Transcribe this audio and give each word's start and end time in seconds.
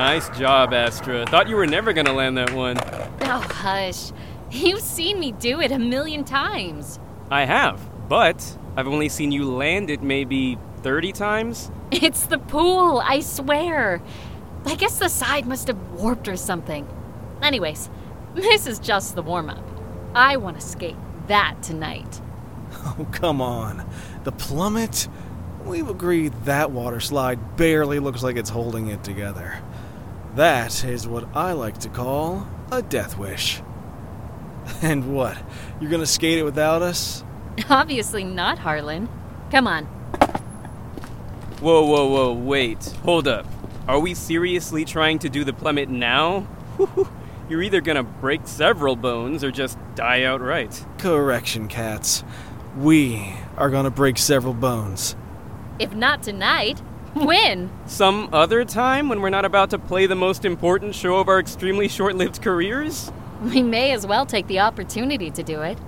Nice 0.00 0.30
job, 0.30 0.72
Astra. 0.72 1.26
Thought 1.26 1.50
you 1.50 1.56
were 1.56 1.66
never 1.66 1.92
gonna 1.92 2.14
land 2.14 2.38
that 2.38 2.54
one. 2.54 2.78
Oh, 3.20 3.46
hush. 3.50 4.12
You've 4.50 4.80
seen 4.80 5.20
me 5.20 5.32
do 5.32 5.60
it 5.60 5.70
a 5.72 5.78
million 5.78 6.24
times. 6.24 6.98
I 7.30 7.44
have, 7.44 7.78
but 8.08 8.56
I've 8.78 8.88
only 8.88 9.10
seen 9.10 9.30
you 9.30 9.44
land 9.44 9.90
it 9.90 10.02
maybe 10.02 10.56
30 10.78 11.12
times. 11.12 11.70
It's 11.90 12.24
the 12.24 12.38
pool, 12.38 13.02
I 13.04 13.20
swear. 13.20 14.00
I 14.64 14.74
guess 14.74 14.98
the 14.98 15.10
side 15.10 15.46
must 15.46 15.66
have 15.66 15.76
warped 15.92 16.28
or 16.28 16.36
something. 16.36 16.88
Anyways, 17.42 17.90
this 18.34 18.66
is 18.66 18.78
just 18.78 19.14
the 19.14 19.22
warm 19.22 19.50
up. 19.50 19.62
I 20.14 20.38
want 20.38 20.58
to 20.58 20.66
skate 20.66 20.96
that 21.26 21.62
tonight. 21.62 22.22
Oh, 22.72 23.06
come 23.12 23.42
on. 23.42 23.86
The 24.24 24.32
plummet? 24.32 25.08
We've 25.66 25.88
agreed 25.88 26.32
that 26.46 26.70
water 26.70 27.00
slide 27.00 27.58
barely 27.58 27.98
looks 27.98 28.22
like 28.22 28.36
it's 28.36 28.48
holding 28.48 28.88
it 28.88 29.04
together. 29.04 29.60
That 30.36 30.84
is 30.84 31.08
what 31.08 31.28
I 31.34 31.52
like 31.52 31.78
to 31.78 31.88
call 31.88 32.46
a 32.70 32.82
death 32.82 33.18
wish. 33.18 33.62
And 34.82 35.14
what? 35.14 35.36
You're 35.80 35.90
gonna 35.90 36.06
skate 36.06 36.38
it 36.38 36.44
without 36.44 36.82
us? 36.82 37.24
Obviously 37.70 38.22
not, 38.24 38.58
Harlan. 38.58 39.08
Come 39.50 39.66
on. 39.66 39.86
Whoa, 41.60 41.84
whoa, 41.84 42.06
whoa, 42.06 42.32
wait. 42.32 42.84
Hold 43.02 43.26
up. 43.26 43.46
Are 43.88 43.98
we 43.98 44.14
seriously 44.14 44.84
trying 44.84 45.18
to 45.20 45.28
do 45.28 45.42
the 45.42 45.52
plummet 45.52 45.88
now? 45.88 46.46
You're 47.48 47.62
either 47.62 47.80
gonna 47.80 48.04
break 48.04 48.42
several 48.44 48.94
bones 48.94 49.42
or 49.42 49.50
just 49.50 49.76
die 49.96 50.22
outright. 50.22 50.86
Correction, 50.98 51.66
cats. 51.66 52.22
We 52.76 53.34
are 53.56 53.68
gonna 53.68 53.90
break 53.90 54.16
several 54.16 54.54
bones. 54.54 55.16
If 55.80 55.92
not 55.92 56.22
tonight, 56.22 56.80
when? 57.14 57.70
Some 57.86 58.28
other 58.32 58.64
time 58.64 59.08
when 59.08 59.20
we're 59.20 59.30
not 59.30 59.44
about 59.44 59.70
to 59.70 59.78
play 59.78 60.06
the 60.06 60.14
most 60.14 60.44
important 60.44 60.94
show 60.94 61.16
of 61.16 61.28
our 61.28 61.38
extremely 61.40 61.88
short 61.88 62.16
lived 62.16 62.42
careers? 62.42 63.10
We 63.42 63.62
may 63.62 63.92
as 63.92 64.06
well 64.06 64.26
take 64.26 64.46
the 64.46 64.60
opportunity 64.60 65.30
to 65.30 65.42
do 65.42 65.62
it. 65.62 65.78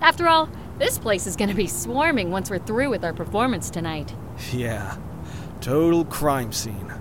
After 0.00 0.28
all, 0.28 0.48
this 0.78 0.98
place 0.98 1.26
is 1.26 1.36
going 1.36 1.48
to 1.50 1.54
be 1.56 1.66
swarming 1.66 2.30
once 2.30 2.50
we're 2.50 2.58
through 2.58 2.90
with 2.90 3.04
our 3.04 3.12
performance 3.12 3.70
tonight. 3.70 4.14
Yeah, 4.52 4.96
total 5.60 6.04
crime 6.04 6.52
scene. 6.52 6.92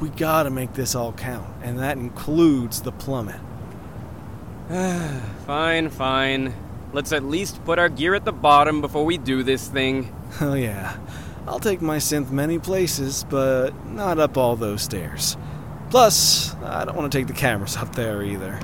We 0.00 0.08
gotta 0.08 0.50
make 0.50 0.72
this 0.72 0.96
all 0.96 1.12
count, 1.12 1.48
and 1.62 1.78
that 1.78 1.96
includes 1.96 2.82
the 2.82 2.90
plummet. 2.90 3.40
Fine, 5.46 5.90
fine. 5.90 6.54
Let's 6.92 7.12
at 7.12 7.24
least 7.24 7.64
put 7.64 7.78
our 7.78 7.88
gear 7.88 8.14
at 8.14 8.24
the 8.24 8.32
bottom 8.32 8.80
before 8.80 9.04
we 9.04 9.18
do 9.18 9.42
this 9.42 9.68
thing. 9.68 10.14
Oh, 10.40 10.54
yeah. 10.54 10.96
I'll 11.46 11.60
take 11.60 11.82
my 11.82 11.96
synth 11.96 12.30
many 12.30 12.58
places, 12.58 13.24
but 13.28 13.70
not 13.86 14.18
up 14.18 14.36
all 14.36 14.56
those 14.56 14.82
stairs. 14.82 15.36
Plus, 15.90 16.54
I 16.62 16.84
don't 16.84 16.96
want 16.96 17.10
to 17.10 17.18
take 17.18 17.26
the 17.26 17.32
cameras 17.32 17.76
up 17.76 17.94
there 17.94 18.22
either. 18.22 18.58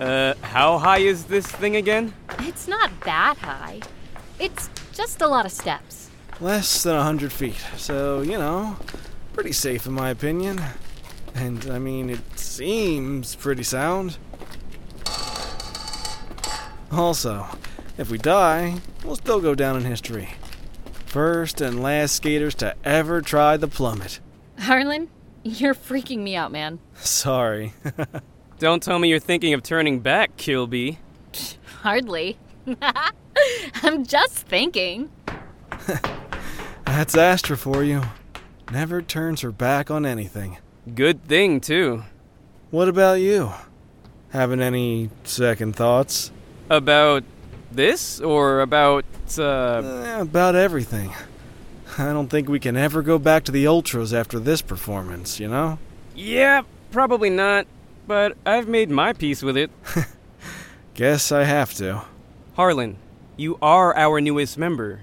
Uh, 0.00 0.34
how 0.42 0.78
high 0.78 0.98
is 0.98 1.24
this 1.24 1.46
thing 1.46 1.76
again? 1.76 2.14
It's 2.40 2.66
not 2.66 2.90
that 3.02 3.36
high. 3.38 3.80
It's 4.40 4.70
just 4.92 5.20
a 5.20 5.28
lot 5.28 5.46
of 5.46 5.52
steps. 5.52 6.10
Less 6.40 6.82
than 6.82 6.96
a 6.96 7.02
hundred 7.02 7.32
feet, 7.32 7.62
so, 7.76 8.20
you 8.20 8.38
know, 8.38 8.76
pretty 9.32 9.52
safe 9.52 9.86
in 9.86 9.92
my 9.92 10.10
opinion. 10.10 10.60
And, 11.34 11.70
I 11.70 11.78
mean, 11.78 12.10
it 12.10 12.38
seems 12.38 13.36
pretty 13.36 13.62
sound. 13.62 14.18
Also, 16.92 17.46
if 17.96 18.10
we 18.10 18.18
die, 18.18 18.80
we'll 19.04 19.16
still 19.16 19.40
go 19.40 19.54
down 19.54 19.76
in 19.76 19.84
history. 19.84 20.28
First 21.06 21.60
and 21.60 21.82
last 21.82 22.14
skaters 22.14 22.54
to 22.56 22.74
ever 22.84 23.20
try 23.22 23.56
the 23.56 23.68
plummet. 23.68 24.20
Harlan, 24.58 25.08
you're 25.42 25.74
freaking 25.74 26.18
me 26.18 26.36
out, 26.36 26.52
man. 26.52 26.78
Sorry. 26.94 27.72
Don't 28.58 28.82
tell 28.82 28.98
me 28.98 29.08
you're 29.08 29.18
thinking 29.18 29.54
of 29.54 29.62
turning 29.62 30.00
back, 30.00 30.36
Kilby. 30.36 30.98
Hardly. 31.82 32.36
I'm 33.82 34.04
just 34.04 34.34
thinking. 34.34 35.10
That's 36.84 37.16
Astra 37.16 37.56
for 37.56 37.82
you. 37.82 38.02
Never 38.70 39.02
turns 39.02 39.40
her 39.40 39.50
back 39.50 39.90
on 39.90 40.06
anything. 40.06 40.58
Good 40.94 41.24
thing, 41.24 41.60
too. 41.60 42.04
What 42.70 42.88
about 42.88 43.14
you? 43.14 43.52
Having 44.30 44.60
any 44.60 45.10
second 45.24 45.74
thoughts? 45.74 46.30
About 46.72 47.22
this 47.70 48.18
or 48.18 48.62
about, 48.62 49.04
uh. 49.36 49.42
Eh, 49.42 50.20
about 50.22 50.54
everything. 50.54 51.12
I 51.98 52.14
don't 52.14 52.28
think 52.28 52.48
we 52.48 52.58
can 52.58 52.78
ever 52.78 53.02
go 53.02 53.18
back 53.18 53.44
to 53.44 53.52
the 53.52 53.66
Ultras 53.66 54.14
after 54.14 54.38
this 54.38 54.62
performance, 54.62 55.38
you 55.38 55.48
know? 55.48 55.78
Yeah, 56.14 56.62
probably 56.90 57.28
not. 57.28 57.66
But 58.06 58.38
I've 58.46 58.68
made 58.68 58.88
my 58.88 59.12
peace 59.12 59.42
with 59.42 59.58
it. 59.58 59.70
Guess 60.94 61.30
I 61.30 61.44
have 61.44 61.74
to. 61.74 62.04
Harlan, 62.54 62.96
you 63.36 63.58
are 63.60 63.94
our 63.94 64.22
newest 64.22 64.56
member. 64.56 65.02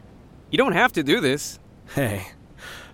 You 0.50 0.58
don't 0.58 0.74
have 0.74 0.92
to 0.94 1.04
do 1.04 1.22
this. 1.22 1.60
Hey, 1.94 2.30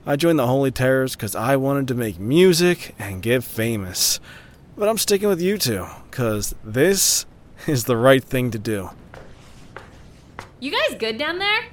I 0.05 0.17
joined 0.17 0.37
the 0.37 0.47
Holy 0.47 0.71
Terrors 0.71 1.15
because 1.15 1.33
I 1.33 1.55
wanted 1.55 1.87
to 1.87 1.95
make 1.95 2.19
music 2.19 2.93
and 2.99 3.21
get 3.21 3.45
famous. 3.45 4.19
But 4.75 4.89
I'm 4.89 4.97
sticking 4.97 5.29
with 5.29 5.41
you 5.41 5.57
two, 5.57 5.87
because 6.11 6.53
this 6.61 7.25
is 7.67 7.85
the 7.85 7.97
right 7.97 8.23
thing 8.23 8.51
to 8.51 8.59
do. 8.59 8.89
You 10.59 10.71
guys 10.71 10.97
good 10.97 11.17
down 11.17 11.39
there? 11.39 11.65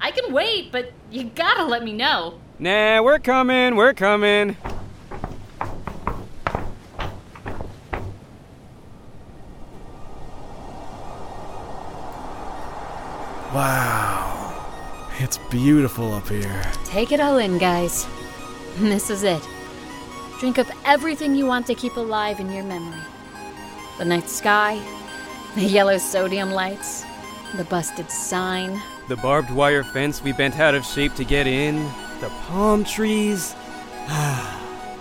I 0.00 0.10
can 0.10 0.32
wait, 0.32 0.72
but 0.72 0.92
you 1.10 1.24
gotta 1.24 1.64
let 1.64 1.84
me 1.84 1.92
know. 1.92 2.40
Nah, 2.58 3.02
we're 3.02 3.18
coming, 3.18 3.76
we're 3.76 3.94
coming. 3.94 4.56
Wow. 13.52 14.66
It's 15.20 15.38
beautiful 15.38 16.12
up 16.12 16.28
here. 16.28 16.62
Take 16.84 17.12
it 17.12 17.20
all 17.20 17.38
in, 17.38 17.58
guys. 17.58 18.06
This 18.76 19.08
is 19.08 19.22
it. 19.22 19.40
Drink 20.40 20.58
up 20.58 20.66
everything 20.84 21.36
you 21.36 21.46
want 21.46 21.64
to 21.68 21.76
keep 21.76 21.96
alive 21.96 22.40
in 22.40 22.50
your 22.50 22.64
memory 22.64 23.00
the 23.98 24.04
night 24.04 24.28
sky, 24.28 24.80
the 25.54 25.62
yellow 25.62 25.98
sodium 25.98 26.50
lights, 26.50 27.04
the 27.56 27.64
busted 27.64 28.10
sign. 28.10 28.80
The 29.08 29.16
barbed 29.16 29.50
wire 29.50 29.84
fence 29.84 30.22
we 30.22 30.32
bent 30.32 30.58
out 30.58 30.74
of 30.74 30.84
shape 30.84 31.14
to 31.14 31.24
get 31.24 31.46
in, 31.46 31.76
the 32.20 32.28
palm 32.46 32.84
trees. 32.84 33.54
Ah, 34.08 34.60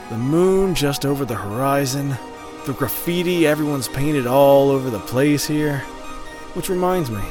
the 0.10 0.18
moon 0.18 0.76
just 0.76 1.06
over 1.06 1.26
the 1.26 1.36
horizon, 1.36 2.16
the 2.66 2.74
graffiti 2.74 3.48
everyone's 3.48 3.88
painted 3.88 4.28
all 4.28 4.70
over 4.70 4.90
the 4.90 5.00
place 5.00 5.48
here. 5.48 5.80
Which 6.54 6.70
reminds 6.70 7.10
me, 7.10 7.24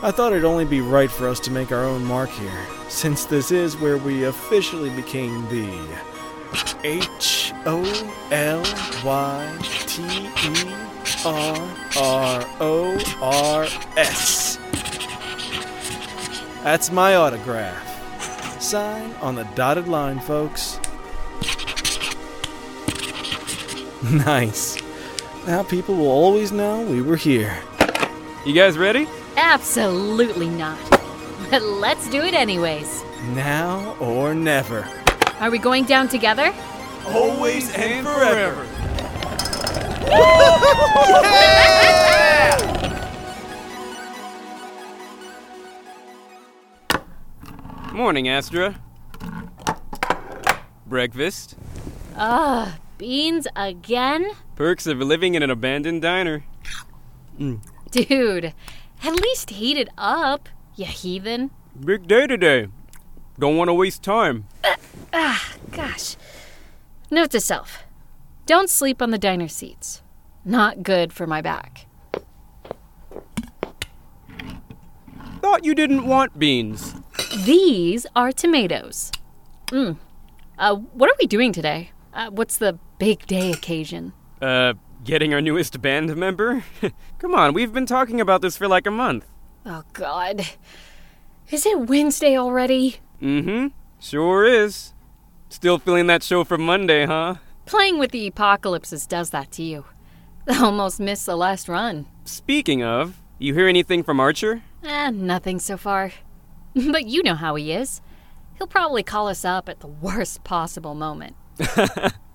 I 0.00 0.12
thought 0.12 0.32
it'd 0.32 0.44
only 0.44 0.64
be 0.64 0.80
right 0.80 1.10
for 1.10 1.28
us 1.28 1.40
to 1.40 1.50
make 1.50 1.72
our 1.72 1.84
own 1.84 2.04
mark 2.04 2.30
here, 2.30 2.66
since 2.88 3.24
this 3.24 3.50
is 3.50 3.76
where 3.76 3.98
we 3.98 4.24
officially 4.24 4.90
became 4.90 5.48
the 5.48 5.98
H 6.84 7.52
O 7.66 7.82
L 8.30 8.62
Y 9.04 9.58
T 9.86 10.02
E 10.44 10.91
R 11.24 11.68
R 11.96 12.44
O 12.60 12.98
R 13.20 13.64
S. 13.96 14.58
That's 16.64 16.90
my 16.90 17.14
autograph. 17.16 18.60
Sign 18.60 19.12
on 19.20 19.34
the 19.34 19.44
dotted 19.54 19.88
line, 19.88 20.20
folks. 20.20 20.78
Nice. 24.10 24.82
Now 25.46 25.62
people 25.62 25.94
will 25.94 26.10
always 26.10 26.50
know 26.50 26.82
we 26.82 27.00
were 27.02 27.16
here. 27.16 27.56
You 28.44 28.52
guys 28.52 28.76
ready? 28.76 29.06
Absolutely 29.36 30.48
not. 30.48 30.78
But 31.50 31.62
let's 31.84 32.10
do 32.10 32.20
it 32.22 32.34
anyways. 32.34 33.04
Now 33.34 33.96
or 34.00 34.34
never. 34.34 34.88
Are 35.38 35.50
we 35.52 35.58
going 35.58 35.84
down 35.84 36.08
together? 36.08 36.52
Always 37.06 37.72
and 37.74 38.04
forever. 38.04 38.66
Morning, 47.92 48.28
Astra. 48.28 48.80
Breakfast. 50.86 51.56
Ugh, 52.16 52.68
beans 52.98 53.46
again? 53.56 54.30
Perks 54.56 54.86
of 54.86 54.98
living 54.98 55.34
in 55.34 55.42
an 55.42 55.50
abandoned 55.50 56.02
diner. 56.02 56.44
Dude, 57.90 58.52
at 59.02 59.22
least 59.22 59.50
heat 59.50 59.78
it 59.78 59.88
up, 59.96 60.48
you 60.76 60.84
heathen. 60.84 61.50
Big 61.78 62.06
day 62.06 62.26
today. 62.26 62.68
Don't 63.38 63.56
want 63.56 63.68
to 63.68 63.74
waste 63.74 64.02
time. 64.02 64.46
Ah, 65.12 65.54
gosh. 65.70 66.16
Note 67.10 67.30
to 67.30 67.40
self 67.40 67.84
don't 68.44 68.68
sleep 68.68 69.00
on 69.00 69.10
the 69.10 69.18
diner 69.18 69.48
seats. 69.48 70.01
Not 70.44 70.82
good 70.82 71.12
for 71.12 71.26
my 71.26 71.40
back. 71.40 71.86
Thought 75.40 75.64
you 75.64 75.74
didn't 75.74 76.06
want 76.06 76.38
beans. 76.38 76.94
These 77.44 78.06
are 78.14 78.32
tomatoes. 78.32 79.10
Mmm. 79.68 79.96
Uh, 80.58 80.76
what 80.76 81.10
are 81.10 81.16
we 81.20 81.26
doing 81.26 81.52
today? 81.52 81.90
Uh, 82.14 82.30
what's 82.30 82.58
the 82.58 82.78
big 82.98 83.26
day 83.26 83.50
occasion? 83.50 84.12
Uh, 84.40 84.74
getting 85.04 85.32
our 85.32 85.40
newest 85.40 85.80
band 85.80 86.14
member? 86.16 86.64
Come 87.18 87.34
on, 87.34 87.54
we've 87.54 87.72
been 87.72 87.86
talking 87.86 88.20
about 88.20 88.42
this 88.42 88.56
for 88.56 88.68
like 88.68 88.86
a 88.86 88.90
month. 88.90 89.26
Oh, 89.64 89.82
God. 89.92 90.42
Is 91.50 91.66
it 91.66 91.88
Wednesday 91.88 92.36
already? 92.36 92.96
Mm 93.20 93.44
hmm. 93.44 93.66
Sure 94.00 94.44
is. 94.44 94.92
Still 95.48 95.78
feeling 95.78 96.06
that 96.08 96.22
show 96.22 96.44
from 96.44 96.62
Monday, 96.62 97.06
huh? 97.06 97.36
Playing 97.66 97.98
with 97.98 98.10
the 98.10 98.26
apocalypses 98.26 99.06
does 99.06 99.30
that 99.30 99.52
to 99.52 99.62
you. 99.62 99.84
Almost 100.60 100.98
missed 100.98 101.26
the 101.26 101.36
last 101.36 101.68
run. 101.68 102.06
Speaking 102.24 102.82
of, 102.82 103.20
you 103.38 103.54
hear 103.54 103.68
anything 103.68 104.02
from 104.02 104.18
Archer? 104.18 104.62
Eh, 104.84 105.10
nothing 105.10 105.58
so 105.58 105.76
far. 105.76 106.12
But 106.74 107.06
you 107.06 107.22
know 107.22 107.34
how 107.34 107.54
he 107.56 107.70
is. 107.70 108.00
He'll 108.56 108.66
probably 108.66 109.02
call 109.02 109.28
us 109.28 109.44
up 109.44 109.68
at 109.68 109.80
the 109.80 109.86
worst 109.88 110.42
possible 110.42 110.94
moment. 110.94 111.36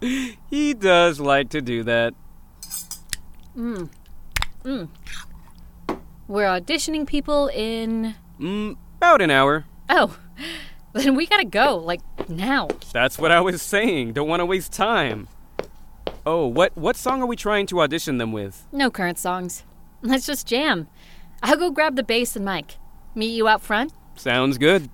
he 0.49 0.75
does 0.75 1.19
like 1.19 1.49
to 1.49 1.61
do 1.61 1.81
that. 1.83 2.13
We're 6.27 6.45
auditioning 6.45 7.07
people 7.07 7.47
in. 7.47 8.13
Mm, 8.39 8.77
about 8.97 9.21
an 9.21 9.31
hour. 9.31 9.65
Oh, 9.89 10.17
then 10.93 11.15
we 11.15 11.25
gotta 11.25 11.45
go, 11.45 11.77
like 11.77 12.01
now. 12.29 12.67
That's 12.93 13.17
what 13.17 13.31
I 13.31 13.41
was 13.41 13.61
saying. 13.61 14.13
Don't 14.13 14.27
want 14.27 14.41
to 14.41 14.45
waste 14.45 14.71
time. 14.73 15.27
Oh, 16.25 16.45
what 16.45 16.75
what 16.77 16.95
song 16.95 17.21
are 17.21 17.25
we 17.25 17.35
trying 17.35 17.67
to 17.67 17.81
audition 17.81 18.17
them 18.17 18.31
with? 18.31 18.65
No 18.71 18.91
current 18.91 19.17
songs. 19.17 19.63
Let's 20.01 20.25
just 20.25 20.45
jam. 20.45 20.87
I'll 21.41 21.57
go 21.57 21.71
grab 21.71 21.95
the 21.95 22.03
bass 22.03 22.35
and 22.35 22.45
mic. 22.45 22.75
Meet 23.15 23.35
you 23.35 23.47
out 23.47 23.61
front? 23.61 23.93
Sounds 24.15 24.57
good. 24.57 24.89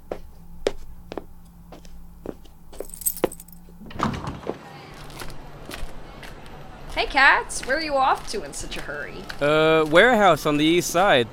Hey, 6.96 7.08
cats, 7.08 7.66
where 7.66 7.78
are 7.78 7.82
you 7.82 7.96
off 7.96 8.30
to 8.32 8.44
in 8.44 8.54
such 8.54 8.78
a 8.78 8.82
hurry? 8.82 9.18
Uh, 9.42 9.86
warehouse 9.90 10.46
on 10.46 10.58
the 10.58 10.66
east 10.66 10.92
side. 10.92 11.28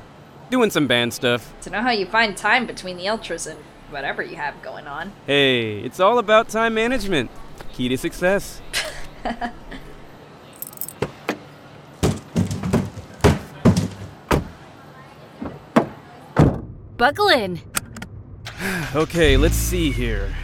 Doing 0.50 0.70
some 0.70 0.86
band 0.86 1.12
stuff. 1.12 1.54
To 1.60 1.70
know 1.70 1.82
how 1.82 1.90
you 1.90 2.06
find 2.06 2.36
time 2.36 2.66
between 2.66 2.96
the 2.96 3.08
ultras 3.08 3.46
and 3.46 3.58
whatever 3.90 4.22
you 4.22 4.36
have 4.36 4.62
going 4.62 4.86
on. 4.86 5.12
Hey, 5.26 5.80
it's 5.80 6.00
all 6.00 6.18
about 6.18 6.48
time 6.48 6.74
management. 6.74 7.30
Key 7.72 7.88
to 7.90 7.98
success. 7.98 8.62
Buckle 17.00 17.28
in. 17.28 17.62
Okay, 18.94 19.38
let's 19.38 19.54
see 19.54 19.90
here. 19.90 20.34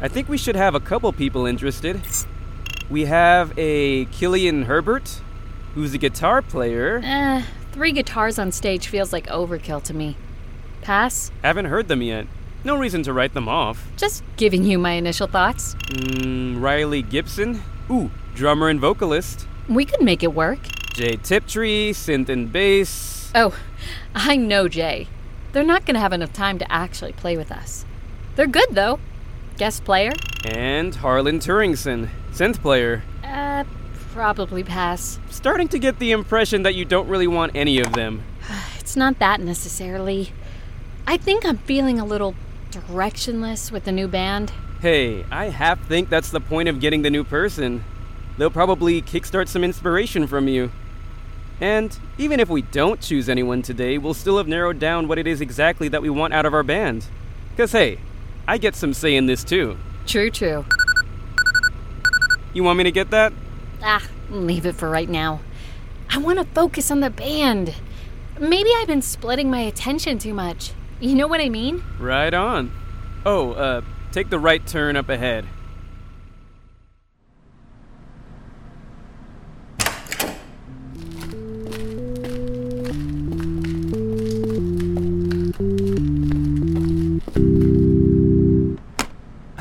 I 0.00 0.08
think 0.08 0.28
we 0.28 0.36
should 0.36 0.56
have 0.56 0.74
a 0.74 0.80
couple 0.80 1.12
people 1.12 1.46
interested. 1.46 2.00
We 2.90 3.04
have 3.04 3.56
a 3.56 4.06
Killian 4.06 4.64
Herbert, 4.64 5.20
who's 5.74 5.94
a 5.94 5.98
guitar 5.98 6.42
player. 6.42 7.00
Eh, 7.04 7.44
three 7.70 7.92
guitars 7.92 8.40
on 8.40 8.50
stage 8.50 8.88
feels 8.88 9.12
like 9.12 9.28
overkill 9.28 9.84
to 9.84 9.94
me. 9.94 10.16
Pass? 10.82 11.30
Haven't 11.44 11.66
heard 11.66 11.86
them 11.86 12.02
yet. 12.02 12.26
No 12.64 12.74
reason 12.74 13.04
to 13.04 13.12
write 13.12 13.32
them 13.32 13.48
off. 13.48 13.86
Just 13.96 14.24
giving 14.36 14.64
you 14.64 14.80
my 14.80 14.94
initial 14.94 15.28
thoughts. 15.28 15.76
Mm, 15.76 16.60
Riley 16.60 17.02
Gibson. 17.02 17.62
Ooh, 17.88 18.10
drummer 18.34 18.68
and 18.68 18.80
vocalist. 18.80 19.46
We 19.68 19.84
could 19.84 20.02
make 20.02 20.24
it 20.24 20.34
work. 20.34 20.58
Jay 20.92 21.16
Tiptree, 21.18 21.90
synth 21.90 22.28
and 22.28 22.52
bass. 22.52 23.30
Oh, 23.32 23.56
I 24.12 24.36
know 24.36 24.66
Jay. 24.66 25.06
They're 25.54 25.62
not 25.62 25.86
gonna 25.86 26.00
have 26.00 26.12
enough 26.12 26.32
time 26.32 26.58
to 26.58 26.70
actually 26.70 27.12
play 27.12 27.36
with 27.36 27.52
us. 27.52 27.84
They're 28.34 28.48
good 28.48 28.70
though. 28.72 28.98
Guest 29.56 29.84
player? 29.84 30.10
And 30.44 30.92
Harlan 30.96 31.38
Turingson, 31.38 32.10
synth 32.32 32.60
player. 32.60 33.04
Uh, 33.22 33.62
probably 34.12 34.64
pass. 34.64 35.20
Starting 35.30 35.68
to 35.68 35.78
get 35.78 36.00
the 36.00 36.10
impression 36.10 36.64
that 36.64 36.74
you 36.74 36.84
don't 36.84 37.06
really 37.06 37.28
want 37.28 37.52
any 37.54 37.78
of 37.78 37.92
them. 37.92 38.22
It's 38.80 38.96
not 38.96 39.18
that 39.18 39.40
necessarily. 39.40 40.32
I 41.06 41.16
think 41.16 41.46
I'm 41.46 41.56
feeling 41.56 41.98
a 41.98 42.04
little 42.04 42.34
directionless 42.70 43.72
with 43.72 43.84
the 43.84 43.92
new 43.92 44.06
band. 44.06 44.52
Hey, 44.80 45.24
I 45.30 45.46
half 45.46 45.86
think 45.88 46.10
that's 46.10 46.30
the 46.30 46.40
point 46.40 46.68
of 46.68 46.80
getting 46.80 47.02
the 47.02 47.10
new 47.10 47.24
person. 47.24 47.82
They'll 48.36 48.50
probably 48.50 49.00
kickstart 49.00 49.48
some 49.48 49.64
inspiration 49.64 50.26
from 50.26 50.48
you. 50.48 50.70
And 51.64 51.98
even 52.18 52.40
if 52.40 52.50
we 52.50 52.60
don't 52.60 53.00
choose 53.00 53.26
anyone 53.26 53.62
today, 53.62 53.96
we'll 53.96 54.12
still 54.12 54.36
have 54.36 54.46
narrowed 54.46 54.78
down 54.78 55.08
what 55.08 55.16
it 55.16 55.26
is 55.26 55.40
exactly 55.40 55.88
that 55.88 56.02
we 56.02 56.10
want 56.10 56.34
out 56.34 56.44
of 56.44 56.52
our 56.52 56.62
band. 56.62 57.06
Because, 57.52 57.72
hey, 57.72 57.98
I 58.46 58.58
get 58.58 58.76
some 58.76 58.92
say 58.92 59.16
in 59.16 59.24
this 59.24 59.42
too. 59.42 59.78
True, 60.06 60.30
true. 60.30 60.66
You 62.52 62.64
want 62.64 62.76
me 62.76 62.84
to 62.84 62.92
get 62.92 63.10
that? 63.12 63.32
Ah, 63.82 64.06
leave 64.28 64.66
it 64.66 64.74
for 64.74 64.90
right 64.90 65.08
now. 65.08 65.40
I 66.10 66.18
want 66.18 66.38
to 66.38 66.44
focus 66.44 66.90
on 66.90 67.00
the 67.00 67.08
band. 67.08 67.74
Maybe 68.38 68.68
I've 68.76 68.86
been 68.86 69.00
splitting 69.00 69.50
my 69.50 69.60
attention 69.60 70.18
too 70.18 70.34
much. 70.34 70.72
You 71.00 71.14
know 71.14 71.26
what 71.26 71.40
I 71.40 71.48
mean? 71.48 71.82
Right 71.98 72.34
on. 72.34 72.72
Oh, 73.24 73.52
uh, 73.52 73.80
take 74.12 74.28
the 74.28 74.38
right 74.38 74.66
turn 74.66 74.96
up 74.96 75.08
ahead. 75.08 75.46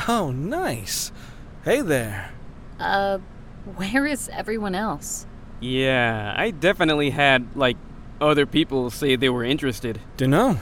Oh, 0.07 0.31
nice. 0.31 1.11
Hey 1.63 1.81
there. 1.81 2.31
Uh, 2.79 3.19
where 3.75 4.05
is 4.05 4.29
everyone 4.29 4.75
else? 4.75 5.25
Yeah, 5.61 6.33
I 6.35 6.51
definitely 6.51 7.11
had, 7.11 7.55
like, 7.55 7.77
other 8.19 8.45
people 8.45 8.89
say 8.89 9.15
they 9.15 9.29
were 9.29 9.45
interested. 9.45 10.01
Dunno. 10.17 10.57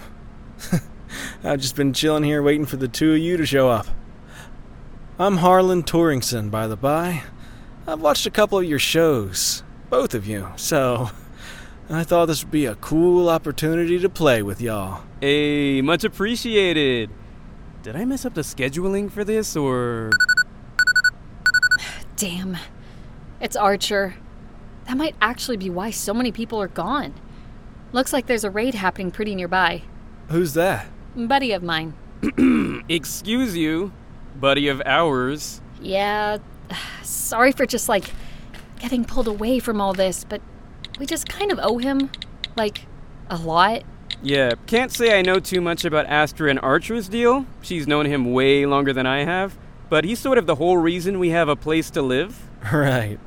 I've 1.43 1.59
just 1.59 1.75
been 1.75 1.93
chilling 1.93 2.23
here 2.23 2.43
waiting 2.43 2.67
for 2.67 2.77
the 2.77 2.87
two 2.87 3.13
of 3.13 3.17
you 3.17 3.35
to 3.37 3.45
show 3.45 3.69
up. 3.69 3.87
I'm 5.17 5.37
Harlan 5.37 5.83
Turingson, 5.83 6.51
by 6.51 6.67
the 6.67 6.77
by. 6.77 7.23
I've 7.87 8.01
watched 8.01 8.27
a 8.27 8.31
couple 8.31 8.59
of 8.59 8.65
your 8.65 8.79
shows, 8.79 9.63
both 9.89 10.13
of 10.13 10.27
you, 10.27 10.49
so 10.55 11.09
I 11.89 12.03
thought 12.03 12.27
this 12.27 12.43
would 12.43 12.51
be 12.51 12.67
a 12.67 12.75
cool 12.75 13.27
opportunity 13.27 13.97
to 13.99 14.09
play 14.09 14.43
with 14.43 14.61
y'all. 14.61 15.03
Hey, 15.19 15.81
much 15.81 16.03
appreciated. 16.03 17.09
Did 17.83 17.95
I 17.95 18.05
mess 18.05 18.25
up 18.25 18.35
the 18.35 18.41
scheduling 18.41 19.11
for 19.11 19.23
this, 19.23 19.55
or. 19.55 20.11
Damn. 22.15 22.57
It's 23.39 23.55
Archer. 23.55 24.15
That 24.87 24.97
might 24.97 25.15
actually 25.19 25.57
be 25.57 25.69
why 25.69 25.89
so 25.89 26.13
many 26.13 26.31
people 26.31 26.61
are 26.61 26.67
gone. 26.67 27.15
Looks 27.91 28.13
like 28.13 28.27
there's 28.27 28.43
a 28.43 28.51
raid 28.51 28.75
happening 28.75 29.09
pretty 29.09 29.33
nearby. 29.33 29.81
Who's 30.29 30.53
that? 30.53 30.87
Buddy 31.15 31.51
of 31.53 31.63
mine. 31.63 31.95
Excuse 32.87 33.57
you, 33.57 33.91
buddy 34.35 34.67
of 34.67 34.81
ours. 34.85 35.59
Yeah, 35.81 36.37
sorry 37.01 37.51
for 37.51 37.65
just 37.65 37.89
like 37.89 38.11
getting 38.79 39.05
pulled 39.05 39.27
away 39.27 39.57
from 39.57 39.81
all 39.81 39.93
this, 39.93 40.23
but 40.23 40.41
we 40.99 41.07
just 41.07 41.27
kind 41.27 41.51
of 41.51 41.59
owe 41.61 41.79
him, 41.79 42.11
like, 42.55 42.85
a 43.29 43.37
lot. 43.37 43.81
Yeah, 44.23 44.51
can't 44.67 44.91
say 44.91 45.17
I 45.17 45.23
know 45.23 45.39
too 45.39 45.61
much 45.61 45.83
about 45.83 46.05
Astra 46.05 46.49
and 46.49 46.59
Archer's 46.59 47.07
deal. 47.09 47.45
She's 47.61 47.87
known 47.87 48.05
him 48.05 48.31
way 48.31 48.65
longer 48.65 48.93
than 48.93 49.05
I 49.07 49.23
have. 49.23 49.57
But 49.89 50.05
he's 50.05 50.19
sort 50.19 50.37
of 50.37 50.45
the 50.45 50.55
whole 50.55 50.77
reason 50.77 51.19
we 51.19 51.31
have 51.31 51.49
a 51.49 51.55
place 51.55 51.89
to 51.91 52.01
live. 52.01 52.47
Right. 52.71 53.19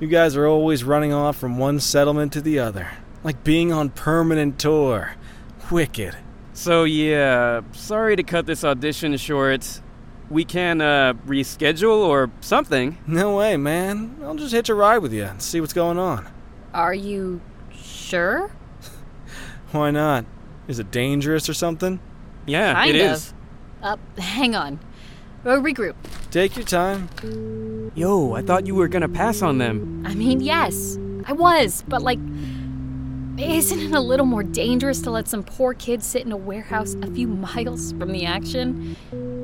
You 0.00 0.08
guys 0.08 0.34
are 0.36 0.46
always 0.46 0.82
running 0.82 1.12
off 1.12 1.36
from 1.36 1.58
one 1.58 1.78
settlement 1.80 2.32
to 2.32 2.40
the 2.40 2.58
other, 2.58 2.88
like 3.22 3.44
being 3.44 3.72
on 3.72 3.90
permanent 3.90 4.58
tour. 4.58 5.14
Wicked. 5.70 6.16
So, 6.54 6.84
yeah, 6.84 7.60
sorry 7.72 8.16
to 8.16 8.22
cut 8.22 8.46
this 8.46 8.64
audition 8.64 9.16
short. 9.18 9.80
We 10.30 10.44
can, 10.44 10.80
uh, 10.80 11.14
reschedule 11.26 11.98
or 11.98 12.30
something. 12.40 12.96
No 13.06 13.36
way, 13.36 13.56
man. 13.56 14.16
I'll 14.22 14.36
just 14.36 14.52
hitch 14.52 14.68
a 14.68 14.74
ride 14.74 14.98
with 14.98 15.12
you 15.12 15.24
and 15.24 15.42
see 15.42 15.60
what's 15.60 15.72
going 15.74 15.98
on. 15.98 16.26
Are 16.72 16.94
you 16.94 17.40
sure? 17.72 18.50
Why 19.72 19.90
not? 19.90 20.24
Is 20.68 20.78
it 20.78 20.90
dangerous 20.90 21.48
or 21.48 21.54
something? 21.54 21.98
Yeah, 22.46 22.74
kind 22.74 22.94
it 22.94 23.00
of. 23.04 23.12
is. 23.12 23.34
Uh, 23.82 23.96
hang 24.18 24.54
on. 24.54 24.78
We'll 25.44 25.62
regroup. 25.62 25.94
Take 26.30 26.56
your 26.56 26.64
time. 26.66 27.08
Yo, 27.94 28.34
I 28.34 28.42
thought 28.42 28.66
you 28.66 28.74
were 28.74 28.88
gonna 28.88 29.08
pass 29.08 29.40
on 29.40 29.58
them. 29.58 30.04
I 30.06 30.14
mean, 30.14 30.40
yes, 30.40 30.98
I 31.24 31.32
was, 31.32 31.84
but 31.88 32.02
like, 32.02 32.18
isn't 33.38 33.78
it 33.78 33.92
a 33.92 34.00
little 34.00 34.26
more 34.26 34.42
dangerous 34.42 35.00
to 35.02 35.10
let 35.10 35.28
some 35.28 35.42
poor 35.42 35.72
kid 35.74 36.02
sit 36.02 36.26
in 36.26 36.32
a 36.32 36.36
warehouse 36.36 36.94
a 37.02 37.10
few 37.10 37.28
miles 37.28 37.92
from 37.92 38.12
the 38.12 38.26
action? 38.26 38.96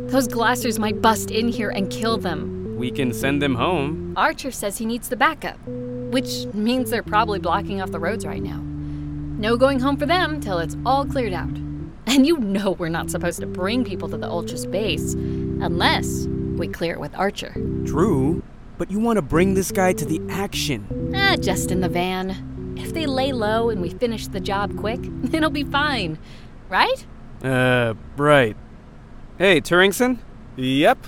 Those 0.08 0.28
glassers 0.28 0.78
might 0.78 1.00
bust 1.00 1.30
in 1.30 1.48
here 1.48 1.70
and 1.70 1.90
kill 1.90 2.18
them. 2.18 2.76
We 2.76 2.90
can 2.90 3.12
send 3.12 3.40
them 3.40 3.54
home. 3.54 4.12
Archer 4.16 4.50
says 4.50 4.78
he 4.78 4.84
needs 4.84 5.08
the 5.08 5.16
backup, 5.16 5.58
which 5.66 6.46
means 6.52 6.90
they're 6.90 7.02
probably 7.02 7.38
blocking 7.38 7.80
off 7.80 7.92
the 7.92 8.00
roads 8.00 8.26
right 8.26 8.42
now. 8.42 8.60
No 9.44 9.58
going 9.58 9.78
home 9.78 9.98
for 9.98 10.06
them 10.06 10.40
till 10.40 10.58
it's 10.58 10.74
all 10.86 11.04
cleared 11.04 11.34
out. 11.34 11.50
And 12.06 12.26
you 12.26 12.38
know 12.38 12.72
we're 12.72 12.90
not 12.90 13.10
supposed 13.10 13.40
to 13.40 13.46
bring 13.46 13.82
people 13.82 14.08
to 14.10 14.16
the 14.16 14.28
Ultra's 14.28 14.66
base 14.66 15.14
unless 15.14 16.26
we 16.56 16.68
clear 16.68 16.92
it 16.92 17.00
with 17.00 17.14
Archer. 17.14 17.52
True, 17.86 18.42
but 18.78 18.90
you 18.90 19.00
want 19.00 19.16
to 19.16 19.22
bring 19.22 19.54
this 19.54 19.72
guy 19.72 19.94
to 19.94 20.04
the 20.04 20.20
action. 20.30 21.12
Ah, 21.16 21.36
just 21.36 21.70
in 21.70 21.80
the 21.80 21.88
van. 21.88 22.74
If 22.78 22.92
they 22.92 23.06
lay 23.06 23.32
low 23.32 23.70
and 23.70 23.80
we 23.80 23.88
finish 23.88 24.28
the 24.28 24.38
job 24.38 24.78
quick, 24.78 25.00
it'll 25.32 25.50
be 25.50 25.64
fine. 25.64 26.18
Right? 26.68 27.06
Uh, 27.42 27.94
right. 28.16 28.56
Hey, 29.38 29.60
Turingson? 29.60 30.18
Yep. 30.56 31.06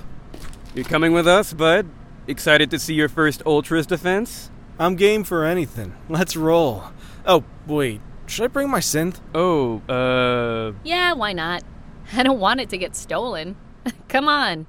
You're 0.75 0.87
coming 0.87 1.13
with 1.13 1.29
us, 1.29 1.53
bud? 1.53 1.89
Excited 2.27 2.71
to 2.71 2.79
see 2.79 2.95
your 2.95 3.11
first 3.11 3.43
Ultras 3.45 3.87
defense? 3.87 4.51
I'm 4.79 4.97
game 4.97 5.25
for 5.25 5.45
anything. 5.45 5.95
Let's 6.09 6.37
roll. 6.37 6.85
Oh, 7.27 7.45
wait. 7.67 8.01
Should 8.27 8.45
I 8.45 8.49
bring 8.49 8.69
my 8.69 8.81
synth? 8.81 9.21
Oh, 9.35 9.81
uh. 9.89 10.73
Yeah, 10.85 11.13
why 11.13 11.33
not? 11.33 11.63
I 12.13 12.23
don't 12.23 12.41
want 12.41 12.61
it 12.61 12.69
to 12.71 12.79
get 12.79 12.97
stolen. 12.97 13.57
Come 14.09 14.29
on. 14.29 14.67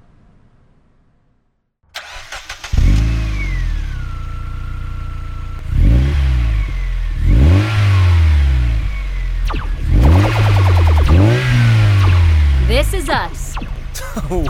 This 12.68 12.92
is 12.94 13.08
us. 13.08 13.56
Oh, 14.30 14.46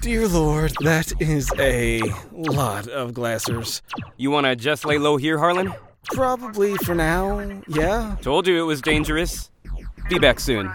dear 0.00 0.26
lord, 0.26 0.72
that 0.80 1.12
is 1.20 1.50
a 1.58 2.00
lot 2.32 2.88
of 2.88 3.12
glassers. 3.12 3.80
You 4.16 4.30
want 4.30 4.46
to 4.46 4.56
just 4.56 4.84
lay 4.84 4.98
low 4.98 5.18
here, 5.18 5.38
Harlan? 5.38 5.72
Probably 6.12 6.76
for 6.78 6.94
now, 6.94 7.62
yeah? 7.68 8.16
Told 8.20 8.46
you 8.46 8.58
it 8.58 8.66
was 8.66 8.80
dangerous. 8.80 9.50
Be 10.08 10.18
back 10.18 10.38
soon. 10.38 10.70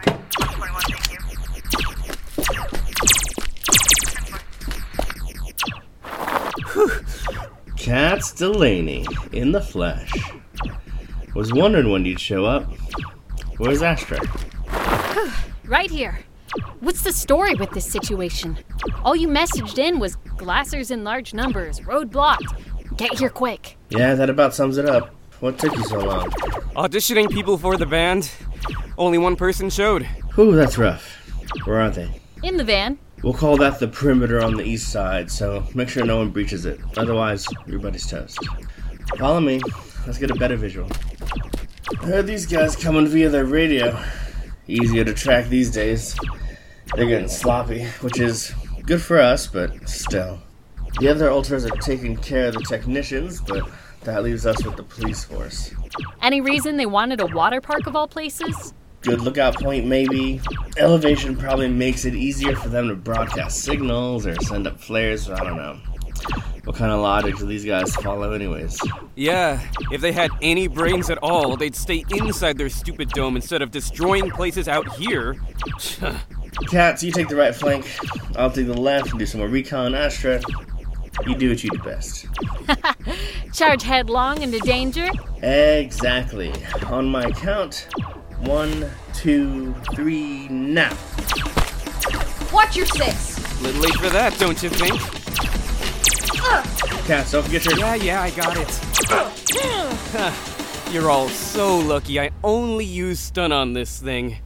Cats 7.78 8.32
Delaney 8.34 9.06
in 9.32 9.52
the 9.52 9.62
flesh. 9.62 10.12
Was 11.36 11.54
wondering 11.54 11.90
when 11.92 12.06
you'd 12.06 12.20
show 12.20 12.46
up. 12.46 12.66
Where's 13.58 13.82
Astra? 13.82 14.20
Right 15.66 15.92
here. 15.92 16.18
What's 16.80 17.04
the 17.04 17.12
story 17.12 17.54
with 17.54 17.70
this 17.72 17.86
situation? 17.86 18.58
All 19.04 19.16
you 19.16 19.28
messaged 19.28 19.78
in 19.78 20.00
was 20.00 20.16
glassers 20.38 20.90
in 20.90 21.04
large 21.04 21.32
numbers, 21.32 21.86
road 21.86 22.10
blocked. 22.10 22.52
Get 22.98 23.20
here 23.20 23.30
quick. 23.30 23.78
Yeah, 23.90 24.16
that 24.16 24.32
about 24.32 24.56
sums 24.56 24.78
it 24.80 24.88
up. 24.88 25.14
What 25.40 25.58
took 25.58 25.76
you 25.76 25.84
so 25.86 26.00
long? 26.00 26.30
Auditioning 26.76 27.32
people 27.32 27.58
for 27.58 27.78
the 27.78 27.86
band. 27.86 28.30
Only 28.98 29.18
one 29.18 29.38
person 29.38 29.70
showed. 29.70 30.04
Whew, 30.36 30.56
that's 30.56 30.78
rough. 30.78 31.06
Where 31.64 31.80
are 31.80 31.90
they? 31.90 32.22
In 32.44 32.58
the 32.58 32.64
van. 32.66 33.00
We'll 33.24 33.34
call 33.34 33.56
that 33.58 33.80
the 33.80 33.88
perimeter 33.88 34.42
on 34.42 34.56
the 34.56 34.64
east 34.64 34.92
side, 34.92 35.32
so 35.32 35.66
make 35.74 35.90
sure 35.90 36.06
no 36.06 36.18
one 36.18 36.30
breaches 36.30 36.66
it. 36.66 36.80
Otherwise, 36.98 37.48
everybody's 37.68 38.08
toast. 38.08 38.40
Follow 39.18 39.40
me. 39.40 39.62
Let's 40.06 40.18
get 40.18 40.32
a 40.32 40.36
better 40.36 40.58
visual. 40.58 40.90
I 42.02 42.06
heard 42.06 42.28
these 42.28 42.46
guys 42.46 42.76
coming 42.76 43.08
via 43.08 43.30
their 43.30 43.46
radio. 43.46 43.98
Easier 44.68 45.04
to 45.04 45.14
track 45.14 45.48
these 45.48 45.72
days. 45.72 46.18
They're 46.96 47.08
getting 47.08 47.28
sloppy, 47.30 47.86
which 48.02 48.20
is 48.20 48.54
good 48.86 49.02
for 49.02 49.20
us, 49.20 49.48
but 49.48 49.88
still. 49.88 50.42
The 51.00 51.08
other 51.08 51.30
ultras 51.30 51.66
are 51.66 51.78
taking 51.78 52.18
care 52.18 52.48
of 52.48 52.56
the 52.56 52.62
technicians, 52.62 53.42
but 53.42 53.70
that 54.02 54.24
leaves 54.24 54.46
us 54.46 54.64
with 54.64 54.76
the 54.76 54.84
police 54.84 55.24
force. 55.24 55.74
Any 56.22 56.42
reason 56.42 56.78
they 56.78 56.86
wanted 56.86 57.20
a 57.22 57.28
water 57.28 57.62
park 57.62 57.88
of 57.88 57.96
all 57.96 58.08
places? 58.08 58.74
Good 59.02 59.22
lookout 59.22 59.56
point, 59.56 59.86
maybe. 59.86 60.42
Elevation 60.78 61.36
probably 61.36 61.70
makes 61.70 62.06
it 62.06 62.16
easier 62.16 62.56
for 62.56 62.70
them 62.70 62.90
to 62.90 62.96
broadcast 62.96 63.62
signals 63.62 64.28
or 64.28 64.36
send 64.42 64.68
up 64.68 64.80
flares. 64.80 65.30
I 65.30 65.44
don't 65.44 65.56
know. 65.56 65.80
What 66.66 66.76
kind 66.76 66.92
of 66.92 67.00
logic 67.00 67.38
do 67.38 67.46
these 67.46 67.66
guys 67.66 67.96
follow, 67.96 68.34
anyways? 68.34 68.80
Yeah, 69.16 69.60
if 69.92 70.02
they 70.02 70.12
had 70.12 70.32
any 70.42 70.68
brains 70.68 71.10
at 71.10 71.18
all, 71.20 71.56
they'd 71.56 71.76
stay 71.76 72.04
inside 72.12 72.58
their 72.58 72.70
stupid 72.70 73.10
dome 73.10 73.36
instead 73.36 73.62
of 73.62 73.72
destroying 73.72 74.30
places 74.30 74.68
out 74.68 74.88
here. 74.96 75.36
Cats, 76.70 77.02
you 77.02 77.12
take 77.12 77.30
the 77.30 77.36
right 77.36 77.56
flank. 77.56 77.90
I'll 78.36 78.52
take 78.52 78.68
the 78.68 78.80
left 78.80 79.12
and 79.12 79.20
do 79.20 79.26
some 79.26 79.40
more 79.40 79.50
recon. 79.50 79.96
Astra, 79.96 80.42
you 81.26 81.36
do 81.36 81.50
what 81.50 81.64
you 81.64 81.70
do 81.70 81.80
best. 81.80 82.28
Charge 83.54 83.84
headlong 83.84 84.42
into 84.42 84.60
danger? 84.60 85.10
Exactly. 85.42 86.54
On 86.88 87.06
my 87.08 87.30
count, 87.32 87.88
one, 88.40 88.90
two, 89.14 89.74
three, 89.94 90.48
now. 90.50 90.96
Watch 92.54 92.76
your 92.76 92.86
six. 92.86 93.62
Little 93.62 93.82
late 93.82 93.96
for 93.96 94.10
that, 94.10 94.36
don't 94.40 94.62
you 94.64 94.70
think? 94.70 95.00
Cats, 97.06 97.32
don't 97.32 97.44
forget 97.44 97.66
your. 97.66 97.78
Yeah, 97.78 97.96
yeah, 97.96 98.22
I 98.22 98.30
got 98.32 98.56
it. 98.58 98.80
Huh, 100.12 100.92
You're 100.92 101.10
all 101.10 101.28
so 101.30 101.78
lucky 101.78 102.20
I 102.20 102.30
only 102.44 102.86
used 102.86 103.22
stun 103.22 103.52
on 103.52 103.74
this 103.74 104.00
thing. 104.00 104.38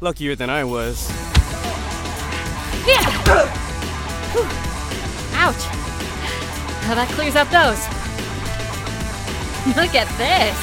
Luckier 0.00 0.34
than 0.34 0.48
I 0.50 0.64
was. 0.64 1.08
Yeah! 2.86 3.04
Whew. 4.32 4.44
Ouch. 5.36 5.62
Now 6.88 6.94
that 6.94 7.08
clears 7.10 7.36
up 7.36 7.48
those. 7.50 7.86
Look 9.76 9.94
at 9.94 10.08
this. 10.16 10.56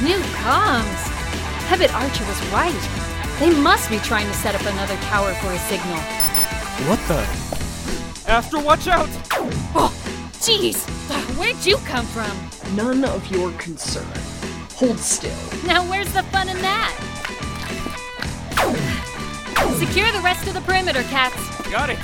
New 0.00 0.18
comms. 0.38 1.02
I 1.70 1.76
bet 1.76 1.92
Archer 1.92 2.24
was 2.24 2.40
right. 2.52 2.72
They 3.40 3.50
must 3.50 3.90
be 3.90 3.98
trying 3.98 4.28
to 4.28 4.34
set 4.34 4.54
up 4.54 4.60
another 4.60 4.94
tower 5.06 5.34
for 5.34 5.50
a 5.50 5.58
signal. 5.58 5.98
What 6.86 7.00
the? 7.08 7.26
Astra, 8.30 8.60
watch 8.60 8.86
out! 8.86 9.08
Oh, 9.74 9.92
jeez. 10.34 10.86
Uh, 11.10 11.20
where'd 11.34 11.66
you 11.66 11.78
come 11.78 12.06
from? 12.06 12.30
None 12.76 13.04
of 13.04 13.28
your 13.28 13.50
concern. 13.52 14.06
Hold 14.74 15.00
still. 15.00 15.34
Now 15.66 15.82
where's 15.90 16.12
the 16.12 16.22
fun 16.24 16.48
in 16.48 16.58
that? 16.58 16.94
Secure 19.78 20.12
the 20.12 20.20
rest 20.20 20.46
of 20.46 20.54
the 20.54 20.60
perimeter, 20.60 21.02
cats. 21.04 21.36
Got 21.70 21.90
it. 21.90 21.98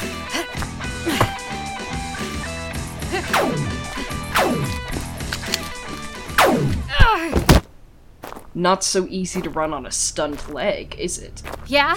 Not 8.54 8.84
so 8.84 9.06
easy 9.08 9.42
to 9.42 9.50
run 9.50 9.72
on 9.72 9.86
a 9.86 9.90
stunned 9.90 10.48
leg, 10.48 10.96
is 10.98 11.18
it? 11.18 11.42
Yeah? 11.66 11.96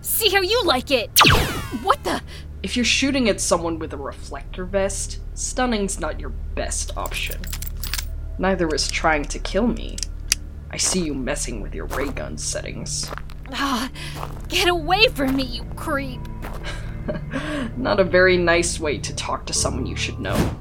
See 0.00 0.30
how 0.30 0.40
you 0.40 0.62
like 0.64 0.90
it. 0.90 1.10
What 1.82 2.02
the? 2.04 2.22
If 2.62 2.76
you're 2.76 2.84
shooting 2.84 3.28
at 3.28 3.40
someone 3.40 3.78
with 3.78 3.92
a 3.92 3.96
reflector 3.96 4.64
vest, 4.64 5.20
stunning's 5.34 6.00
not 6.00 6.18
your 6.18 6.30
best 6.30 6.96
option. 6.96 7.40
Neither 8.38 8.74
is 8.74 8.88
trying 8.88 9.24
to 9.26 9.38
kill 9.38 9.66
me. 9.66 9.96
I 10.70 10.76
see 10.76 11.00
you 11.00 11.14
messing 11.14 11.60
with 11.60 11.74
your 11.74 11.86
ray 11.86 12.08
gun 12.08 12.38
settings. 12.38 13.10
Ah, 13.52 13.90
get 14.48 14.68
away 14.68 15.08
from 15.08 15.36
me, 15.36 15.44
you 15.44 15.64
creep. 15.76 16.20
Not 17.76 18.00
a 18.00 18.04
very 18.04 18.36
nice 18.36 18.80
way 18.80 18.98
to 18.98 19.14
talk 19.14 19.46
to 19.46 19.52
someone 19.52 19.86
you 19.86 19.96
should 19.96 20.18
know. 20.18 20.56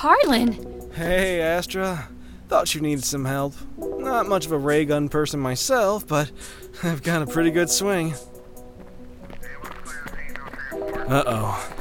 Harlan. 0.00 0.90
Hey, 0.94 1.42
Astra. 1.42 2.08
Thought 2.48 2.74
you 2.74 2.80
needed 2.80 3.04
some 3.04 3.26
help. 3.26 3.52
Not 3.76 4.26
much 4.26 4.46
of 4.46 4.52
a 4.52 4.56
ray 4.56 4.86
gun 4.86 5.10
person 5.10 5.38
myself, 5.38 6.06
but 6.06 6.30
I've 6.82 7.02
got 7.02 7.20
a 7.20 7.26
pretty 7.26 7.50
good 7.50 7.68
swing. 7.68 8.14
Uh 11.06 11.22
oh. 11.26 11.74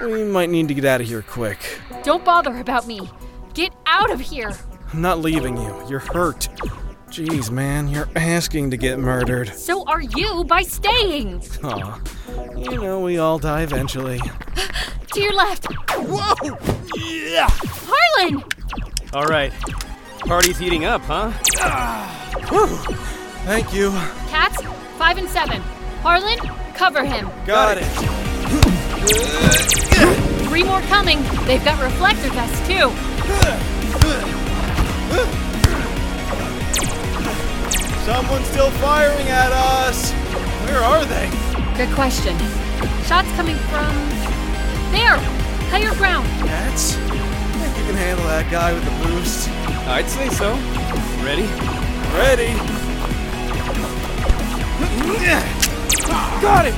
We 0.00 0.24
might 0.24 0.48
need 0.48 0.68
to 0.68 0.74
get 0.74 0.86
out 0.86 1.02
of 1.02 1.06
here 1.06 1.20
quick. 1.20 1.78
Don't 2.02 2.24
bother 2.24 2.56
about 2.56 2.86
me. 2.86 3.10
Get 3.52 3.74
out 3.84 4.10
of 4.10 4.20
here. 4.20 4.52
I'm 4.94 5.02
not 5.02 5.18
leaving 5.18 5.58
you. 5.58 5.86
You're 5.86 5.98
hurt. 5.98 6.48
Jeez, 7.08 7.50
man, 7.50 7.88
you're 7.88 8.08
asking 8.16 8.70
to 8.70 8.78
get 8.78 8.98
murdered. 8.98 9.48
So 9.50 9.84
are 9.84 10.00
you 10.00 10.44
by 10.44 10.62
staying. 10.62 11.42
Aw. 11.62 12.00
You 12.56 12.80
know, 12.80 13.00
we 13.00 13.18
all 13.18 13.38
die 13.38 13.64
eventually. 13.64 14.22
To 15.12 15.20
your 15.20 15.34
left. 15.34 15.66
Whoa! 16.08 16.56
Yeah! 16.96 17.48
Harlan! 17.50 18.44
All 19.12 19.26
right. 19.26 19.52
Party's 20.20 20.58
heating 20.58 20.84
up, 20.84 21.02
huh? 21.02 21.30
Thank 23.44 23.72
you. 23.74 23.90
Cats, 24.28 24.60
five 24.98 25.18
and 25.18 25.28
seven. 25.28 25.60
Harlan, 26.02 26.38
cover 26.74 27.04
him. 27.04 27.28
Got, 27.46 27.78
it. 27.78 27.84
Three 30.48 30.62
more 30.62 30.80
coming. 30.82 31.22
They've 31.44 31.64
got 31.64 31.82
reflector 31.82 32.30
vests 32.30 32.66
too. 32.66 32.90
Someone's 38.04 38.46
still 38.46 38.70
firing 38.72 39.26
at 39.28 39.52
us. 39.52 40.12
Where 40.66 40.82
are 40.82 41.04
they? 41.04 41.30
Good 41.76 41.92
question. 41.94 42.36
Shots 43.04 43.30
coming 43.32 43.56
from 43.56 43.92
there. 44.92 45.35
Higher 45.70 45.94
ground. 45.94 46.26
Cats? 46.48 46.94
Think 46.94 47.76
you 47.78 47.84
can 47.84 47.94
handle 47.94 48.26
that 48.26 48.50
guy 48.50 48.72
with 48.72 48.84
the 48.84 49.08
boost? 49.08 49.48
I'd 49.88 50.08
say 50.08 50.28
so. 50.30 50.54
Ready? 51.24 51.46
Ready. 52.14 52.52
Got 56.40 56.66
it! 56.66 56.74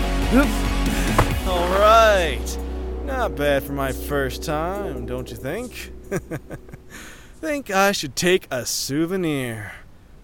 Alright. 1.46 2.58
Not 3.04 3.36
bad 3.36 3.62
for 3.62 3.72
my 3.72 3.92
first 3.92 4.42
time, 4.42 5.06
don't 5.06 5.30
you 5.30 5.36
think? 5.36 5.92
think 7.40 7.70
I 7.70 7.92
should 7.92 8.16
take 8.16 8.46
a 8.50 8.66
souvenir. 8.66 9.72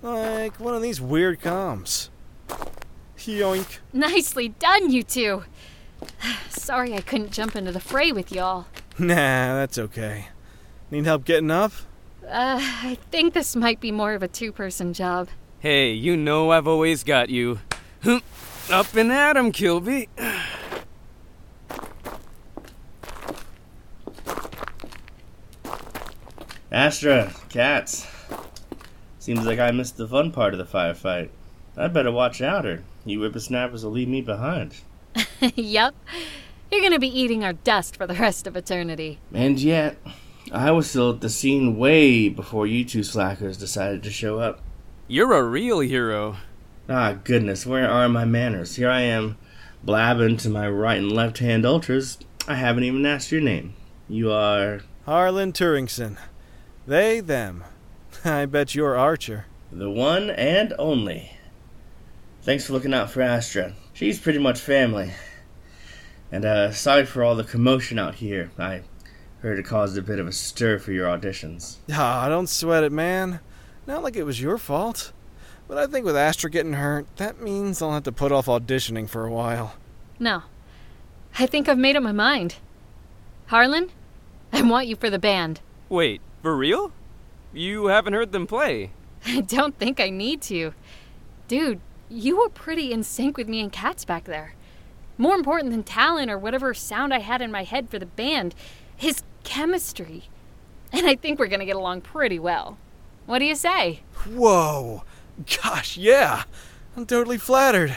Like 0.02 0.60
one 0.60 0.74
of 0.74 0.82
these 0.82 1.00
weird 1.00 1.40
comms. 1.40 2.10
Yoink. 3.18 3.78
Nicely 3.92 4.48
done, 4.48 4.90
you 4.90 5.02
two. 5.02 5.44
Sorry 6.48 6.94
I 6.94 7.00
couldn't 7.00 7.30
jump 7.32 7.56
into 7.56 7.72
the 7.72 7.80
fray 7.80 8.12
with 8.12 8.32
y'all. 8.32 8.66
Nah, 8.96 9.56
that's 9.56 9.76
okay. 9.76 10.26
Need 10.90 11.04
help 11.04 11.24
getting 11.24 11.50
up? 11.50 11.72
Uh, 12.24 12.60
I 12.60 12.96
think 13.10 13.34
this 13.34 13.56
might 13.56 13.80
be 13.80 13.90
more 13.90 14.14
of 14.14 14.22
a 14.22 14.28
two 14.28 14.52
person 14.52 14.92
job. 14.92 15.28
Hey, 15.58 15.90
you 15.90 16.16
know 16.16 16.50
I've 16.52 16.68
always 16.68 17.02
got 17.02 17.28
you. 17.28 17.58
Up 18.70 18.94
and 18.94 19.10
at 19.10 19.36
'em, 19.36 19.50
Kilby. 19.50 20.08
Astra, 26.70 27.32
cats. 27.48 28.06
Seems 29.18 29.46
like 29.46 29.58
I 29.58 29.70
missed 29.70 29.96
the 29.96 30.08
fun 30.08 30.32
part 30.32 30.54
of 30.54 30.58
the 30.58 30.64
firefight. 30.64 31.30
I'd 31.76 31.94
better 31.94 32.12
watch 32.12 32.40
out, 32.42 32.66
or 32.66 32.82
you 33.04 33.20
whippersnappers 33.20 33.84
will 33.84 33.92
leave 33.92 34.08
me 34.08 34.20
behind. 34.20 34.76
yup. 35.54 35.94
You're 36.70 36.82
gonna 36.82 36.98
be 36.98 37.20
eating 37.20 37.44
our 37.44 37.52
dust 37.52 37.96
for 37.96 38.06
the 38.06 38.14
rest 38.14 38.46
of 38.46 38.56
eternity. 38.56 39.18
And 39.32 39.60
yet, 39.60 39.96
I 40.52 40.70
was 40.72 40.90
still 40.90 41.10
at 41.10 41.20
the 41.20 41.28
scene 41.28 41.76
way 41.76 42.28
before 42.28 42.66
you 42.66 42.84
two 42.84 43.02
slackers 43.02 43.56
decided 43.56 44.02
to 44.02 44.10
show 44.10 44.40
up. 44.40 44.60
You're 45.06 45.32
a 45.32 45.42
real 45.42 45.80
hero. 45.80 46.36
Ah, 46.88 47.12
goodness, 47.12 47.64
where 47.64 47.90
are 47.90 48.08
my 48.08 48.24
manners? 48.24 48.76
Here 48.76 48.90
I 48.90 49.02
am, 49.02 49.38
blabbing 49.82 50.36
to 50.38 50.50
my 50.50 50.68
right 50.68 50.98
and 50.98 51.12
left 51.12 51.38
hand 51.38 51.64
ultras. 51.64 52.18
I 52.46 52.56
haven't 52.56 52.84
even 52.84 53.06
asked 53.06 53.32
your 53.32 53.40
name. 53.40 53.74
You 54.08 54.30
are. 54.32 54.82
Harlan 55.06 55.52
Turingson. 55.52 56.18
They, 56.86 57.20
them. 57.20 57.64
I 58.24 58.46
bet 58.46 58.74
you're 58.74 58.96
Archer. 58.96 59.46
The 59.72 59.90
one 59.90 60.30
and 60.30 60.74
only. 60.78 61.36
Thanks 62.42 62.66
for 62.66 62.74
looking 62.74 62.92
out 62.92 63.10
for 63.10 63.22
Astra. 63.22 63.74
She's 63.94 64.18
pretty 64.18 64.40
much 64.40 64.60
family. 64.60 65.12
And 66.32 66.44
uh, 66.44 66.72
sorry 66.72 67.06
for 67.06 67.22
all 67.22 67.36
the 67.36 67.44
commotion 67.44 67.96
out 67.96 68.16
here. 68.16 68.50
I 68.58 68.82
heard 69.40 69.58
it 69.58 69.64
caused 69.64 69.96
a 69.96 70.02
bit 70.02 70.18
of 70.18 70.26
a 70.26 70.32
stir 70.32 70.80
for 70.80 70.90
your 70.90 71.06
auditions. 71.06 71.76
Ah, 71.92 72.28
don't 72.28 72.48
sweat 72.48 72.82
it, 72.82 72.90
man. 72.90 73.38
Not 73.86 74.02
like 74.02 74.16
it 74.16 74.24
was 74.24 74.40
your 74.40 74.58
fault. 74.58 75.12
But 75.68 75.78
I 75.78 75.86
think 75.86 76.04
with 76.04 76.16
Astra 76.16 76.50
getting 76.50 76.72
hurt, 76.72 77.06
that 77.16 77.40
means 77.40 77.80
I'll 77.80 77.92
have 77.92 78.02
to 78.02 78.12
put 78.12 78.32
off 78.32 78.46
auditioning 78.46 79.08
for 79.08 79.24
a 79.24 79.30
while. 79.30 79.74
No. 80.18 80.42
I 81.38 81.46
think 81.46 81.68
I've 81.68 81.78
made 81.78 81.94
up 81.94 82.02
my 82.02 82.12
mind. 82.12 82.56
Harlan, 83.46 83.90
I 84.52 84.62
want 84.62 84.88
you 84.88 84.96
for 84.96 85.08
the 85.08 85.20
band. 85.20 85.60
Wait, 85.88 86.20
for 86.42 86.56
real? 86.56 86.92
You 87.52 87.86
haven't 87.86 88.14
heard 88.14 88.32
them 88.32 88.48
play. 88.48 88.90
I 89.26 89.40
don't 89.40 89.78
think 89.78 90.00
I 90.00 90.10
need 90.10 90.42
to. 90.42 90.74
Dude, 91.46 91.80
you 92.08 92.38
were 92.38 92.48
pretty 92.48 92.92
in 92.92 93.02
sync 93.02 93.36
with 93.36 93.48
me 93.48 93.60
and 93.60 93.72
Cats 93.72 94.04
back 94.04 94.24
there. 94.24 94.54
More 95.16 95.34
important 95.34 95.70
than 95.70 95.82
talent 95.82 96.30
or 96.30 96.38
whatever 96.38 96.74
sound 96.74 97.14
I 97.14 97.20
had 97.20 97.40
in 97.40 97.52
my 97.52 97.64
head 97.64 97.88
for 97.88 97.98
the 97.98 98.06
band, 98.06 98.54
his 98.96 99.22
chemistry. 99.44 100.28
And 100.92 101.06
I 101.06 101.14
think 101.14 101.38
we're 101.38 101.48
gonna 101.48 101.64
get 101.64 101.76
along 101.76 102.02
pretty 102.02 102.38
well. 102.38 102.78
What 103.26 103.38
do 103.38 103.44
you 103.44 103.54
say? 103.54 104.00
Whoa! 104.26 105.04
Gosh, 105.62 105.96
yeah! 105.96 106.44
I'm 106.96 107.06
totally 107.06 107.38
flattered. 107.38 107.96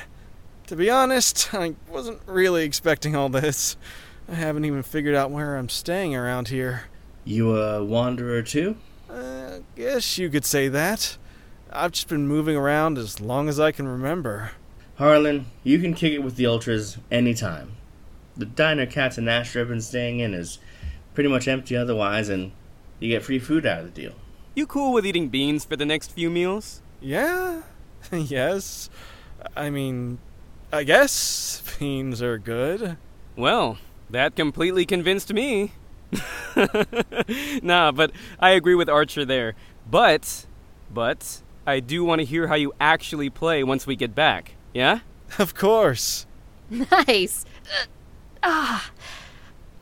To 0.67 0.76
be 0.76 0.89
honest, 0.89 1.54
I 1.54 1.76
wasn't 1.89 2.20
really 2.26 2.63
expecting 2.63 3.15
all 3.15 3.30
this. 3.30 3.78
I 4.30 4.36
haven't 4.36 4.65
even 4.65 4.84
figured 4.84 5.15
out 5.15 5.32
where 5.32 5.56
I'm 5.56 5.70
staying 5.70 6.15
around 6.15 6.50
here. 6.50 6.84
You 7.24 7.58
a 7.58 7.84
wanderer 7.84 8.41
too? 8.41 8.78
Uh, 9.10 9.60
guess 9.76 10.17
you 10.17 10.30
could 10.30 10.46
say 10.46 10.67
that. 10.67 11.17
I've 11.78 11.92
just 11.92 12.08
been 12.08 12.28
moving 12.28 12.56
around 12.56 12.98
as 12.98 13.22
long 13.22 13.48
as 13.48 13.60
I 13.60 13.72
can 13.72 13.88
remember. 13.88 14.52
Harlan, 14.96 15.46
you 15.63 15.78
can 15.78 15.94
kick 15.94 16.12
it 16.12 16.24
with 16.24 16.36
the 16.36 16.48
Ultras 16.48 16.98
anytime. 17.12 17.74
The 18.36 18.46
diner 18.46 18.88
Cats 18.88 19.20
and 19.20 19.30
Astra 19.30 19.62
have 19.62 19.70
been 19.70 19.82
staying 19.82 20.20
in 20.20 20.34
is 20.34 20.58
pretty 21.13 21.30
much 21.30 21.48
empty 21.48 21.78
otherwise, 21.78 22.30
and 22.30 22.52
you 23.00 23.10
get 23.10 23.24
free 23.24 23.38
food 23.38 23.66
out 23.68 23.80
of 23.82 23.86
the 23.86 24.02
deal. 24.02 24.13
You 24.56 24.66
cool 24.66 24.92
with 24.92 25.06
eating 25.06 25.30
beans 25.30 25.66
for 25.66 25.76
the 25.76 25.86
next 25.86 26.12
few 26.12 26.32
meals? 26.32 26.82
Yeah? 27.00 27.62
yes. 28.12 28.90
I 29.56 29.70
mean, 29.70 30.18
I 30.74 30.84
guess 30.84 31.62
beans 31.80 32.24
are 32.24 32.40
good. 32.40 32.98
Well, 33.36 33.78
that 34.10 34.36
completely 34.36 34.88
convinced 34.88 35.32
me. 35.32 35.74
nah, 37.62 37.92
but 37.92 38.12
I 38.40 38.52
agree 38.52 38.74
with 38.74 38.90
Archer 38.90 39.26
there. 39.26 39.54
But, 39.90 40.48
but, 40.92 41.42
I 41.67 41.82
do 41.82 42.06
want 42.06 42.19
to 42.19 42.25
hear 42.25 42.47
how 42.47 42.56
you 42.56 42.71
actually 42.80 43.30
play 43.30 43.62
once 43.62 43.86
we 43.86 43.97
get 43.97 44.15
back. 44.15 44.53
Yeah? 44.73 45.01
Of 45.38 45.53
course. 45.53 46.25
Nice. 46.69 47.43
Ah. 48.41 48.89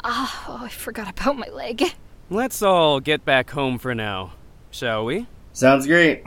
Ah, 0.04 0.46
oh, 0.48 0.66
I 0.66 0.70
forgot 0.70 1.08
about 1.12 1.38
my 1.38 1.48
leg. 1.50 1.84
Let's 2.32 2.64
all 2.64 3.00
get 3.00 3.24
back 3.24 3.52
home 3.52 3.78
for 3.78 3.94
now, 3.94 4.34
shall 4.72 5.06
we? 5.06 5.28
Sounds 5.54 5.86
great. 5.86 6.24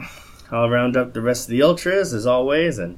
I'll 0.52 0.70
round 0.70 0.96
up 0.96 1.14
the 1.14 1.20
rest 1.20 1.48
of 1.48 1.50
the 1.50 1.62
Ultras 1.62 2.14
as 2.14 2.26
always, 2.26 2.78
and 2.78 2.96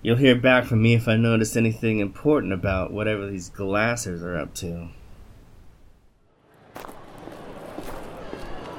you'll 0.00 0.16
hear 0.16 0.34
back 0.34 0.64
from 0.64 0.80
me 0.80 0.94
if 0.94 1.06
I 1.06 1.16
notice 1.16 1.54
anything 1.54 1.98
important 1.98 2.54
about 2.54 2.90
whatever 2.92 3.26
these 3.26 3.50
glassers 3.50 4.22
are 4.22 4.38
up 4.38 4.54
to. 4.54 4.88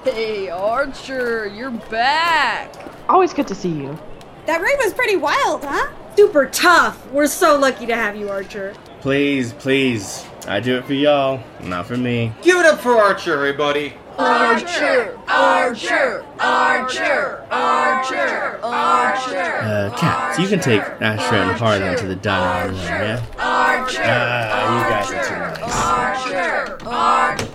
Hey, 0.04 0.50
Archer, 0.50 1.48
you're 1.48 1.72
back. 1.72 2.74
Always 3.08 3.34
good 3.34 3.48
to 3.48 3.56
see 3.56 3.70
you. 3.70 3.98
That 4.46 4.62
raid 4.62 4.76
was 4.84 4.94
pretty 4.94 5.16
wild, 5.16 5.64
huh? 5.64 5.90
Super 6.18 6.46
tough. 6.48 7.10
We're 7.12 7.28
so 7.28 7.58
lucky 7.58 7.86
to 7.86 7.96
have 7.96 8.16
you, 8.16 8.30
Archer. 8.30 8.74
Please, 9.00 9.54
please. 9.54 10.26
I 10.48 10.60
do 10.60 10.78
it 10.78 10.86
for 10.86 10.94
y'all, 10.94 11.42
not 11.62 11.86
for 11.86 11.96
me. 11.98 12.34
Give 12.42 12.58
it 12.58 12.66
up 12.66 12.80
for 12.80 12.98
Archer, 12.98 13.34
everybody. 13.34 13.94
Archer, 14.18 15.18
Archer, 15.28 16.24
Archer, 16.40 17.48
Archer, 17.50 18.60
Archer. 18.62 19.36
Uh, 19.62 19.96
Cats, 19.98 20.38
you 20.38 20.48
can 20.48 20.60
take 20.60 20.82
Astra 21.02 21.40
and 21.40 21.58
Harlan 21.58 21.98
to 21.98 22.08
the 22.08 22.16
diner 22.18 22.70
room, 22.72 22.78
yeah? 22.82 23.26
Archer, 23.40 24.02
Ah, 24.06 24.76
you 24.76 24.84
guys 24.92 25.12
are 25.12 25.24
too 25.26 25.62
nice. 25.62 26.86
Archer, 26.86 26.88
Archer. 26.88 27.48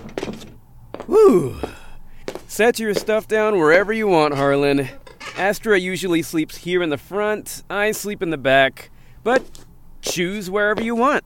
Whew. 1.05 1.55
Set 2.59 2.77
your 2.77 2.93
stuff 2.93 3.25
down 3.25 3.57
wherever 3.57 3.93
you 3.93 4.05
want, 4.05 4.33
Harlan. 4.33 4.89
Astra 5.37 5.79
usually 5.79 6.21
sleeps 6.21 6.57
here 6.57 6.83
in 6.83 6.89
the 6.89 6.97
front, 6.97 7.63
I 7.69 7.91
sleep 7.91 8.21
in 8.21 8.31
the 8.31 8.37
back, 8.37 8.91
but 9.23 9.65
choose 10.01 10.51
wherever 10.51 10.83
you 10.83 10.93
want. 10.93 11.23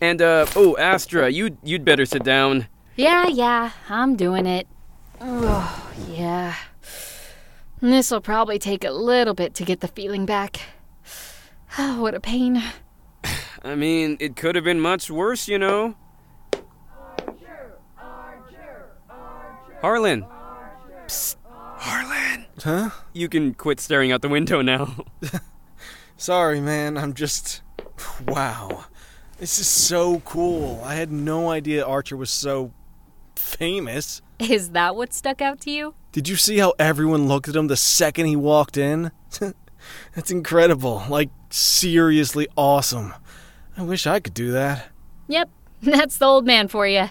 And, 0.00 0.22
uh, 0.22 0.46
oh, 0.56 0.78
Astra, 0.78 1.28
you'd, 1.28 1.58
you'd 1.62 1.84
better 1.84 2.06
sit 2.06 2.24
down. 2.24 2.66
Yeah, 2.96 3.26
yeah, 3.26 3.72
I'm 3.90 4.16
doing 4.16 4.46
it. 4.46 4.66
Oh, 5.20 5.92
yeah. 6.08 6.54
This'll 7.82 8.22
probably 8.22 8.58
take 8.58 8.82
a 8.82 8.90
little 8.90 9.34
bit 9.34 9.52
to 9.56 9.66
get 9.66 9.80
the 9.80 9.88
feeling 9.88 10.24
back. 10.24 10.62
Oh, 11.76 12.00
what 12.00 12.14
a 12.14 12.20
pain. 12.20 12.62
I 13.62 13.74
mean, 13.74 14.16
it 14.18 14.34
could 14.34 14.54
have 14.54 14.64
been 14.64 14.80
much 14.80 15.10
worse, 15.10 15.46
you 15.46 15.58
know. 15.58 15.94
Harlan. 19.82 20.24
Psst. 21.10 21.36
Harlan. 21.44 22.46
Huh? 22.62 22.90
You 23.12 23.28
can 23.28 23.54
quit 23.54 23.80
staring 23.80 24.12
out 24.12 24.22
the 24.22 24.28
window 24.28 24.62
now. 24.62 25.04
Sorry, 26.16 26.60
man. 26.60 26.96
I'm 26.96 27.14
just. 27.14 27.62
Wow. 28.28 28.84
This 29.38 29.58
is 29.58 29.66
so 29.66 30.20
cool. 30.20 30.80
I 30.84 30.94
had 30.94 31.10
no 31.10 31.50
idea 31.50 31.84
Archer 31.84 32.16
was 32.16 32.30
so. 32.30 32.72
famous. 33.34 34.22
Is 34.38 34.70
that 34.70 34.94
what 34.94 35.12
stuck 35.12 35.42
out 35.42 35.60
to 35.62 35.70
you? 35.70 35.94
Did 36.12 36.28
you 36.28 36.36
see 36.36 36.58
how 36.58 36.74
everyone 36.78 37.26
looked 37.26 37.48
at 37.48 37.56
him 37.56 37.66
the 37.66 37.76
second 37.76 38.26
he 38.26 38.36
walked 38.36 38.76
in? 38.76 39.10
That's 40.14 40.30
incredible. 40.30 41.02
Like, 41.08 41.30
seriously 41.50 42.46
awesome. 42.56 43.14
I 43.76 43.82
wish 43.82 44.06
I 44.06 44.20
could 44.20 44.34
do 44.34 44.52
that. 44.52 44.88
Yep, 45.28 45.48
that's 45.82 46.18
the 46.18 46.26
old 46.26 46.44
man 46.44 46.68
for 46.68 46.86
you. 46.86 47.08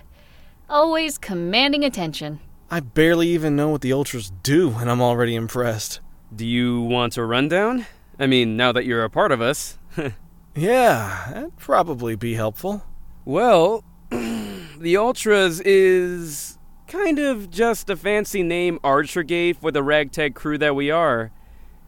Always 0.70 1.18
commanding 1.18 1.84
attention. 1.84 2.40
I 2.71 2.79
barely 2.82 3.29
even 3.29 3.55
know 3.55 3.69
what 3.69 3.82
the 3.82 3.91
Ultras 3.93 4.32
do, 4.43 4.75
and 4.77 4.89
I'm 4.91 5.01
already 5.01 5.36
impressed. 5.36 5.99
Do 6.36 6.45
you 6.45 6.82
want 6.82 7.17
a 7.17 7.23
rundown? 7.25 7.86
I 8.19 8.27
mean, 8.27 8.55
now 8.58 8.71
that 8.71 8.86
you're 8.86 9.03
a 9.03 9.10
part 9.10 9.32
of 9.32 9.41
us. 9.41 9.77
Yeah, 10.55 11.29
that'd 11.32 11.58
probably 11.58 12.15
be 12.15 12.34
helpful. 12.34 12.84
well, 13.23 13.84
the 14.10 14.97
Ultras 14.97 15.62
is 15.62 16.58
kind 16.88 17.19
of 17.19 17.49
just 17.49 17.89
a 17.89 17.95
fancy 17.95 18.43
name 18.43 18.79
Archer 18.84 19.23
gave 19.23 19.58
for 19.60 19.71
the 19.71 19.84
ragtag 19.84 20.34
crew 20.36 20.58
that 20.58 20.75
we 20.75 20.89
are. 20.91 21.32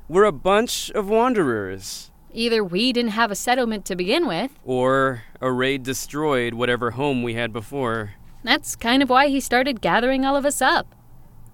We're 0.07 0.23
a 0.25 0.31
bunch 0.31 0.89
of 0.91 1.09
wanderers. 1.09 2.11
Either 2.33 2.63
we 2.63 2.93
didn't 2.93 3.11
have 3.11 3.31
a 3.31 3.35
settlement 3.35 3.83
to 3.85 3.95
begin 3.95 4.25
with, 4.27 4.51
Or 4.63 5.23
a 5.41 5.51
raid 5.51 5.83
destroyed 5.83 6.53
whatever 6.53 6.91
home 6.91 7.23
we 7.23 7.33
had 7.33 7.51
before. 7.51 8.13
That's 8.43 8.75
kind 8.75 9.03
of 9.03 9.09
why 9.09 9.27
he 9.27 9.39
started 9.39 9.81
gathering 9.81 10.25
all 10.25 10.35
of 10.35 10.45
us 10.45 10.61
up. 10.61 10.95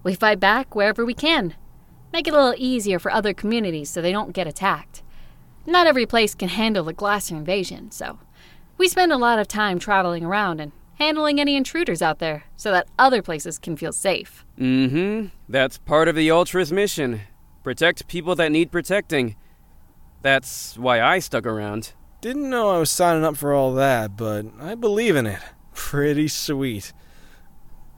We 0.02 0.14
fight 0.14 0.40
back 0.40 0.74
wherever 0.74 1.04
we 1.04 1.14
can. 1.14 1.54
Make 2.12 2.26
it 2.26 2.34
a 2.34 2.36
little 2.36 2.54
easier 2.56 2.98
for 2.98 3.10
other 3.10 3.34
communities 3.34 3.90
so 3.90 4.00
they 4.00 4.12
don't 4.12 4.32
get 4.32 4.46
attacked. 4.46 5.02
Not 5.66 5.86
every 5.86 6.06
place 6.06 6.34
can 6.34 6.48
handle 6.48 6.88
a 6.88 6.94
Glasser 6.94 7.36
invasion, 7.36 7.90
so 7.90 8.18
we 8.78 8.88
spend 8.88 9.12
a 9.12 9.18
lot 9.18 9.38
of 9.38 9.48
time 9.48 9.78
traveling 9.78 10.24
around 10.24 10.60
and 10.60 10.72
handling 10.94 11.38
any 11.40 11.56
intruders 11.56 12.00
out 12.00 12.18
there 12.18 12.44
so 12.56 12.72
that 12.72 12.88
other 12.98 13.20
places 13.20 13.58
can 13.58 13.76
feel 13.76 13.92
safe. 13.92 14.46
Mm 14.58 14.90
hmm. 14.90 15.26
That's 15.48 15.78
part 15.78 16.08
of 16.08 16.14
the 16.14 16.30
Ultras 16.30 16.72
mission. 16.72 17.20
Protect 17.62 18.08
people 18.08 18.34
that 18.36 18.50
need 18.50 18.72
protecting. 18.72 19.36
That's 20.22 20.76
why 20.78 21.00
I 21.02 21.18
stuck 21.18 21.46
around. 21.46 21.92
Didn't 22.20 22.50
know 22.50 22.70
I 22.70 22.78
was 22.78 22.90
signing 22.90 23.24
up 23.24 23.36
for 23.36 23.52
all 23.52 23.74
that, 23.74 24.16
but 24.16 24.46
I 24.60 24.74
believe 24.74 25.14
in 25.14 25.26
it. 25.26 25.40
Pretty 25.78 26.26
sweet. 26.26 26.92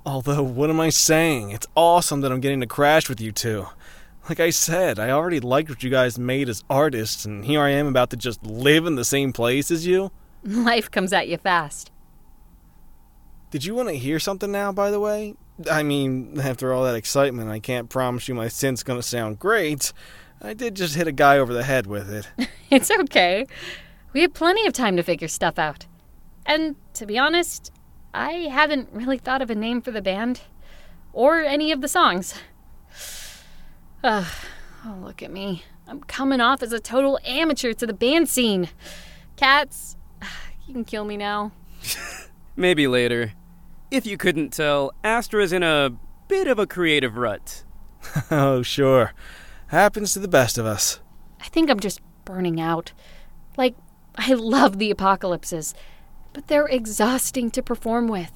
Although, 0.04 0.42
what 0.42 0.68
am 0.68 0.78
I 0.78 0.90
saying? 0.90 1.50
It's 1.50 1.66
awesome 1.74 2.20
that 2.20 2.30
I'm 2.30 2.40
getting 2.40 2.60
to 2.60 2.66
crash 2.66 3.08
with 3.08 3.22
you 3.22 3.32
two. 3.32 3.66
Like 4.28 4.38
I 4.38 4.50
said, 4.50 4.98
I 4.98 5.10
already 5.10 5.40
liked 5.40 5.70
what 5.70 5.82
you 5.82 5.88
guys 5.88 6.18
made 6.18 6.50
as 6.50 6.62
artists, 6.68 7.24
and 7.24 7.42
here 7.42 7.62
I 7.62 7.70
am 7.70 7.86
about 7.86 8.10
to 8.10 8.16
just 8.18 8.44
live 8.44 8.84
in 8.84 8.96
the 8.96 9.04
same 9.04 9.32
place 9.32 9.70
as 9.70 9.86
you. 9.86 10.12
Life 10.44 10.90
comes 10.90 11.12
at 11.12 11.26
you 11.26 11.38
fast. 11.38 11.90
Did 13.50 13.64
you 13.64 13.74
want 13.74 13.88
to 13.88 13.96
hear 13.96 14.20
something 14.20 14.52
now, 14.52 14.72
by 14.72 14.90
the 14.90 15.00
way? 15.00 15.34
I 15.68 15.82
mean, 15.82 16.38
after 16.38 16.74
all 16.74 16.84
that 16.84 16.94
excitement, 16.94 17.50
I 17.50 17.60
can't 17.60 17.88
promise 17.88 18.28
you 18.28 18.34
my 18.34 18.48
synth's 18.48 18.82
gonna 18.82 19.02
sound 19.02 19.38
great. 19.38 19.92
I 20.40 20.52
did 20.52 20.76
just 20.76 20.96
hit 20.96 21.08
a 21.08 21.12
guy 21.12 21.38
over 21.38 21.54
the 21.54 21.64
head 21.64 21.86
with 21.86 22.12
it. 22.12 22.28
It's 22.70 22.90
okay. 22.90 23.46
We 24.12 24.20
have 24.20 24.32
plenty 24.34 24.64
of 24.66 24.72
time 24.74 24.96
to 24.96 25.02
figure 25.02 25.26
stuff 25.26 25.58
out. 25.58 25.86
And 26.50 26.74
to 26.94 27.06
be 27.06 27.16
honest, 27.16 27.70
I 28.12 28.32
haven't 28.50 28.88
really 28.90 29.18
thought 29.18 29.40
of 29.40 29.50
a 29.50 29.54
name 29.54 29.80
for 29.80 29.92
the 29.92 30.02
band 30.02 30.40
or 31.12 31.42
any 31.42 31.70
of 31.70 31.80
the 31.80 31.86
songs. 31.86 32.34
Ugh, 34.02 34.26
oh, 34.84 34.98
look 35.00 35.22
at 35.22 35.30
me. 35.30 35.62
I'm 35.86 36.00
coming 36.00 36.40
off 36.40 36.60
as 36.64 36.72
a 36.72 36.80
total 36.80 37.20
amateur 37.24 37.72
to 37.74 37.86
the 37.86 37.92
band 37.92 38.28
scene. 38.28 38.68
Cats, 39.36 39.96
you 40.66 40.74
can 40.74 40.84
kill 40.84 41.04
me 41.04 41.16
now. 41.16 41.52
Maybe 42.56 42.88
later. 42.88 43.34
If 43.92 44.04
you 44.04 44.16
couldn't 44.16 44.50
tell, 44.52 44.90
Astra's 45.04 45.52
in 45.52 45.62
a 45.62 45.92
bit 46.26 46.48
of 46.48 46.58
a 46.58 46.66
creative 46.66 47.16
rut. 47.16 47.62
oh, 48.32 48.62
sure. 48.62 49.14
Happens 49.68 50.14
to 50.14 50.18
the 50.18 50.26
best 50.26 50.58
of 50.58 50.66
us. 50.66 50.98
I 51.40 51.46
think 51.46 51.70
I'm 51.70 51.78
just 51.78 52.00
burning 52.24 52.60
out. 52.60 52.92
Like, 53.56 53.76
I 54.16 54.34
love 54.34 54.78
the 54.78 54.90
apocalypses, 54.90 55.74
but 56.32 56.48
they're 56.48 56.66
exhausting 56.66 57.50
to 57.52 57.62
perform 57.62 58.08
with. 58.08 58.32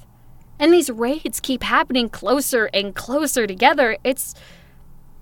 And 0.59 0.73
these 0.73 0.89
raids 0.89 1.39
keep 1.39 1.63
happening 1.63 2.09
closer 2.09 2.69
and 2.73 2.95
closer 2.95 3.45
together. 3.47 3.97
It's. 4.03 4.35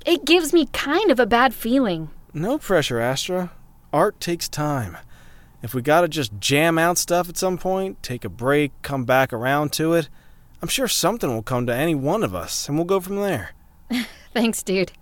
It 0.06 0.26
gives 0.26 0.52
me 0.52 0.66
kind 0.74 1.12
of 1.12 1.20
a 1.20 1.26
bad 1.26 1.54
feeling. 1.54 2.10
No 2.34 2.58
pressure, 2.58 3.00
Astra. 3.00 3.52
Art 3.94 4.20
takes 4.20 4.50
time. 4.50 4.98
If 5.62 5.74
we 5.74 5.82
gotta 5.82 6.10
just 6.10 6.40
jam 6.40 6.78
out 6.78 6.98
stuff 6.98 7.30
at 7.30 7.38
some 7.38 7.58
point, 7.58 8.04
take 8.04 8.26
a 8.26 8.30
break, 8.30 8.74
come 8.82 9.06
back 9.06 9.32
around 9.32 9.72
to 9.74 9.94
it, 9.94 10.10
I'm 10.64 10.70
sure 10.70 10.88
something 10.88 11.30
will 11.30 11.44
come 11.44 11.66
to 11.68 11.76
any 11.76 11.94
one 11.94 12.24
of 12.24 12.34
us, 12.34 12.70
and 12.70 12.78
we'll 12.78 12.86
go 12.86 13.02
from 13.02 13.18
there. 13.18 13.52
Thanks, 14.34 14.64
dude. 14.64 14.94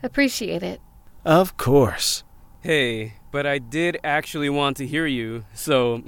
Appreciate 0.00 0.62
it. 0.62 0.80
Of 1.24 1.56
course. 1.56 2.22
Hey, 2.60 3.14
but 3.30 3.46
I 3.46 3.58
did 3.58 3.98
actually 4.02 4.48
want 4.48 4.76
to 4.78 4.86
hear 4.86 5.06
you, 5.06 5.44
so. 5.54 6.02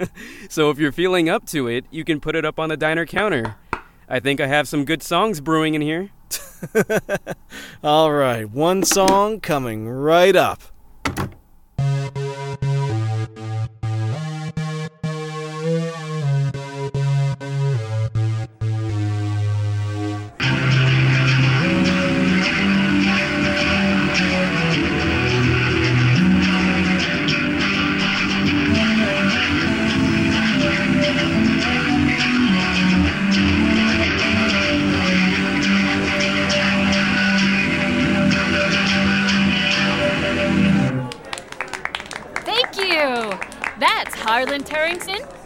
so 0.48 0.70
if 0.70 0.78
you're 0.78 0.92
feeling 0.92 1.28
up 1.28 1.46
to 1.46 1.68
it, 1.68 1.84
you 1.90 2.04
can 2.04 2.20
put 2.20 2.36
it 2.36 2.44
up 2.44 2.58
on 2.58 2.68
the 2.68 2.76
diner 2.76 3.06
counter. 3.06 3.56
I 4.08 4.20
think 4.20 4.40
I 4.40 4.46
have 4.46 4.68
some 4.68 4.84
good 4.84 5.02
songs 5.02 5.40
brewing 5.40 5.74
in 5.74 5.80
here. 5.80 6.10
All 7.82 8.12
right, 8.12 8.48
one 8.48 8.82
song 8.82 9.40
coming 9.40 9.88
right 9.88 10.36
up. 10.36 10.62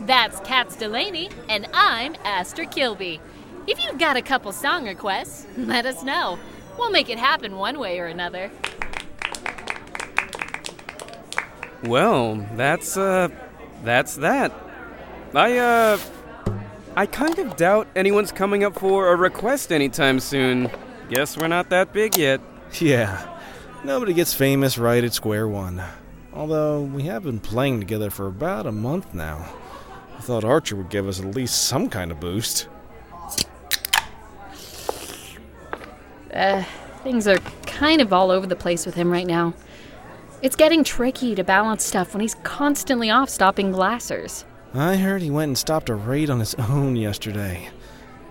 That's 0.08 0.40
Cats 0.40 0.74
Delaney, 0.74 1.28
and 1.50 1.68
I'm 1.74 2.16
Astra 2.24 2.64
Kilby. 2.64 3.20
If 3.66 3.84
you've 3.84 3.98
got 3.98 4.16
a 4.16 4.22
couple 4.22 4.52
song 4.52 4.86
requests, 4.86 5.46
let 5.58 5.84
us 5.84 6.02
know. 6.02 6.38
We'll 6.78 6.88
make 6.88 7.10
it 7.10 7.18
happen 7.18 7.58
one 7.58 7.78
way 7.78 7.98
or 7.98 8.06
another. 8.06 8.50
Well, 11.82 12.36
that's, 12.56 12.96
uh. 12.96 13.28
That's 13.84 14.16
that. 14.16 14.50
I, 15.34 15.58
uh. 15.58 15.98
I 16.96 17.04
kind 17.04 17.38
of 17.38 17.58
doubt 17.58 17.86
anyone's 17.94 18.32
coming 18.32 18.64
up 18.64 18.78
for 18.78 19.12
a 19.12 19.14
request 19.14 19.70
anytime 19.70 20.20
soon. 20.20 20.70
Guess 21.10 21.36
we're 21.36 21.48
not 21.48 21.68
that 21.68 21.92
big 21.92 22.16
yet. 22.16 22.40
Yeah, 22.80 23.38
nobody 23.84 24.14
gets 24.14 24.32
famous 24.32 24.78
right 24.78 25.04
at 25.04 25.12
square 25.12 25.46
one. 25.46 25.82
Although, 26.32 26.80
we 26.80 27.02
have 27.02 27.24
been 27.24 27.40
playing 27.40 27.80
together 27.80 28.08
for 28.08 28.26
about 28.26 28.66
a 28.66 28.72
month 28.72 29.12
now. 29.12 29.52
I 30.18 30.20
thought 30.20 30.44
Archer 30.44 30.74
would 30.74 30.90
give 30.90 31.06
us 31.06 31.20
at 31.20 31.26
least 31.26 31.68
some 31.68 31.88
kind 31.88 32.10
of 32.10 32.18
boost. 32.18 32.66
Uh, 36.34 36.64
things 37.02 37.26
are 37.28 37.38
kind 37.66 38.00
of 38.00 38.12
all 38.12 38.30
over 38.30 38.46
the 38.46 38.56
place 38.56 38.84
with 38.84 38.96
him 38.96 39.10
right 39.10 39.26
now. 39.26 39.54
It's 40.42 40.56
getting 40.56 40.84
tricky 40.84 41.34
to 41.36 41.44
balance 41.44 41.84
stuff 41.84 42.12
when 42.12 42.20
he's 42.20 42.34
constantly 42.42 43.10
off 43.10 43.30
stopping 43.30 43.72
glassers. 43.72 44.44
I 44.74 44.96
heard 44.96 45.22
he 45.22 45.30
went 45.30 45.48
and 45.48 45.58
stopped 45.58 45.88
a 45.88 45.94
raid 45.94 46.30
on 46.30 46.40
his 46.40 46.54
own 46.58 46.96
yesterday. 46.96 47.70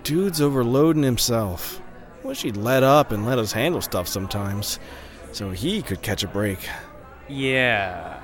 Dude's 0.04 0.40
overloading 0.40 1.02
himself. 1.02 1.80
Wish 2.22 2.42
he'd 2.42 2.56
let 2.56 2.82
up 2.82 3.12
and 3.12 3.26
let 3.26 3.38
us 3.38 3.52
handle 3.52 3.80
stuff 3.80 4.06
sometimes, 4.08 4.78
so 5.32 5.50
he 5.50 5.82
could 5.82 6.02
catch 6.02 6.22
a 6.22 6.28
break. 6.28 6.68
Yeah. 7.28 8.22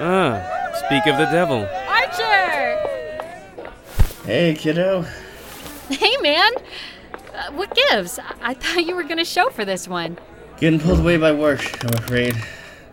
Ah, 0.00 0.42
speak 0.86 1.06
of 1.06 1.18
the 1.18 1.26
devil. 1.26 1.68
Hey, 4.24 4.54
kiddo. 4.54 5.04
Hey, 5.88 6.16
man! 6.22 6.52
Uh, 7.34 7.50
what 7.52 7.74
gives? 7.74 8.18
I-, 8.18 8.34
I 8.42 8.54
thought 8.54 8.86
you 8.86 8.94
were 8.94 9.02
gonna 9.02 9.24
show 9.24 9.50
for 9.50 9.64
this 9.64 9.88
one. 9.88 10.16
Getting 10.58 10.78
pulled 10.78 11.00
away 11.00 11.16
by 11.16 11.32
work, 11.32 11.84
I'm 11.84 11.94
afraid. 11.94 12.36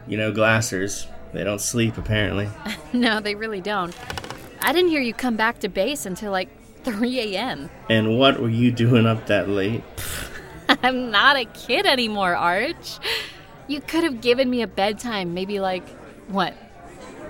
You 0.08 0.18
know, 0.18 0.32
glassers. 0.32 1.06
They 1.32 1.44
don't 1.44 1.62
sleep, 1.62 1.98
apparently. 1.98 2.50
No, 2.92 3.20
they 3.20 3.36
really 3.36 3.62
don't. 3.62 3.96
I 4.62 4.74
didn't 4.74 4.90
hear 4.90 5.00
you 5.00 5.14
come 5.14 5.36
back 5.36 5.60
to 5.60 5.70
base 5.70 6.08
until 6.08 6.32
like 6.32 6.50
3 6.84 7.36
a.m. 7.36 7.70
And 7.88 8.18
what 8.18 8.40
were 8.42 8.50
you 8.50 8.72
doing 8.72 9.06
up 9.06 9.28
that 9.28 9.48
late? 9.48 9.84
I'm 10.82 11.12
not 11.12 11.38
a 11.38 11.46
kid 11.46 11.86
anymore, 11.86 12.36
Arch. 12.36 12.98
You 13.68 13.82
could 13.82 14.04
have 14.04 14.22
given 14.22 14.50
me 14.50 14.64
a 14.64 14.68
bedtime 14.68 15.36
maybe 15.36 15.60
like, 15.60 15.88
what, 16.30 16.56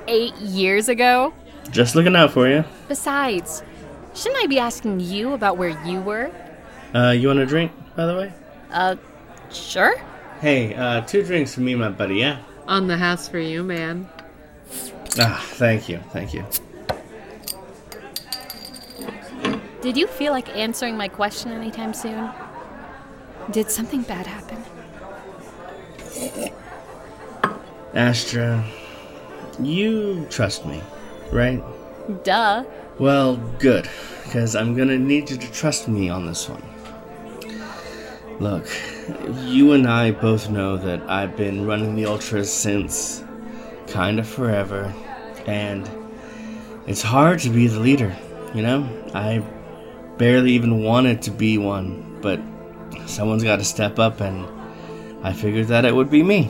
eight 0.08 0.34
years 0.36 0.88
ago? 0.88 1.34
Just 1.72 1.94
looking 1.96 2.16
out 2.16 2.32
for 2.32 2.48
you. 2.48 2.64
Besides, 2.88 3.62
shouldn't 4.14 4.44
I 4.44 4.48
be 4.48 4.60
asking 4.60 5.00
you 5.00 5.34
about 5.34 5.58
where 5.58 5.70
you 5.86 6.02
were? 6.02 6.32
Uh, 6.94 7.12
you 7.12 7.28
want 7.28 7.40
a 7.40 7.46
drink, 7.46 7.72
by 7.96 8.06
the 8.06 8.16
way? 8.16 8.34
Uh, 8.72 8.96
sure. 9.52 9.98
Hey, 10.42 10.74
uh, 10.76 11.02
two 11.02 11.24
drinks 11.24 11.54
for 11.54 11.62
me 11.62 11.74
and 11.74 11.82
my 11.82 11.90
buddy, 11.90 12.16
yeah? 12.16 12.40
On 12.68 12.88
the 12.88 12.98
house 12.98 13.28
for 13.28 13.40
you, 13.40 13.64
man. 13.64 14.08
Ah, 15.20 15.44
thank 15.54 15.90
you, 15.90 16.00
thank 16.12 16.34
you. 16.34 16.46
Did 19.82 19.98
you 19.98 20.08
feel 20.08 20.32
like 20.34 20.50
answering 20.56 20.98
my 20.98 21.08
question 21.08 21.52
anytime 21.52 21.94
soon? 21.94 22.30
Did 23.52 23.72
something 23.72 24.02
bad 24.04 24.28
happen? 24.28 24.64
Astra, 27.94 28.64
you 29.60 30.28
trust 30.30 30.66
me, 30.66 30.82
right? 31.32 31.64
Duh. 32.24 32.64
Well, 33.00 33.38
good, 33.60 33.90
because 34.26 34.58
I'm 34.58 34.76
gonna 34.76 34.98
need 34.98 35.30
you 35.30 35.38
to 35.38 35.52
trust 35.54 35.88
me 35.88 36.10
on 36.10 36.26
this 36.26 36.50
one. 36.50 36.62
Look, 38.42 38.68
you 39.38 39.72
and 39.72 39.88
I 39.88 40.12
both 40.12 40.50
know 40.50 40.76
that 40.76 41.10
I've 41.10 41.38
been 41.38 41.66
running 41.66 41.96
the 41.96 42.06
Ultras 42.06 42.52
since 42.52 43.24
kind 43.88 44.20
of 44.20 44.28
forever, 44.28 44.94
and 45.46 45.90
it's 46.88 47.02
hard 47.02 47.40
to 47.40 47.50
be 47.50 47.68
the 47.68 47.80
leader, 47.80 48.14
you 48.54 48.64
know? 48.64 48.86
I 49.14 49.46
barely 50.18 50.52
even 50.52 50.84
wanted 50.84 51.22
to 51.22 51.32
be 51.32 51.58
one, 51.58 52.20
but 52.22 52.42
someone's 53.08 53.46
got 53.46 53.60
to 53.60 53.66
step 53.66 53.98
up, 53.98 54.20
and 54.20 54.46
I 55.24 55.32
figured 55.32 55.68
that 55.68 55.86
it 55.86 55.96
would 55.96 56.12
be 56.12 56.22
me. 56.22 56.50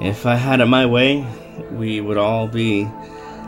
If 0.00 0.24
I 0.24 0.36
had 0.36 0.62
it 0.62 0.66
my 0.66 0.86
way, 0.86 1.26
we 1.70 2.00
would 2.00 2.16
all 2.16 2.48
be 2.48 2.88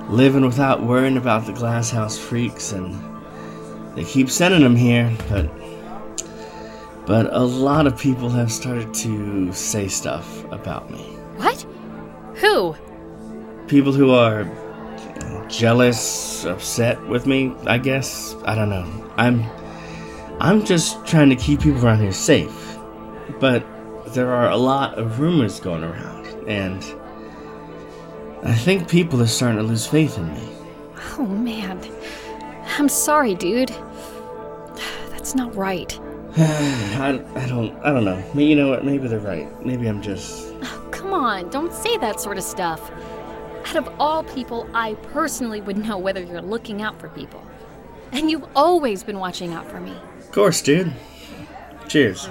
living 0.08 0.44
without 0.44 0.82
worrying 0.82 1.16
about 1.16 1.46
the 1.46 1.52
glasshouse 1.52 2.18
freaks, 2.18 2.72
and 2.72 2.94
they 3.96 4.04
keep 4.04 4.30
sending 4.30 4.62
them 4.62 4.76
here, 4.76 5.12
but 5.28 5.50
but 7.06 7.32
a 7.34 7.44
lot 7.44 7.86
of 7.86 7.98
people 7.98 8.30
have 8.30 8.50
started 8.50 8.94
to 8.94 9.52
say 9.52 9.88
stuff 9.88 10.44
about 10.50 10.90
me. 10.90 11.02
What? 11.36 11.62
Who? 12.36 12.74
People 13.68 13.92
who 13.92 14.10
are 14.10 14.44
jealous, 15.48 16.44
upset 16.44 17.04
with 17.06 17.26
me, 17.26 17.54
I 17.66 17.78
guess. 17.78 18.34
I 18.44 18.54
don't 18.54 18.70
know. 18.70 19.12
I'm 19.16 19.44
I'm 20.40 20.64
just 20.64 21.04
trying 21.06 21.30
to 21.30 21.36
keep 21.36 21.60
people 21.60 21.84
around 21.84 22.00
here 22.00 22.12
safe. 22.12 22.78
But 23.38 23.64
there 24.14 24.32
are 24.32 24.50
a 24.50 24.56
lot 24.56 24.98
of 24.98 25.20
rumors 25.20 25.60
going 25.60 25.84
around 25.84 26.26
and 26.48 26.82
I 28.44 28.54
think 28.54 28.88
people 28.88 29.22
are 29.22 29.26
starting 29.26 29.58
to 29.58 29.62
lose 29.64 29.86
faith 29.86 30.18
in 30.18 30.32
me. 30.34 30.48
Oh 31.18 31.26
man. 31.26 31.80
I'm 32.78 32.88
sorry, 32.88 33.34
dude. 33.34 33.74
That's 35.10 35.34
not 35.34 35.54
right. 35.54 35.98
I, 36.36 37.22
I 37.36 37.46
don't 37.46 37.76
I 37.82 37.90
don't 37.90 38.04
know. 38.04 38.22
You 38.34 38.56
know 38.56 38.68
what? 38.70 38.84
Maybe 38.84 39.08
they're 39.08 39.20
right. 39.20 39.48
Maybe 39.64 39.86
I'm 39.86 40.02
just 40.02 40.52
Oh, 40.62 40.88
come 40.90 41.12
on, 41.14 41.48
don't 41.50 41.72
say 41.72 41.96
that 41.98 42.20
sort 42.20 42.36
of 42.36 42.44
stuff. 42.44 42.90
Out 43.66 43.76
of 43.76 43.88
all 43.98 44.24
people, 44.24 44.68
I 44.74 44.94
personally 45.12 45.60
would 45.62 45.78
know 45.78 45.96
whether 45.96 46.22
you're 46.22 46.42
looking 46.42 46.82
out 46.82 47.00
for 47.00 47.08
people. 47.08 47.42
And 48.12 48.30
you've 48.30 48.44
always 48.54 49.02
been 49.02 49.18
watching 49.18 49.54
out 49.54 49.68
for 49.70 49.80
me. 49.80 49.96
Of 50.18 50.32
course, 50.32 50.60
dude. 50.60 50.92
Cheers. 51.88 52.28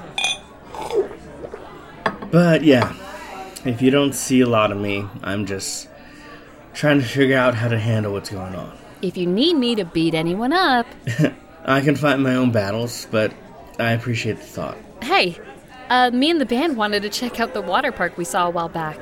But 2.32 2.64
yeah, 2.64 2.94
if 3.66 3.82
you 3.82 3.90
don't 3.92 4.14
see 4.14 4.42
a 4.42 4.48
lot 4.48 4.72
of 4.72 4.78
me, 4.78 5.06
I'm 5.24 5.46
just 5.46 5.88
trying 6.74 7.00
to 7.00 7.06
figure 7.06 7.38
out 7.38 7.56
how 7.56 7.68
to 7.68 7.80
handle 7.80 8.14
what's 8.14 8.30
going 8.30 8.56
on. 8.56 8.78
If 9.02 9.18
you 9.18 9.26
need 9.28 9.56
me 9.56 9.76
to 9.76 9.86
beat 9.86 10.14
anyone 10.14 10.54
up, 10.54 10.86
I 11.66 11.82
can 11.82 11.96
fight 11.96 12.20
my 12.20 12.36
own 12.36 12.52
battles, 12.52 13.08
but 13.12 13.34
I 13.80 13.92
appreciate 13.92 14.38
the 14.38 14.44
thought. 14.44 14.78
hey, 15.02 15.38
uh, 15.90 16.10
me 16.12 16.30
and 16.30 16.40
the 16.40 16.46
band 16.46 16.78
wanted 16.78 17.02
to 17.04 17.10
check 17.10 17.40
out 17.40 17.54
the 17.54 17.62
water 17.62 17.92
park 17.92 18.18
we 18.18 18.24
saw 18.26 18.48
a 18.48 18.50
while 18.50 18.70
back. 18.70 18.98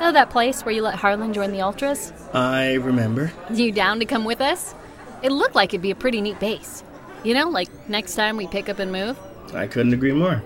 Oh, 0.00 0.12
that 0.12 0.30
place 0.30 0.64
where 0.64 0.74
you 0.74 0.82
let 0.82 0.94
Harlan 0.94 1.32
join 1.32 1.50
the 1.52 1.60
Ultras? 1.60 2.12
I 2.32 2.74
remember. 2.74 3.32
You 3.52 3.72
down 3.72 3.98
to 4.00 4.04
come 4.04 4.24
with 4.24 4.40
us? 4.40 4.74
It 5.22 5.32
looked 5.32 5.54
like 5.56 5.70
it'd 5.70 5.82
be 5.82 5.90
a 5.90 5.96
pretty 5.96 6.20
neat 6.20 6.38
base. 6.38 6.84
You 7.24 7.34
know, 7.34 7.48
like 7.48 7.68
next 7.88 8.14
time 8.14 8.36
we 8.36 8.46
pick 8.46 8.68
up 8.68 8.78
and 8.78 8.92
move? 8.92 9.18
I 9.54 9.66
couldn't 9.66 9.92
agree 9.92 10.12
more. 10.12 10.42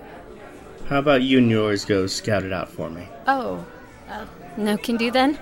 How 0.87 0.99
about 0.99 1.21
you 1.21 1.37
and 1.37 1.49
yours 1.49 1.85
go 1.85 2.07
scout 2.07 2.43
it 2.43 2.51
out 2.51 2.69
for 2.69 2.89
me? 2.89 3.07
Oh, 3.27 3.63
uh, 4.09 4.25
no 4.57 4.77
can 4.77 4.97
do 4.97 5.11
then? 5.11 5.37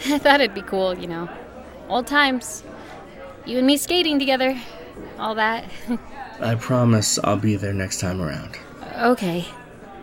I 0.06 0.18
thought 0.18 0.40
it'd 0.40 0.54
be 0.54 0.62
cool, 0.62 0.96
you 0.96 1.06
know. 1.06 1.28
Old 1.88 2.06
times. 2.06 2.62
You 3.46 3.58
and 3.58 3.66
me 3.66 3.76
skating 3.76 4.18
together. 4.18 4.58
All 5.18 5.34
that. 5.34 5.64
I 6.40 6.54
promise 6.54 7.18
I'll 7.24 7.36
be 7.36 7.56
there 7.56 7.72
next 7.72 8.00
time 8.00 8.20
around. 8.20 8.56
okay. 8.98 9.46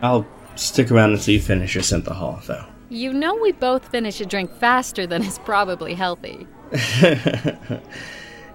I'll 0.01 0.27
stick 0.55 0.91
around 0.91 1.13
until 1.13 1.33
you 1.33 1.39
finish 1.41 1.75
your 1.75 1.83
synthahol, 1.83 2.45
though. 2.45 2.65
You 2.89 3.13
know 3.13 3.35
we 3.35 3.51
both 3.51 3.87
finish 3.89 4.21
a 4.21 4.25
drink 4.25 4.51
faster 4.57 5.07
than 5.07 5.23
is 5.23 5.39
probably 5.39 5.93
healthy. 5.93 6.47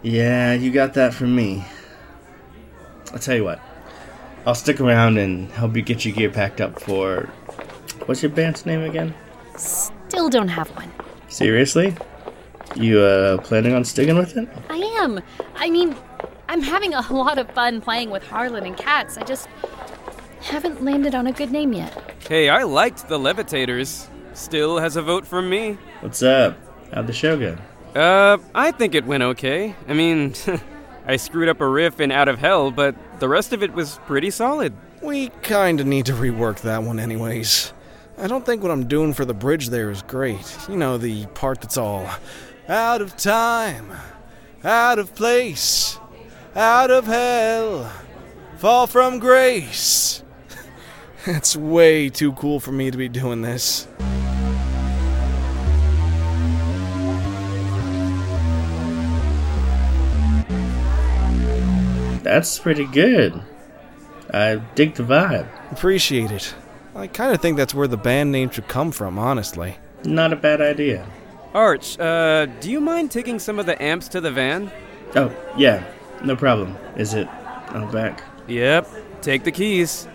yeah, 0.03 0.53
you 0.55 0.71
got 0.71 0.95
that 0.95 1.15
from 1.15 1.35
me. 1.35 1.65
I'll 3.13 3.19
tell 3.19 3.37
you 3.37 3.45
what. 3.45 3.61
I'll 4.47 4.55
stick 4.55 4.81
around 4.81 5.19
and 5.19 5.51
help 5.51 5.77
you 5.77 5.83
get 5.83 6.05
your 6.05 6.15
gear 6.15 6.31
packed 6.31 6.61
up 6.61 6.81
for. 6.81 7.29
What's 8.07 8.23
your 8.23 8.31
band's 8.31 8.65
name 8.65 8.83
again? 8.83 9.15
Still 9.57 10.29
don't 10.31 10.49
have 10.49 10.69
one. 10.77 10.91
Seriously? 11.31 11.97
You 12.77 13.01
uh 13.01 13.39
planning 13.39 13.75
on 13.75 13.85
sticking 13.85 14.17
with 14.17 14.37
it? 14.37 14.49
I 14.69 14.77
am. 14.77 15.21
I 15.57 15.71
mean, 15.71 15.97
I'm 16.49 16.61
having 16.61 16.93
a 16.95 17.01
lot 17.13 17.39
of 17.39 17.51
fun 17.53 17.81
playing 17.81 18.11
with 18.11 18.23
Harlan 18.27 18.67
and 18.67 18.77
Cats. 18.77 19.17
I 19.17 19.23
just 19.23 19.49
haven't 20.43 20.85
landed 20.85 21.15
on 21.15 21.27
a 21.27 21.33
good 21.33 21.51
name 21.51 21.73
yet. 21.73 22.15
Hey, 22.29 22.49
I 22.49 22.65
liked 22.65 23.09
the 23.09 23.19
Levitators. 23.19 24.09
Still 24.35 24.79
has 24.79 24.97
a 24.97 25.03
vote 25.03 25.27
from 25.27 25.49
me. 25.49 25.79
What's 26.01 26.23
up? 26.23 26.57
How'd 26.93 27.07
the 27.07 27.13
show 27.13 27.39
go? 27.39 27.57
Uh, 27.99 28.39
I 28.55 28.71
think 28.71 28.95
it 28.95 29.05
went 29.05 29.23
okay. 29.23 29.75
I 29.89 29.95
mean, 29.95 30.35
I 31.07 31.17
screwed 31.17 31.49
up 31.49 31.61
a 31.61 31.69
riff 31.69 32.01
in 32.01 32.11
Out 32.13 32.29
of 32.29 32.39
Hell, 32.39 32.71
but 32.71 32.95
the 33.21 33.29
rest 33.29 33.53
of 33.53 33.63
it 33.63 33.73
was 33.73 33.99
pretty 34.07 34.31
solid. 34.31 34.73
We 35.03 35.31
kinda 35.43 35.85
need 35.85 36.07
to 36.07 36.13
rework 36.13 36.61
that 36.61 36.83
one, 36.83 37.01
anyways. 37.01 37.73
I 38.21 38.27
don't 38.27 38.45
think 38.45 38.63
what 38.63 38.71
I'm 38.71 38.87
doing 38.87 39.15
for 39.15 39.25
the 39.25 39.33
bridge 39.33 39.71
there 39.71 39.91
is 39.91 40.03
great. 40.03 40.55
You 40.69 40.77
know, 40.77 40.99
the 40.99 41.25
part 41.29 41.63
that's 41.63 41.79
all 41.79 42.07
out 42.69 43.01
of 43.01 43.17
time, 43.17 43.91
out 44.63 44.99
of 44.99 45.15
place, 45.15 45.99
out 46.55 46.91
of 46.91 47.07
hell, 47.07 47.91
fall 48.59 48.87
from 48.87 49.19
grace. 49.19 50.23
It's 51.27 51.55
way 51.55 52.09
too 52.09 52.33
cool 52.33 52.61
for 52.61 52.73
me 52.73 52.91
to 52.91 52.97
be 52.97 53.07
doing 53.07 53.43
this. 53.43 53.87
That's 62.23 62.59
pretty 62.59 62.87
good. 62.87 63.43
I 64.33 64.57
dig 64.75 64.95
the 64.95 65.03
vibe. 65.03 65.47
Appreciate 65.73 66.31
it. 66.31 66.55
I 67.01 67.07
kinda 67.07 67.39
think 67.39 67.57
that's 67.57 67.75
where 67.75 67.89
the 67.89 67.97
band 67.97 68.31
name 68.31 68.51
should 68.51 68.69
come 68.69 68.93
from, 68.93 69.19
honestly. 69.19 69.77
Not 70.05 70.33
a 70.33 70.37
bad 70.37 70.61
idea. 70.61 71.07
Arch, 71.55 71.99
uh, 71.99 72.47
do 72.61 72.71
you 72.71 72.81
mind 72.81 73.11
taking 73.11 73.39
some 73.39 73.59
of 73.59 73.67
the 73.67 73.81
amps 73.83 74.07
to 74.09 74.21
the 74.21 74.31
van? 74.31 74.71
Oh, 75.17 75.35
yeah, 75.57 75.83
no 76.23 76.37
problem. 76.37 76.77
Is 76.97 77.15
it 77.15 77.27
out 77.71 77.91
back? 77.91 78.23
Yep, 78.47 78.89
take 79.23 79.45
the 79.45 79.51
keys. 79.51 80.07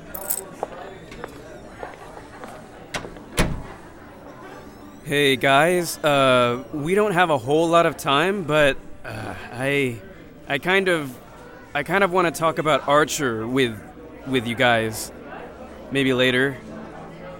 Hey 5.03 5.35
guys, 5.35 5.97
uh, 6.03 6.63
we 6.73 6.95
don't 6.95 7.13
have 7.13 7.29
a 7.29 7.37
whole 7.37 7.67
lot 7.67 7.85
of 7.85 7.97
time, 7.97 8.43
but 8.43 8.77
uh, 9.03 9.35
I, 9.51 9.97
I 10.47 10.57
kind 10.59 10.87
of, 10.87 11.15
I 11.73 11.83
kind 11.83 12.03
of 12.03 12.11
want 12.11 12.33
to 12.33 12.39
talk 12.39 12.59
about 12.59 12.87
Archer 12.87 13.47
with, 13.47 13.79
with 14.27 14.47
you 14.47 14.55
guys. 14.55 15.11
Maybe 15.91 16.13
later, 16.13 16.57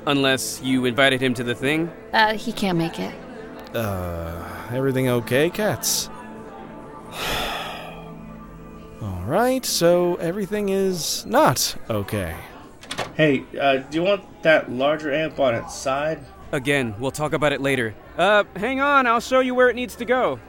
unless 0.08 0.62
you 0.62 0.86
invited 0.86 1.22
him 1.22 1.34
to 1.36 1.44
the 1.44 1.56
thing. 1.56 1.92
Uh, 2.14 2.36
he 2.36 2.52
can't 2.52 2.78
make 2.78 3.00
it. 3.00 3.14
Uh, 3.76 4.70
everything 4.72 5.10
okay, 5.10 5.50
cats? 5.50 6.10
Alright, 9.02 9.66
so 9.66 10.16
everything 10.16 10.70
is 10.70 11.26
not 11.26 11.76
okay. 11.90 12.36
Hey, 13.16 13.44
uh, 13.60 13.78
do 13.78 13.98
you 13.98 14.04
want 14.04 14.44
that 14.44 14.72
larger 14.72 15.14
amp 15.14 15.40
on 15.40 15.56
its 15.56 15.76
side? 15.76 16.20
Again, 16.52 16.96
we'll 17.00 17.12
talk 17.12 17.34
about 17.34 17.54
it 17.54 17.62
later. 17.62 17.96
Uh, 18.18 18.44
hang 18.56 18.80
on, 18.80 19.08
I'll 19.08 19.20
show 19.20 19.40
you 19.40 19.56
where 19.56 19.70
it 19.70 19.76
needs 19.76 19.96
to 19.96 20.06
go. 20.06 20.40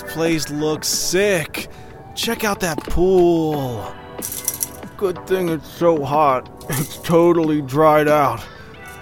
This 0.00 0.12
place 0.12 0.50
looks 0.50 0.88
sick. 0.88 1.68
Check 2.14 2.44
out 2.44 2.60
that 2.60 2.78
pool. 2.84 3.94
Good 4.96 5.26
thing 5.26 5.48
it's 5.48 5.68
so 5.68 6.04
hot. 6.04 6.48
It's 6.70 6.98
totally 6.98 7.62
dried 7.62 8.08
out. 8.08 8.40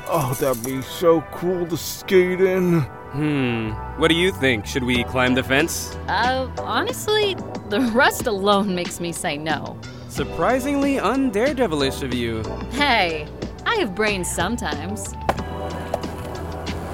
Oh, 0.06 0.36
that'd 0.40 0.64
be 0.64 0.80
so 0.82 1.20
cool 1.32 1.66
to 1.66 1.76
skate 1.76 2.40
in. 2.40 2.80
Hmm, 3.12 3.70
what 4.00 4.08
do 4.08 4.14
you 4.14 4.32
think? 4.32 4.66
Should 4.66 4.84
we 4.84 5.04
climb 5.04 5.34
the 5.34 5.42
fence? 5.42 5.94
Uh, 6.08 6.50
honestly, 6.58 7.34
the 7.68 7.80
rust 7.94 8.26
alone 8.26 8.74
makes 8.74 9.00
me 9.00 9.12
say 9.12 9.36
no. 9.36 9.78
Surprisingly 10.08 10.96
undaredevilish 10.96 12.02
of 12.02 12.14
you. 12.14 12.42
Hey, 12.72 13.28
I 13.66 13.76
have 13.76 13.94
brains 13.94 14.30
sometimes. 14.30 15.14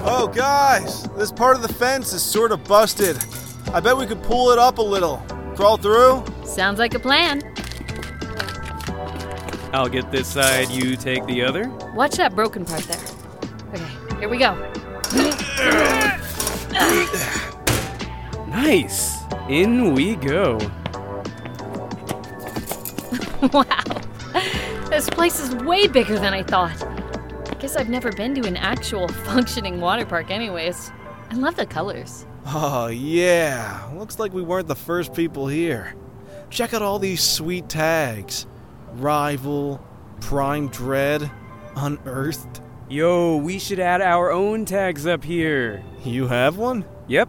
Oh, 0.06 0.30
guys, 0.34 1.04
this 1.16 1.32
part 1.32 1.56
of 1.56 1.62
the 1.62 1.72
fence 1.72 2.12
is 2.12 2.22
sort 2.22 2.52
of 2.52 2.64
busted. 2.64 3.16
I 3.72 3.80
bet 3.80 3.96
we 3.96 4.06
could 4.06 4.22
pull 4.22 4.50
it 4.50 4.58
up 4.58 4.78
a 4.78 4.82
little. 4.82 5.18
Crawl 5.56 5.76
through? 5.76 6.24
Sounds 6.44 6.78
like 6.78 6.94
a 6.94 6.98
plan. 6.98 7.42
I'll 9.72 9.88
get 9.88 10.10
this 10.12 10.28
side, 10.28 10.70
you 10.70 10.96
take 10.96 11.26
the 11.26 11.42
other. 11.42 11.68
Watch 11.94 12.16
that 12.16 12.34
broken 12.34 12.64
part 12.64 12.82
there. 12.82 13.00
Okay, 13.72 14.20
here 14.20 14.28
we 14.28 14.38
go. 14.38 14.54
Nice. 18.46 19.16
In 19.48 19.94
we 19.94 20.14
go. 20.16 20.58
wow. 23.52 23.64
This 24.88 25.10
place 25.10 25.40
is 25.40 25.54
way 25.56 25.88
bigger 25.88 26.18
than 26.18 26.32
I 26.32 26.42
thought. 26.44 26.80
I 27.50 27.54
guess 27.58 27.74
I've 27.76 27.88
never 27.88 28.12
been 28.12 28.34
to 28.36 28.46
an 28.46 28.56
actual 28.56 29.08
functioning 29.26 29.80
water 29.80 30.06
park, 30.06 30.30
anyways. 30.30 30.92
I 31.30 31.34
love 31.34 31.56
the 31.56 31.66
colors. 31.66 32.26
Oh, 32.46 32.88
yeah. 32.88 33.88
Looks 33.94 34.18
like 34.18 34.32
we 34.32 34.42
weren't 34.42 34.68
the 34.68 34.74
first 34.74 35.14
people 35.14 35.46
here. 35.46 35.94
Check 36.50 36.74
out 36.74 36.82
all 36.82 36.98
these 36.98 37.22
sweet 37.22 37.68
tags 37.68 38.46
Rival, 38.92 39.84
Prime 40.20 40.68
Dread, 40.68 41.30
Unearthed. 41.76 42.60
Yo, 42.88 43.38
we 43.38 43.58
should 43.58 43.80
add 43.80 44.02
our 44.02 44.30
own 44.30 44.64
tags 44.64 45.06
up 45.06 45.24
here. 45.24 45.82
You 46.04 46.28
have 46.28 46.58
one? 46.58 46.84
Yep. 47.08 47.28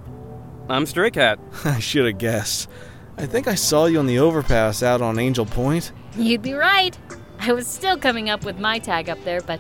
I'm 0.69 0.86
Stray 0.86 1.12
Cat. 1.12 1.39
I 1.65 1.80
should 1.80 2.06
have 2.06 2.17
guessed. 2.17 2.69
I 3.17 3.25
think 3.25 3.47
I 3.47 3.56
saw 3.56 3.86
you 3.86 3.99
on 3.99 4.08
the 4.08 4.19
overpass 4.19 4.84
out 4.84 5.01
on 5.01 5.17
Angel 5.17 5.45
Point. 5.45 5.93
You'd 6.17 6.41
be 6.41 6.54
right. 6.54 6.97
I 7.39 7.54
was 7.54 7.67
still 7.67 7.97
coming 7.97 8.30
up 8.30 8.43
with 8.43 8.60
my 8.60 8.80
tag 8.80 9.10
up 9.10 9.23
there, 9.23 9.41
but 9.41 9.60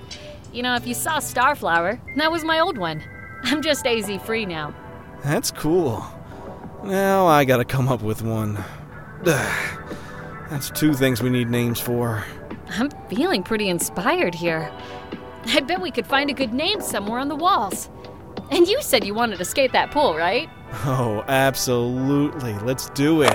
you 0.51 0.61
know, 0.61 0.75
if 0.75 0.85
you 0.85 0.93
saw 0.93 1.17
Starflower, 1.17 1.99
that 2.17 2.31
was 2.31 2.43
my 2.43 2.59
old 2.59 2.77
one. 2.77 3.01
I'm 3.43 3.61
just 3.61 3.85
AZ 3.87 4.09
free 4.23 4.45
now. 4.45 4.73
That's 5.25 5.49
cool. 5.49 6.05
Now 6.83 7.25
I 7.25 7.45
gotta 7.45 7.65
come 7.65 7.89
up 7.89 8.03
with 8.03 8.21
one. 8.21 8.63
Ugh. 9.25 9.81
That's 10.51 10.69
two 10.69 10.93
things 10.93 11.23
we 11.23 11.31
need 11.31 11.49
names 11.49 11.79
for. 11.79 12.23
I'm 12.69 12.91
feeling 13.09 13.41
pretty 13.41 13.67
inspired 13.67 14.35
here. 14.35 14.71
I 15.47 15.61
bet 15.61 15.81
we 15.81 15.89
could 15.89 16.05
find 16.05 16.29
a 16.29 16.33
good 16.33 16.53
name 16.53 16.79
somewhere 16.79 17.17
on 17.17 17.27
the 17.27 17.35
walls. 17.35 17.89
And 18.51 18.67
you 18.67 18.79
said 18.83 19.03
you 19.03 19.15
wanted 19.15 19.39
to 19.39 19.45
skate 19.45 19.71
that 19.71 19.89
pool, 19.89 20.15
right? 20.15 20.47
Oh, 20.85 21.25
absolutely. 21.27 22.53
Let's 22.59 22.89
do 22.91 23.23
it. 23.23 23.33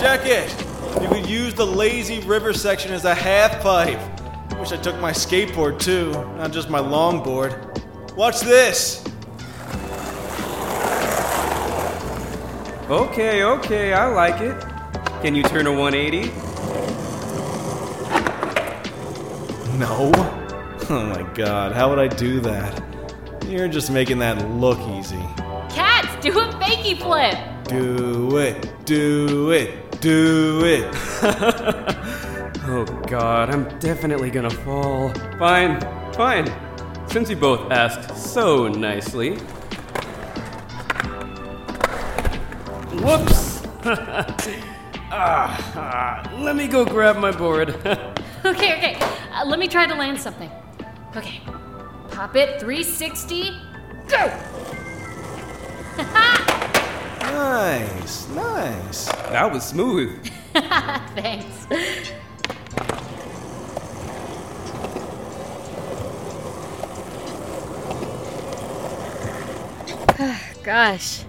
Check 0.00 0.26
it! 0.26 0.50
You 1.00 1.08
could 1.08 1.30
use 1.30 1.54
the 1.54 1.64
lazy 1.64 2.18
river 2.26 2.52
section 2.52 2.92
as 2.92 3.04
a 3.04 3.14
half 3.14 3.62
pipe. 3.62 4.00
Wish 4.62 4.70
I 4.70 4.76
took 4.76 5.00
my 5.00 5.10
skateboard 5.10 5.80
too, 5.80 6.12
not 6.36 6.52
just 6.52 6.70
my 6.70 6.78
longboard. 6.78 7.52
Watch 8.14 8.42
this! 8.42 9.04
Okay, 12.88 13.42
okay, 13.42 13.92
I 13.92 14.06
like 14.06 14.40
it. 14.40 14.56
Can 15.20 15.34
you 15.34 15.42
turn 15.42 15.66
a 15.66 15.72
180? 15.72 16.28
No. 19.78 20.12
Oh 20.90 21.06
my 21.06 21.22
god, 21.34 21.72
how 21.72 21.88
would 21.88 21.98
I 21.98 22.06
do 22.06 22.38
that? 22.40 22.82
You're 23.48 23.68
just 23.68 23.90
making 23.90 24.18
that 24.18 24.48
look 24.50 24.78
easy. 24.90 25.24
Cats, 25.70 26.22
do 26.22 26.38
a 26.38 26.44
fakey 26.60 26.96
flip! 27.00 27.36
Do 27.64 28.36
it, 28.36 28.84
do 28.84 29.50
it, 29.50 30.00
do 30.00 30.62
it. 30.64 32.18
oh 32.88 33.02
god, 33.06 33.50
I'm 33.50 33.78
definitely 33.78 34.30
gonna 34.30 34.50
fall. 34.50 35.10
Fine, 35.38 35.80
fine. 36.12 36.52
Since 37.08 37.30
you 37.30 37.36
both 37.36 37.70
asked 37.70 38.16
so 38.16 38.68
nicely. 38.68 39.36
Whoops! 43.02 43.66
ah, 45.10 45.72
ah, 46.30 46.38
let 46.40 46.56
me 46.56 46.66
go 46.66 46.84
grab 46.84 47.16
my 47.16 47.30
board. 47.30 47.70
okay, 48.44 48.76
okay. 48.76 48.96
Uh, 49.32 49.44
let 49.46 49.58
me 49.58 49.68
try 49.68 49.86
to 49.86 49.94
land 49.94 50.20
something. 50.20 50.50
Okay. 51.16 51.40
Pop 52.10 52.36
it 52.36 52.60
360. 52.60 53.56
Go! 54.08 54.26
nice, 57.18 58.28
nice. 58.28 59.06
That 59.06 59.50
was 59.52 59.64
smooth. 59.64 60.30
Thanks. 60.54 61.66
Gosh. 70.62 71.24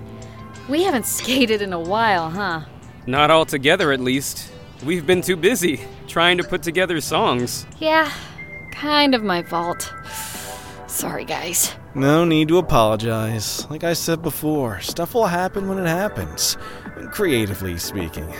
We 0.70 0.84
haven't 0.84 1.06
skated 1.06 1.62
in 1.62 1.74
a 1.74 1.80
while, 1.80 2.30
huh? 2.30 2.62
Not 3.06 3.32
all 3.32 3.46
together, 3.46 3.92
at 3.92 4.00
least. 4.00 4.52
We've 4.86 5.06
been 5.06 5.22
too 5.22 5.36
busy 5.36 5.82
trying 6.08 6.38
to 6.38 6.44
put 6.44 6.63
together 6.63 7.02
songs. 7.02 7.66
Yeah, 7.80 8.12
kind 8.72 9.16
of 9.16 9.24
my 9.24 9.44
fault. 9.44 9.94
Sorry, 10.88 11.26
guys. 11.26 11.74
No 11.96 12.26
need 12.26 12.48
to 12.50 12.58
apologize. 12.58 13.68
Like 13.70 13.84
I 13.84 13.94
said 13.94 14.22
before, 14.22 14.80
stuff 14.82 15.13
will 15.13 15.28
happen 15.28 15.68
when 15.68 15.80
it 15.80 15.88
happens, 15.88 16.58
creatively 17.12 17.78
speaking. 17.78 18.34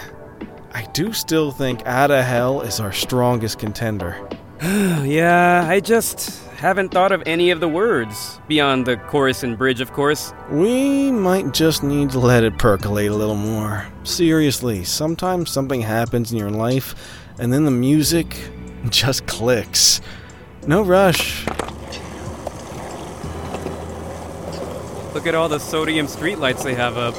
I 0.74 0.86
do 0.94 1.14
still 1.14 1.52
think 1.52 1.86
Out 1.86 2.10
of 2.10 2.26
Hell 2.26 2.62
is 2.62 2.80
our 2.80 2.92
strongest 2.92 3.60
contender. 3.60 4.28
yeah, 4.62 5.68
I 5.70 5.80
just 5.80 6.44
haven't 6.54 6.90
thought 6.90 7.12
of 7.12 7.22
any 7.28 7.52
of 7.52 7.60
the 7.60 7.68
words, 7.68 8.40
beyond 8.48 8.88
the 8.88 8.98
chorus 8.98 9.44
and 9.44 9.56
bridge, 9.56 9.82
of 9.82 9.94
course. 9.94 10.34
We 10.50 11.12
might 11.12 11.54
just 11.54 11.84
need 11.84 12.10
to 12.12 12.20
let 12.20 12.44
it 12.44 12.58
percolate 12.58 13.12
a 13.12 13.16
little 13.16 13.36
more. 13.36 13.86
Seriously, 14.04 14.84
sometimes 14.84 15.52
something 15.52 15.82
happens 15.82 16.32
in 16.32 16.40
your 16.40 16.50
life, 16.50 16.96
and 17.38 17.54
then 17.54 17.66
the 17.66 17.72
music 17.72 18.36
just 18.90 19.28
clicks. 19.28 20.02
No 20.66 20.82
rush. 20.82 21.46
Look 25.14 25.28
at 25.28 25.36
all 25.36 25.50
the 25.50 25.60
sodium 25.60 26.08
streetlights 26.08 26.64
they 26.64 26.74
have 26.74 26.98
up. 26.98 27.14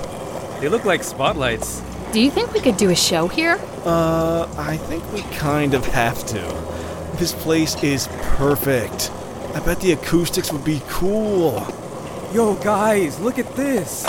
They 0.60 0.68
look 0.68 0.84
like 0.84 1.04
spotlights. 1.04 1.82
Do 2.14 2.20
you 2.20 2.30
think 2.30 2.52
we 2.52 2.60
could 2.60 2.76
do 2.76 2.90
a 2.90 2.94
show 2.94 3.26
here? 3.26 3.58
Uh, 3.84 4.46
I 4.56 4.76
think 4.76 5.02
we 5.12 5.22
kind 5.36 5.74
of 5.74 5.84
have 5.86 6.24
to. 6.26 7.16
This 7.18 7.32
place 7.32 7.74
is 7.82 8.06
perfect. 8.36 9.10
I 9.52 9.58
bet 9.58 9.80
the 9.80 9.90
acoustics 9.90 10.52
would 10.52 10.64
be 10.64 10.80
cool. 10.86 11.66
Yo, 12.32 12.54
guys, 12.62 13.18
look 13.18 13.40
at 13.40 13.56
this. 13.56 14.04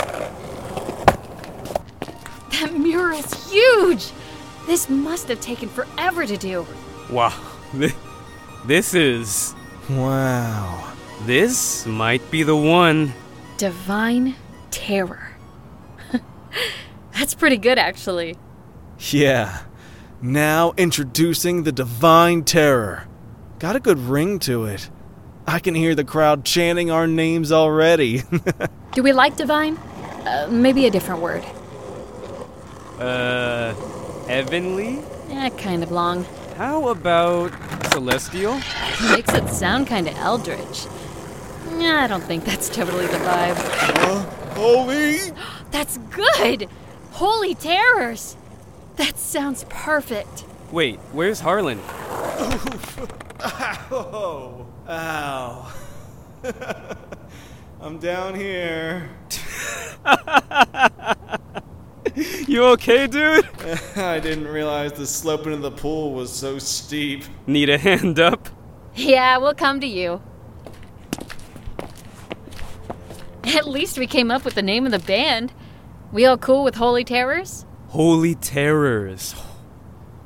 That 2.52 2.74
mural 2.78 3.18
is 3.18 3.50
huge! 3.50 4.12
This 4.68 4.88
must 4.88 5.26
have 5.26 5.40
taken 5.40 5.68
forever 5.68 6.24
to 6.26 6.36
do. 6.36 6.64
Wow. 7.10 7.34
This 8.66 8.94
is. 8.94 9.52
Wow. 9.90 10.92
This 11.22 11.84
might 11.86 12.30
be 12.30 12.44
the 12.44 12.54
one. 12.54 13.14
Divine 13.56 14.36
Terror. 14.70 15.32
That's 17.16 17.34
pretty 17.34 17.56
good, 17.56 17.78
actually. 17.78 18.36
Yeah. 18.98 19.62
Now 20.20 20.74
introducing 20.76 21.62
the 21.62 21.72
Divine 21.72 22.44
Terror. 22.44 23.08
Got 23.58 23.74
a 23.74 23.80
good 23.80 23.98
ring 23.98 24.38
to 24.40 24.66
it. 24.66 24.90
I 25.46 25.58
can 25.58 25.74
hear 25.74 25.94
the 25.94 26.04
crowd 26.04 26.44
chanting 26.44 26.90
our 26.90 27.06
names 27.06 27.52
already. 27.52 28.22
Do 28.92 29.02
we 29.02 29.12
like 29.14 29.36
divine? 29.36 29.76
Uh, 30.26 30.48
maybe 30.50 30.84
a 30.86 30.90
different 30.90 31.22
word. 31.22 31.42
Uh, 32.98 33.72
heavenly? 34.26 34.98
Eh, 35.30 35.48
kind 35.50 35.82
of 35.82 35.90
long. 35.90 36.24
How 36.56 36.88
about 36.88 37.52
celestial? 37.92 38.60
Makes 39.10 39.32
it 39.32 39.48
sound 39.48 39.86
kind 39.86 40.06
of 40.06 40.16
eldritch. 40.16 40.86
Nah, 41.72 42.02
I 42.02 42.06
don't 42.08 42.22
think 42.24 42.44
that's 42.44 42.68
totally 42.68 43.06
the 43.06 43.18
vibe. 43.18 43.56
Uh, 43.56 44.20
holy? 44.54 45.18
That's 45.70 45.98
good! 45.98 46.68
Holy 47.16 47.54
terrors! 47.54 48.36
That 48.96 49.18
sounds 49.18 49.64
perfect. 49.70 50.44
Wait, 50.70 50.98
where's 51.12 51.40
Harlan? 51.40 51.80
Oh, 53.90 54.66
ow. 54.86 55.72
Ow. 56.44 56.44
I'm 57.80 57.98
down 57.98 58.34
here. 58.34 59.08
you 62.46 62.64
okay, 62.64 63.06
dude? 63.06 63.48
I 63.96 64.20
didn't 64.20 64.48
realize 64.48 64.92
the 64.92 65.06
slope 65.06 65.46
into 65.46 65.56
the 65.56 65.70
pool 65.70 66.12
was 66.12 66.30
so 66.30 66.58
steep. 66.58 67.24
Need 67.46 67.70
a 67.70 67.78
hand 67.78 68.20
up? 68.20 68.50
Yeah, 68.94 69.38
we'll 69.38 69.54
come 69.54 69.80
to 69.80 69.86
you. 69.86 70.20
At 73.44 73.66
least 73.66 73.96
we 73.96 74.06
came 74.06 74.30
up 74.30 74.44
with 74.44 74.54
the 74.54 74.62
name 74.62 74.84
of 74.84 74.92
the 74.92 74.98
band. 74.98 75.54
We 76.12 76.24
all 76.24 76.38
cool 76.38 76.62
with 76.64 76.76
Holy 76.76 77.04
Terrors? 77.04 77.66
Holy 77.88 78.34
Terrors. 78.34 79.34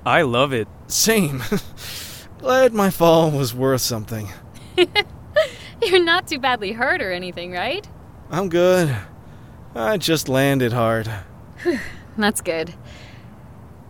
I 0.05 0.23
love 0.23 0.53
it. 0.53 0.69
Same. 0.87 1.43
Glad 2.39 2.73
my 2.73 2.91
fall 2.91 3.31
was 3.31 3.55
worth 3.55 3.81
something. 3.81 4.29
You're 5.83 6.05
not 6.05 6.27
too 6.27 6.39
badly 6.39 6.73
hurt 6.73 7.01
or 7.01 7.13
anything, 7.13 7.53
right? 7.53 7.89
I'm 8.31 8.49
good. 8.49 8.97
I 9.75 9.97
just 9.97 10.29
landed 10.29 10.73
hard. 10.73 11.11
That's 12.19 12.41
good. 12.41 12.75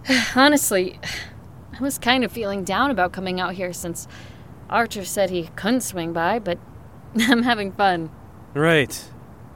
Honestly, 0.36 0.98
I 1.78 1.82
was 1.82 1.98
kind 1.98 2.24
of 2.24 2.32
feeling 2.32 2.64
down 2.64 2.90
about 2.90 3.12
coming 3.12 3.40
out 3.40 3.54
here 3.54 3.72
since 3.72 4.06
Archer 4.68 5.04
said 5.04 5.30
he 5.30 5.50
couldn't 5.56 5.80
swing 5.80 6.12
by, 6.12 6.38
but 6.38 6.58
I'm 7.18 7.42
having 7.42 7.72
fun. 7.72 8.10
Right. 8.54 9.04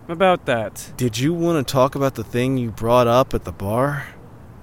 About 0.08 0.44
that. 0.46 0.92
Did 0.96 1.18
you 1.18 1.32
want 1.32 1.66
to 1.66 1.72
talk 1.72 1.94
about 1.94 2.14
the 2.14 2.24
thing 2.24 2.58
you 2.58 2.70
brought 2.70 3.06
up 3.06 3.32
at 3.32 3.44
the 3.44 3.52
bar? 3.52 4.06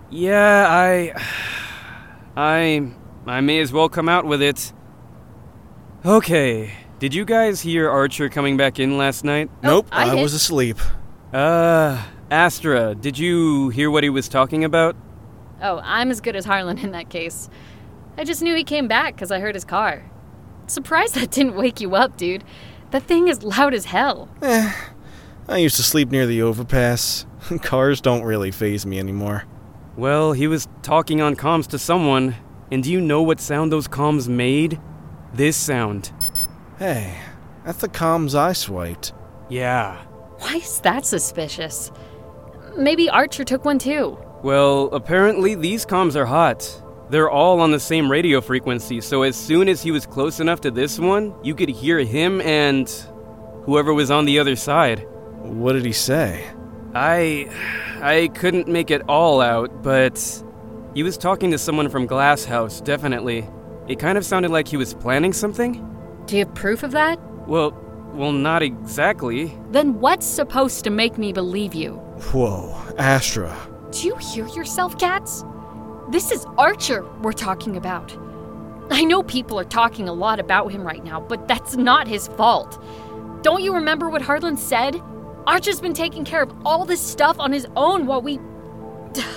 Yeah, 0.10 0.68
I. 0.70 1.14
I. 2.38 2.92
I 3.26 3.42
may 3.42 3.60
as 3.60 3.72
well 3.72 3.90
come 3.90 4.08
out 4.08 4.26
with 4.26 4.42
it. 4.42 4.72
Okay. 6.06 6.74
Did 7.00 7.16
you 7.16 7.26
guys 7.26 7.62
hear 7.62 7.90
Archer 7.90 8.30
coming 8.30 8.58
back 8.58 8.80
in 8.80 8.98
last 8.98 9.24
night? 9.24 9.50
nope, 9.64 9.88
I 9.92 10.12
I 10.12 10.22
was 10.22 10.34
asleep. 10.34 10.78
Uh, 11.34 12.04
Astra, 12.30 12.94
did 12.94 13.18
you 13.18 13.70
hear 13.70 13.90
what 13.90 14.04
he 14.04 14.10
was 14.10 14.30
talking 14.30 14.64
about? 14.64 14.96
Oh, 15.62 15.80
I'm 15.84 16.12
as 16.12 16.22
good 16.22 16.36
as 16.36 16.46
Harlan 16.46 16.78
in 16.78 16.92
that 16.92 17.10
case. 17.10 17.50
I 18.18 18.24
just 18.24 18.42
knew 18.42 18.56
he 18.56 18.64
came 18.64 18.88
back 18.88 19.16
because 19.16 19.32
I 19.32 19.40
heard 19.40 19.56
his 19.56 19.66
car. 19.66 20.10
Surprised 20.68 21.16
that 21.16 21.32
didn't 21.32 21.56
wake 21.56 21.82
you 21.82 21.96
up, 21.96 22.18
dude. 22.18 22.44
That 22.92 23.04
thing 23.04 23.28
is 23.28 23.42
loud 23.44 23.74
as 23.74 23.86
hell. 23.86 24.30
Eh, 24.42 24.72
I 25.48 25.58
used 25.58 25.76
to 25.78 25.84
sleep 25.84 26.12
near 26.12 26.26
the 26.26 26.42
overpass. 26.42 27.26
Cars 27.62 28.02
don't 28.02 28.24
really 28.24 28.52
faze 28.52 28.86
me 28.86 29.00
anymore. 29.00 29.44
Well, 29.98 30.34
he 30.34 30.48
was 30.48 30.68
talking 30.84 31.22
on 31.22 31.36
comms 31.36 31.68
to 31.68 31.80
someone, 31.80 32.36
and 32.72 32.84
do 32.84 32.92
you 32.92 33.02
know 33.02 33.22
what 33.22 33.40
sound 33.40 33.72
those 33.72 33.88
comms 33.88 34.28
made? 34.28 34.80
This 35.34 35.58
sound. 35.58 36.12
Hey, 36.80 37.18
that's 37.66 37.80
the 37.80 37.90
comms 37.90 38.36
I 38.36 38.54
swiped. 38.54 39.14
Yeah. 39.50 40.02
Why 40.40 40.56
is 40.56 40.80
that 40.82 41.06
suspicious? 41.06 41.92
Maybe 42.78 43.10
Archer 43.10 43.44
took 43.44 43.66
one 43.66 43.80
too. 43.80 44.18
Well, 44.44 44.86
apparently 44.94 45.56
these 45.56 45.86
comms 45.86 46.16
are 46.16 46.26
hot. 46.26 46.82
They're 47.10 47.30
all 47.30 47.60
on 47.60 47.72
the 47.72 47.80
same 47.80 48.10
radio 48.10 48.40
frequency, 48.40 49.02
so 49.02 49.24
as 49.24 49.36
soon 49.36 49.68
as 49.68 49.82
he 49.82 49.92
was 49.92 50.06
close 50.06 50.40
enough 50.40 50.62
to 50.62 50.72
this 50.72 50.98
one, 50.98 51.36
you 51.44 51.54
could 51.54 51.70
hear 51.70 52.00
him 52.00 52.40
and 52.42 52.90
whoever 53.66 53.94
was 53.94 54.10
on 54.10 54.24
the 54.26 54.40
other 54.40 54.56
side. 54.56 55.06
What 55.44 55.74
did 55.74 55.86
he 55.86 55.94
say? 55.94 56.50
I 56.94 57.50
I 58.02 58.30
couldn't 58.36 58.68
make 58.68 58.92
it 58.92 59.02
all 59.08 59.42
out, 59.42 59.84
but 59.84 60.44
he 60.94 61.04
was 61.04 61.18
talking 61.18 61.52
to 61.52 61.58
someone 61.58 61.90
from 61.90 62.06
Glass 62.06 62.46
House, 62.46 62.82
definitely. 62.82 63.48
It 63.88 64.00
kind 64.00 64.18
of 64.18 64.26
sounded 64.26 64.52
like 64.52 64.68
he 64.68 64.78
was 64.78 64.94
planning 64.94 65.34
something. 65.34 65.88
Do 66.26 66.38
you 66.38 66.46
have 66.46 66.54
proof 66.54 66.84
of 66.84 66.92
that? 66.92 67.20
Well, 67.48 67.72
well 68.14 68.32
not 68.32 68.62
exactly. 68.62 69.58
Then 69.72 70.00
what's 70.00 70.26
supposed 70.26 70.84
to 70.84 70.90
make 70.90 71.18
me 71.18 71.34
believe 71.34 71.74
you? 71.74 71.94
Whoa, 72.32 72.76
Astra. 72.98 73.56
Do 73.92 74.08
you 74.08 74.16
hear 74.18 74.48
yourself, 74.48 74.98
Cats? 74.98 75.44
This 76.10 76.32
is 76.32 76.46
Archer 76.58 77.06
we're 77.22 77.32
talking 77.34 77.78
about. 77.78 78.16
I 78.92 79.04
know 79.04 79.24
people 79.24 79.58
are 79.60 79.66
talking 79.66 80.10
a 80.10 80.14
lot 80.14 80.40
about 80.40 80.72
him 80.72 80.84
right 80.84 81.04
now, 81.04 81.22
but 81.22 81.48
that's 81.48 81.78
not 81.78 82.08
his 82.08 82.28
fault. 82.28 82.84
Don't 83.42 83.64
you 83.64 83.74
remember 83.74 84.10
what 84.10 84.22
Harlan 84.22 84.58
said? 84.58 85.02
Archer's 85.48 85.82
been 85.82 85.94
taking 85.94 86.24
care 86.24 86.44
of 86.44 86.54
all 86.66 86.86
this 86.86 87.02
stuff 87.02 87.40
on 87.40 87.52
his 87.52 87.68
own 87.76 88.06
while 88.06 88.22
we. 88.22 88.40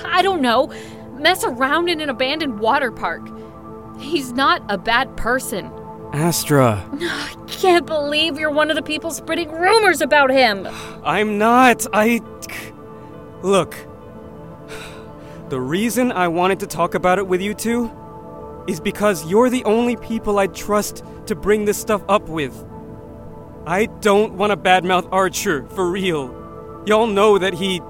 I 0.04 0.22
don't 0.22 0.40
know, 0.40 0.72
mess 1.14 1.44
around 1.44 1.88
in 1.88 2.00
an 2.00 2.08
abandoned 2.08 2.60
water 2.60 2.92
park. 2.92 3.28
He's 3.98 4.32
not 4.32 4.62
a 4.68 4.78
bad 4.78 5.16
person. 5.16 5.70
Astra, 6.12 6.88
I 7.00 7.34
can't 7.48 7.86
believe 7.86 8.38
you're 8.38 8.50
one 8.50 8.70
of 8.70 8.76
the 8.76 8.82
people 8.82 9.10
spreading 9.10 9.50
rumors 9.50 10.00
about 10.00 10.30
him. 10.30 10.68
I'm 11.04 11.38
not. 11.38 11.86
I. 11.92 12.20
Look. 13.42 13.76
The 15.50 15.60
reason 15.60 16.10
I 16.10 16.28
wanted 16.28 16.58
to 16.60 16.66
talk 16.66 16.94
about 16.94 17.18
it 17.18 17.26
with 17.26 17.42
you 17.42 17.52
two 17.52 17.92
is 18.66 18.80
because 18.80 19.28
you're 19.30 19.50
the 19.50 19.62
only 19.64 19.94
people 19.96 20.38
I 20.38 20.46
trust 20.46 21.04
to 21.26 21.34
bring 21.34 21.66
this 21.66 21.76
stuff 21.76 22.02
up 22.08 22.28
with. 22.30 22.64
I 23.66 23.86
don't 23.86 24.34
want 24.34 24.50
to 24.50 24.56
badmouth 24.56 25.08
Archer, 25.10 25.66
for 25.70 25.90
real. 25.90 26.82
Y'all 26.86 27.06
know 27.06 27.38
that 27.38 27.54
he. 27.54 27.80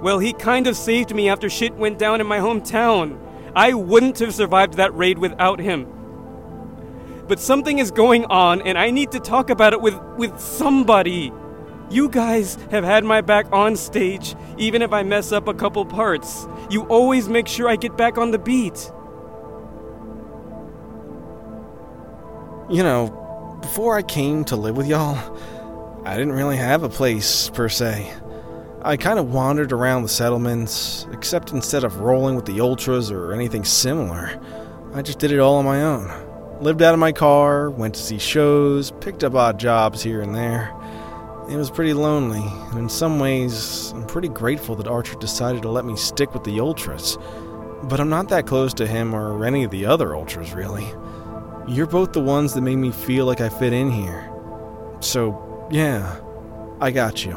Well, 0.00 0.18
he 0.18 0.32
kind 0.32 0.66
of 0.66 0.76
saved 0.76 1.14
me 1.14 1.28
after 1.28 1.50
shit 1.50 1.74
went 1.74 1.98
down 1.98 2.22
in 2.22 2.26
my 2.26 2.38
hometown. 2.38 3.20
I 3.54 3.74
wouldn't 3.74 4.18
have 4.20 4.34
survived 4.34 4.74
that 4.74 4.94
raid 4.94 5.18
without 5.18 5.58
him. 5.58 5.86
But 7.28 7.38
something 7.38 7.78
is 7.78 7.90
going 7.90 8.24
on, 8.24 8.62
and 8.62 8.78
I 8.78 8.90
need 8.90 9.12
to 9.12 9.20
talk 9.20 9.50
about 9.50 9.74
it 9.74 9.80
with, 9.80 9.94
with 10.16 10.40
somebody. 10.40 11.32
You 11.90 12.08
guys 12.08 12.56
have 12.70 12.84
had 12.84 13.04
my 13.04 13.20
back 13.20 13.46
on 13.52 13.76
stage, 13.76 14.34
even 14.56 14.80
if 14.80 14.92
I 14.92 15.02
mess 15.02 15.32
up 15.32 15.48
a 15.48 15.54
couple 15.54 15.84
parts. 15.84 16.46
You 16.70 16.84
always 16.84 17.28
make 17.28 17.46
sure 17.46 17.68
I 17.68 17.76
get 17.76 17.96
back 17.96 18.16
on 18.16 18.30
the 18.30 18.38
beat. 18.38 18.90
You 22.70 22.84
know, 22.84 23.20
before 23.60 23.96
I 23.96 24.02
came 24.02 24.44
to 24.46 24.56
live 24.56 24.76
with 24.76 24.86
y'all, 24.86 25.18
I 26.04 26.16
didn't 26.16 26.32
really 26.32 26.56
have 26.56 26.82
a 26.82 26.88
place, 26.88 27.50
per 27.50 27.68
se. 27.68 28.12
I 28.82 28.96
kind 28.96 29.18
of 29.18 29.32
wandered 29.32 29.72
around 29.72 30.02
the 30.02 30.08
settlements, 30.08 31.06
except 31.12 31.52
instead 31.52 31.84
of 31.84 32.00
rolling 32.00 32.34
with 32.36 32.46
the 32.46 32.60
Ultras 32.60 33.10
or 33.10 33.32
anything 33.32 33.64
similar, 33.64 34.40
I 34.94 35.02
just 35.02 35.18
did 35.18 35.32
it 35.32 35.38
all 35.38 35.56
on 35.56 35.66
my 35.66 35.82
own. 35.82 36.10
Lived 36.62 36.82
out 36.82 36.94
of 36.94 37.00
my 37.00 37.12
car, 37.12 37.70
went 37.70 37.94
to 37.94 38.00
see 38.00 38.18
shows, 38.18 38.90
picked 39.00 39.24
up 39.24 39.34
odd 39.34 39.58
jobs 39.58 40.02
here 40.02 40.20
and 40.20 40.34
there. 40.34 40.74
It 41.48 41.56
was 41.56 41.70
pretty 41.70 41.92
lonely, 41.92 42.42
and 42.70 42.78
in 42.78 42.88
some 42.88 43.18
ways, 43.20 43.92
I'm 43.94 44.06
pretty 44.06 44.28
grateful 44.28 44.76
that 44.76 44.86
Archer 44.86 45.16
decided 45.16 45.62
to 45.62 45.70
let 45.70 45.84
me 45.84 45.96
stick 45.96 46.32
with 46.32 46.44
the 46.44 46.60
Ultras. 46.60 47.18
But 47.82 48.00
I'm 48.00 48.10
not 48.10 48.28
that 48.28 48.46
close 48.46 48.72
to 48.74 48.86
him 48.86 49.14
or 49.14 49.44
any 49.44 49.64
of 49.64 49.70
the 49.70 49.86
other 49.86 50.14
Ultras, 50.14 50.52
really. 50.52 50.86
You're 51.68 51.86
both 51.86 52.12
the 52.12 52.20
ones 52.20 52.54
that 52.54 52.62
made 52.62 52.76
me 52.76 52.90
feel 52.90 53.26
like 53.26 53.40
I 53.40 53.48
fit 53.48 53.72
in 53.72 53.90
here. 53.90 54.30
So, 55.00 55.68
yeah, 55.70 56.20
I 56.80 56.90
got 56.90 57.24
you. 57.24 57.36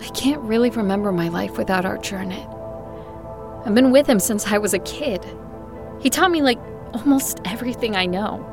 I 0.00 0.08
can't 0.14 0.40
really 0.42 0.70
remember 0.70 1.12
my 1.12 1.28
life 1.28 1.58
without 1.58 1.84
Archer 1.84 2.18
in 2.18 2.32
it. 2.32 2.48
I've 3.64 3.74
been 3.74 3.90
with 3.90 4.06
him 4.06 4.20
since 4.20 4.46
I 4.46 4.58
was 4.58 4.74
a 4.74 4.78
kid. 4.78 5.24
He 6.00 6.08
taught 6.10 6.30
me, 6.30 6.42
like, 6.42 6.58
almost 6.92 7.40
everything 7.44 7.96
I 7.96 8.06
know. 8.06 8.52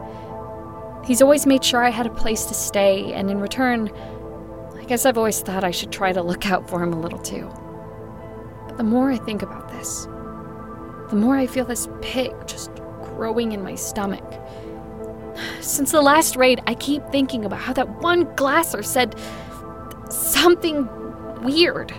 He's 1.06 1.22
always 1.22 1.46
made 1.46 1.64
sure 1.64 1.84
I 1.84 1.90
had 1.90 2.08
a 2.08 2.10
place 2.10 2.46
to 2.46 2.54
stay, 2.54 3.14
and 3.14 3.30
in 3.30 3.40
return, 3.40 3.92
I 4.76 4.84
guess 4.86 5.06
I've 5.06 5.18
always 5.18 5.42
thought 5.42 5.64
I 5.64 5.72
should 5.72 5.92
try 5.92 6.12
to 6.14 6.22
look 6.22 6.50
out 6.50 6.70
for 6.70 6.82
him 6.82 6.94
a 6.94 7.00
little 7.00 7.20
too. 7.20 7.50
But 8.68 8.78
the 8.78 8.84
more 8.84 9.12
I 9.12 9.18
think 9.18 9.42
about 9.44 9.70
this, 9.70 10.08
the 11.10 11.16
more 11.16 11.36
I 11.36 11.48
feel 11.48 11.66
this 11.66 11.88
pit 12.02 12.34
just 12.48 12.72
growing 13.04 13.52
in 13.52 13.64
my 13.64 13.76
stomach. 13.76 14.24
Since 15.62 15.92
the 15.92 16.02
last 16.02 16.36
raid, 16.36 16.62
I 16.68 16.76
keep 16.76 17.06
thinking 17.10 17.46
about 17.46 17.60
how 17.60 17.74
that 17.74 18.02
one 18.02 18.24
glasser 18.36 18.84
said 18.84 19.16
something 20.10 20.88
weird. 21.42 21.94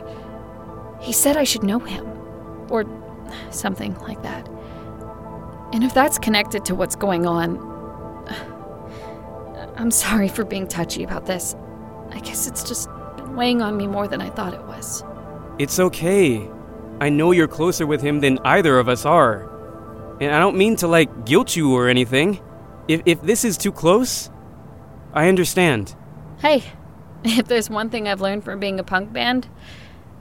He 1.01 1.13
said 1.13 1.37
I 1.37 1.45
should 1.45 1.63
know 1.63 1.81
him, 1.81 2.07
or 2.71 2.85
something 3.51 3.95
like 4.01 4.23
that. 4.23 4.49
And 5.73 5.83
if 5.83 5.93
that's 5.93 6.19
connected 6.19 6.65
to 6.67 6.75
what's 6.75 6.95
going 6.95 7.27
on, 7.27 7.59
I'm 9.77 9.91
sorry 9.91 10.29
for 10.29 10.45
being 10.45 10.69
touchy 10.69 11.03
about 11.03 11.27
this. 11.27 11.57
I 12.11 12.21
guess 12.21 12.47
it's 12.47 12.63
just 12.63 12.89
weighing 13.31 13.61
on 13.61 13.77
me 13.77 13.87
more 13.89 14.07
than 14.07 14.21
I 14.21 14.31
thought 14.31 14.55
it 14.55 14.63
was. 14.63 15.03
It's 15.59 15.81
okay. 15.81 16.49
I 17.01 17.09
know 17.09 17.32
you're 17.32 17.49
closer 17.49 17.86
with 17.86 18.01
him 18.01 18.20
than 18.20 18.38
either 18.45 18.78
of 18.78 18.88
us 18.88 19.05
are. 19.05 19.51
And 20.20 20.32
I 20.32 20.38
don't 20.38 20.57
mean 20.57 20.76
to, 20.76 20.86
like, 20.86 21.26
guilt 21.26 21.57
you 21.57 21.74
or 21.74 21.88
anything. 21.88 22.40
If, 22.86 23.03
if 23.05 23.20
this 23.22 23.45
is 23.45 23.57
too 23.57 23.72
close, 23.72 24.30
I 25.12 25.28
understand. 25.28 25.97
Hey, 26.38 26.62
if 27.24 27.47
there's 27.47 27.68
one 27.68 27.90
thing 27.90 28.07
I've 28.07 28.20
learned 28.20 28.45
from 28.45 28.61
being 28.61 28.78
a 28.78 28.84
punk 28.84 29.12
band, 29.12 29.49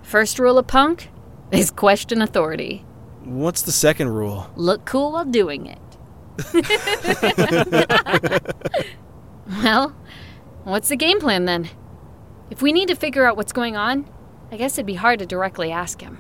first 0.02 0.40
rule 0.40 0.58
of 0.58 0.68
punk 0.68 1.10
is 1.52 1.70
question 1.70 2.22
authority. 2.22 2.86
What's 3.24 3.62
the 3.62 3.72
second 3.72 4.10
rule? 4.10 4.50
Look 4.56 4.86
cool 4.86 5.14
while 5.14 5.26
doing 5.26 5.68
it. 5.68 5.80
well, 9.64 9.96
what's 10.64 10.90
the 10.90 10.96
game 10.96 11.20
plan 11.20 11.46
then? 11.46 11.70
If 12.50 12.62
we 12.62 12.74
need 12.74 12.88
to 12.90 12.96
figure 12.96 13.26
out 13.26 13.38
what's 13.38 13.54
going 13.54 13.76
on, 13.76 14.10
I 14.52 14.58
guess 14.58 14.74
it'd 14.74 14.86
be 14.86 14.96
hard 14.96 15.20
to 15.20 15.26
directly 15.26 15.72
ask 15.72 16.02
him. 16.02 16.20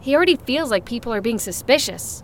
He 0.00 0.16
already 0.16 0.36
feels 0.36 0.70
like 0.70 0.84
people 0.84 1.12
are 1.12 1.20
being 1.20 1.38
suspicious. 1.38 2.22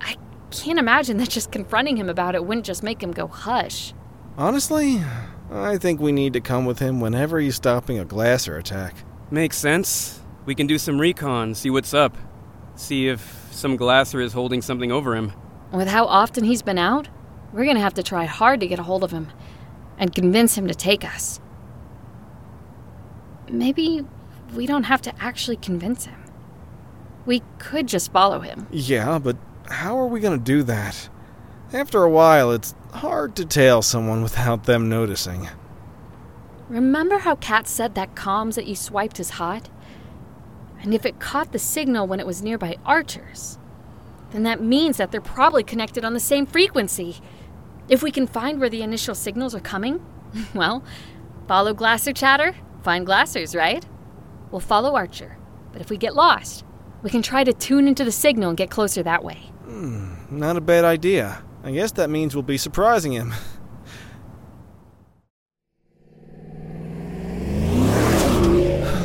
I 0.00 0.16
can't 0.50 0.78
imagine 0.78 1.16
that 1.16 1.30
just 1.30 1.50
confronting 1.50 1.96
him 1.96 2.08
about 2.08 2.34
it 2.34 2.44
wouldn't 2.44 2.66
just 2.66 2.82
make 2.82 3.02
him 3.02 3.12
go 3.12 3.26
hush. 3.26 3.94
Honestly, 4.36 5.02
I 5.50 5.78
think 5.78 6.00
we 6.00 6.12
need 6.12 6.34
to 6.34 6.40
come 6.40 6.66
with 6.66 6.78
him 6.78 7.00
whenever 7.00 7.40
he's 7.40 7.56
stopping 7.56 7.98
a 7.98 8.04
glasser 8.04 8.56
attack. 8.56 8.94
Makes 9.30 9.56
sense. 9.56 10.20
We 10.44 10.54
can 10.54 10.66
do 10.66 10.78
some 10.78 11.00
recon, 11.00 11.54
see 11.54 11.70
what's 11.70 11.94
up. 11.94 12.16
See 12.76 13.08
if 13.08 13.48
some 13.50 13.76
glasser 13.76 14.20
is 14.20 14.32
holding 14.32 14.62
something 14.62 14.92
over 14.92 15.16
him. 15.16 15.32
With 15.72 15.88
how 15.88 16.04
often 16.04 16.44
he's 16.44 16.62
been 16.62 16.78
out, 16.78 17.08
we're 17.52 17.64
gonna 17.64 17.80
have 17.80 17.94
to 17.94 18.02
try 18.02 18.26
hard 18.26 18.60
to 18.60 18.66
get 18.66 18.78
a 18.78 18.82
hold 18.82 19.02
of 19.02 19.10
him 19.10 19.28
and 19.98 20.14
convince 20.14 20.56
him 20.56 20.68
to 20.68 20.74
take 20.74 21.04
us. 21.04 21.40
maybe 23.50 24.04
we 24.54 24.66
don't 24.66 24.84
have 24.84 25.00
to 25.02 25.12
actually 25.20 25.56
convince 25.56 26.04
him. 26.04 26.17
We 27.28 27.42
could 27.58 27.86
just 27.86 28.10
follow 28.10 28.40
him. 28.40 28.66
Yeah, 28.70 29.18
but 29.18 29.36
how 29.68 29.98
are 29.98 30.06
we 30.06 30.18
gonna 30.18 30.38
do 30.38 30.62
that? 30.62 31.10
After 31.74 32.02
a 32.02 32.08
while, 32.08 32.50
it's 32.50 32.74
hard 32.94 33.36
to 33.36 33.44
tail 33.44 33.82
someone 33.82 34.22
without 34.22 34.64
them 34.64 34.88
noticing. 34.88 35.46
Remember 36.70 37.18
how 37.18 37.36
Cats 37.36 37.70
said 37.70 37.94
that 37.94 38.14
comms 38.14 38.54
that 38.54 38.66
you 38.66 38.74
swiped 38.74 39.20
is 39.20 39.28
hot? 39.32 39.68
And 40.80 40.94
if 40.94 41.04
it 41.04 41.20
caught 41.20 41.52
the 41.52 41.58
signal 41.58 42.06
when 42.06 42.18
it 42.18 42.26
was 42.26 42.42
nearby 42.42 42.78
Archer's, 42.86 43.58
then 44.30 44.44
that 44.44 44.62
means 44.62 44.96
that 44.96 45.12
they're 45.12 45.20
probably 45.20 45.62
connected 45.62 46.06
on 46.06 46.14
the 46.14 46.20
same 46.20 46.46
frequency. 46.46 47.18
If 47.90 48.02
we 48.02 48.10
can 48.10 48.26
find 48.26 48.58
where 48.58 48.70
the 48.70 48.80
initial 48.80 49.14
signals 49.14 49.54
are 49.54 49.60
coming, 49.60 50.02
well, 50.54 50.82
follow 51.46 51.74
Glasser 51.74 52.14
chatter, 52.14 52.54
find 52.82 53.06
Glassers, 53.06 53.54
right? 53.54 53.84
We'll 54.50 54.60
follow 54.60 54.94
Archer. 54.94 55.36
But 55.72 55.82
if 55.82 55.90
we 55.90 55.98
get 55.98 56.14
lost, 56.14 56.64
we 57.02 57.10
can 57.10 57.22
try 57.22 57.44
to 57.44 57.52
tune 57.52 57.88
into 57.88 58.04
the 58.04 58.12
signal 58.12 58.50
and 58.50 58.58
get 58.58 58.70
closer 58.70 59.02
that 59.02 59.24
way. 59.24 59.50
Hmm, 59.64 60.14
not 60.30 60.56
a 60.56 60.60
bad 60.60 60.84
idea. 60.84 61.42
I 61.62 61.72
guess 61.72 61.92
that 61.92 62.10
means 62.10 62.34
we'll 62.34 62.42
be 62.42 62.58
surprising 62.58 63.12
him. 63.12 63.34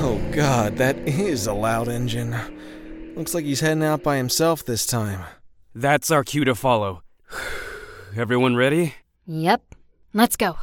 Oh 0.06 0.20
god, 0.32 0.78
that 0.78 0.98
is 1.08 1.48
a 1.48 1.54
loud 1.54 1.88
engine. 1.88 2.36
Looks 3.16 3.34
like 3.34 3.46
he's 3.46 3.62
heading 3.62 3.84
out 3.84 4.04
by 4.04 4.18
himself 4.18 4.66
this 4.66 4.86
time. 4.86 5.22
That's 5.76 6.12
our 6.12 6.24
cue 6.24 6.44
to 6.46 6.56
follow. 6.56 7.04
Everyone 8.16 8.56
ready? 8.56 8.96
Yep. 9.28 9.76
Let's 10.14 10.36
go. 10.36 10.58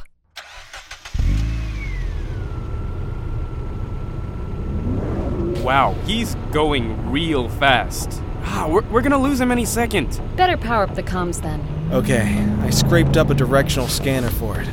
Wow, 5.71 5.93
he's 6.05 6.35
going 6.51 7.09
real 7.09 7.47
fast. 7.47 8.21
Ah, 8.43 8.67
we're, 8.69 8.81
we're 8.89 9.01
gonna 9.01 9.17
lose 9.17 9.39
him 9.39 9.53
any 9.53 9.63
second. 9.63 10.19
Better 10.35 10.57
power 10.57 10.83
up 10.83 10.95
the 10.95 11.01
comms 11.01 11.41
then. 11.41 11.65
Okay, 11.93 12.45
I 12.59 12.69
scraped 12.71 13.15
up 13.15 13.29
a 13.29 13.33
directional 13.33 13.87
scanner 13.87 14.29
for 14.31 14.59
it. 14.59 14.67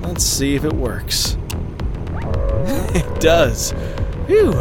Let's 0.00 0.24
see 0.24 0.56
if 0.56 0.64
it 0.64 0.72
works. 0.72 1.38
it 2.96 3.20
does. 3.20 3.74
Phew. 4.26 4.52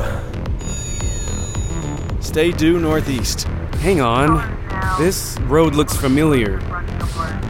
Stay 2.21 2.51
due 2.51 2.79
northeast. 2.79 3.45
Hang 3.79 3.99
on. 3.99 4.59
This 4.99 5.39
road 5.47 5.73
looks 5.73 5.97
familiar. 5.97 6.59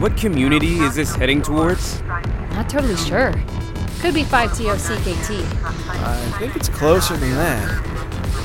What 0.00 0.16
community 0.16 0.78
is 0.78 0.94
this 0.94 1.14
heading 1.14 1.42
towards? 1.42 2.00
Not 2.54 2.70
totally 2.70 2.96
sure. 2.96 3.34
Could 3.98 4.14
be 4.14 4.22
5TOCKT. 4.22 5.44
I 6.00 6.38
think 6.38 6.56
it's 6.56 6.70
closer 6.70 7.18
than 7.18 7.34
that. 7.34 7.89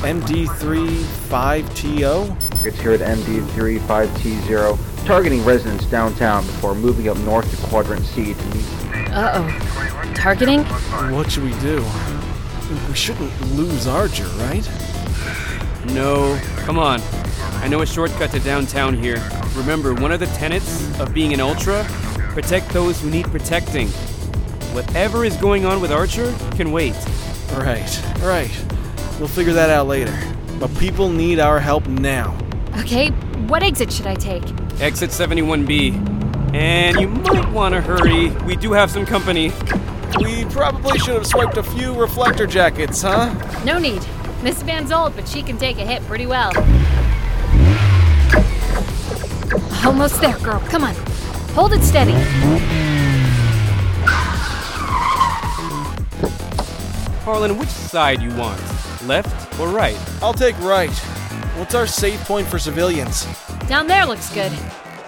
MD3 0.06 0.88
5TO? 1.30 2.64
It's 2.64 2.80
here 2.80 2.92
at 2.92 3.00
MD35T0, 3.00 5.06
targeting 5.08 5.44
residents 5.44 5.86
downtown 5.86 6.46
before 6.46 6.76
moving 6.76 7.10
up 7.10 7.18
north 7.18 7.50
to 7.50 7.58
Quadrant 7.68 8.06
C 8.06 8.36
to 8.36 8.46
meet. 8.56 8.66
Uh 9.12 9.32
oh. 9.34 10.12
Targeting? 10.14 10.64
What 11.12 11.32
should 11.32 11.44
we 11.44 11.58
do? 11.60 11.84
We 12.88 12.94
shouldn't 12.94 13.32
lose 13.54 13.88
Archer, 13.88 14.28
right? 14.38 14.70
No. 15.88 16.40
Come 16.58 16.78
on. 16.78 17.02
I 17.64 17.68
know 17.68 17.82
a 17.82 17.86
shortcut 17.88 18.30
to 18.32 18.40
downtown 18.40 18.94
here. 18.94 19.18
Remember, 19.56 19.96
one 19.96 20.12
of 20.12 20.20
the 20.20 20.28
tenets 20.28 21.00
of 21.00 21.16
being 21.16 21.34
an 21.34 21.40
Ultra? 21.40 21.84
Protect 22.36 22.70
those 22.70 23.02
who 23.02 23.10
need 23.10 23.26
protecting. 23.26 23.88
Whatever 24.76 25.26
is 25.26 25.36
going 25.38 25.66
on 25.66 25.82
with 25.82 25.92
Archer 25.92 26.32
can 26.52 26.72
wait. 26.72 26.94
Right, 27.54 28.04
right. 28.20 28.75
We'll 29.20 29.28
figure 29.30 29.54
that 29.54 29.70
out 29.70 29.88
later. 29.88 30.18
But 30.60 30.76
people 30.78 31.10
need 31.10 31.40
our 31.40 31.60
help 31.60 31.88
now. 31.88 32.38
Okay, 32.80 33.10
what 33.48 33.64
exit 33.64 33.92
should 33.92 34.08
I 34.08 34.16
take? 34.16 34.44
Exit 34.82 35.10
71B. 35.10 36.54
And 36.54 37.00
you 37.00 37.08
might 37.08 37.50
want 37.52 37.74
to 37.76 37.82
hurry. 37.82 38.30
We 38.46 38.56
do 38.56 38.74
have 38.74 38.92
some 38.92 39.06
company. 39.06 39.52
We 40.20 40.46
probably 40.46 40.98
should 41.00 41.16
have 41.16 41.28
swiped 41.28 41.58
a 41.58 41.64
few 41.64 41.94
reflector 41.94 42.46
jackets, 42.46 43.02
huh? 43.02 43.34
No 43.66 43.78
need. 43.78 44.06
Miss 44.44 44.62
Van's 44.62 44.92
old, 44.92 45.16
but 45.16 45.28
she 45.28 45.42
can 45.42 45.58
take 45.58 45.78
a 45.78 45.86
hit 45.86 46.02
pretty 46.04 46.26
well. 46.26 46.52
Almost 49.86 50.20
there, 50.22 50.38
girl. 50.40 50.60
Come 50.70 50.84
on. 50.84 50.96
Hold 51.54 51.74
it 51.74 51.84
steady. 51.84 52.14
Harlan, 57.24 57.58
which 57.58 57.70
side 57.70 58.22
you 58.22 58.30
want? 58.36 58.62
Left 59.08 59.60
or 59.60 59.70
right? 59.70 59.98
I'll 60.22 60.34
take 60.34 60.58
right. 60.60 60.92
What's 61.58 61.76
our 61.76 61.88
safe 61.88 62.20
point 62.26 62.48
for 62.48 62.60
civilians? 62.60 63.26
Down 63.68 63.88
there 63.88 64.06
looks 64.06 64.34
good. 64.34 64.52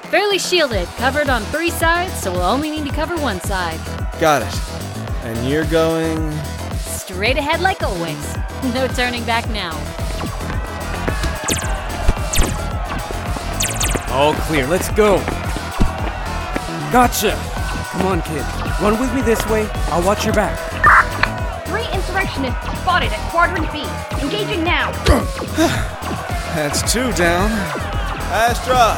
Fairly 0.09 0.39
shielded, 0.39 0.87
covered 0.97 1.29
on 1.29 1.41
three 1.43 1.69
sides, 1.69 2.13
so 2.13 2.31
we'll 2.31 2.41
only 2.41 2.69
need 2.71 2.85
to 2.85 2.93
cover 2.93 3.15
one 3.17 3.41
side. 3.41 3.79
Got 4.19 4.41
it. 4.43 5.25
And 5.25 5.49
you're 5.49 5.65
going. 5.65 6.31
Straight 6.77 7.37
ahead 7.37 7.59
like 7.61 7.83
always. 7.83 8.37
No 8.73 8.87
turning 8.87 9.23
back 9.23 9.47
now. 9.51 9.71
All 14.11 14.33
clear, 14.33 14.65
let's 14.65 14.89
go. 14.89 15.17
Gotcha. 16.91 17.35
Come 17.91 18.07
on, 18.07 18.21
kid. 18.23 18.43
Run 18.81 18.99
with 18.99 19.13
me 19.13 19.21
this 19.21 19.45
way. 19.47 19.69
I'll 19.91 20.03
watch 20.03 20.25
your 20.25 20.33
back. 20.33 20.57
Three 22.17 22.25
insurrectionists 22.25 22.81
spotted 22.81 23.13
at 23.13 23.29
Quadrant 23.29 23.71
B. 23.71 23.85
Engaging 24.23 24.63
now. 24.63 24.91
That's 26.55 26.81
two 26.91 27.11
down. 27.13 27.51
Astra! 28.33 28.97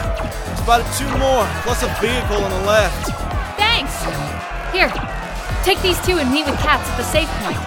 Spotted 0.56 0.88
two 0.98 1.10
more, 1.18 1.46
plus 1.64 1.84
a 1.84 1.88
vehicle 2.00 2.38
on 2.38 2.50
the 2.50 2.66
left. 2.66 3.12
Thanks! 3.58 3.92
Here, 4.72 4.88
take 5.66 5.82
these 5.82 6.00
two 6.06 6.18
and 6.20 6.32
meet 6.32 6.46
with 6.46 6.58
Cats 6.60 6.88
at 6.90 6.96
the 6.96 7.04
safe 7.04 7.28
point. 7.44 7.58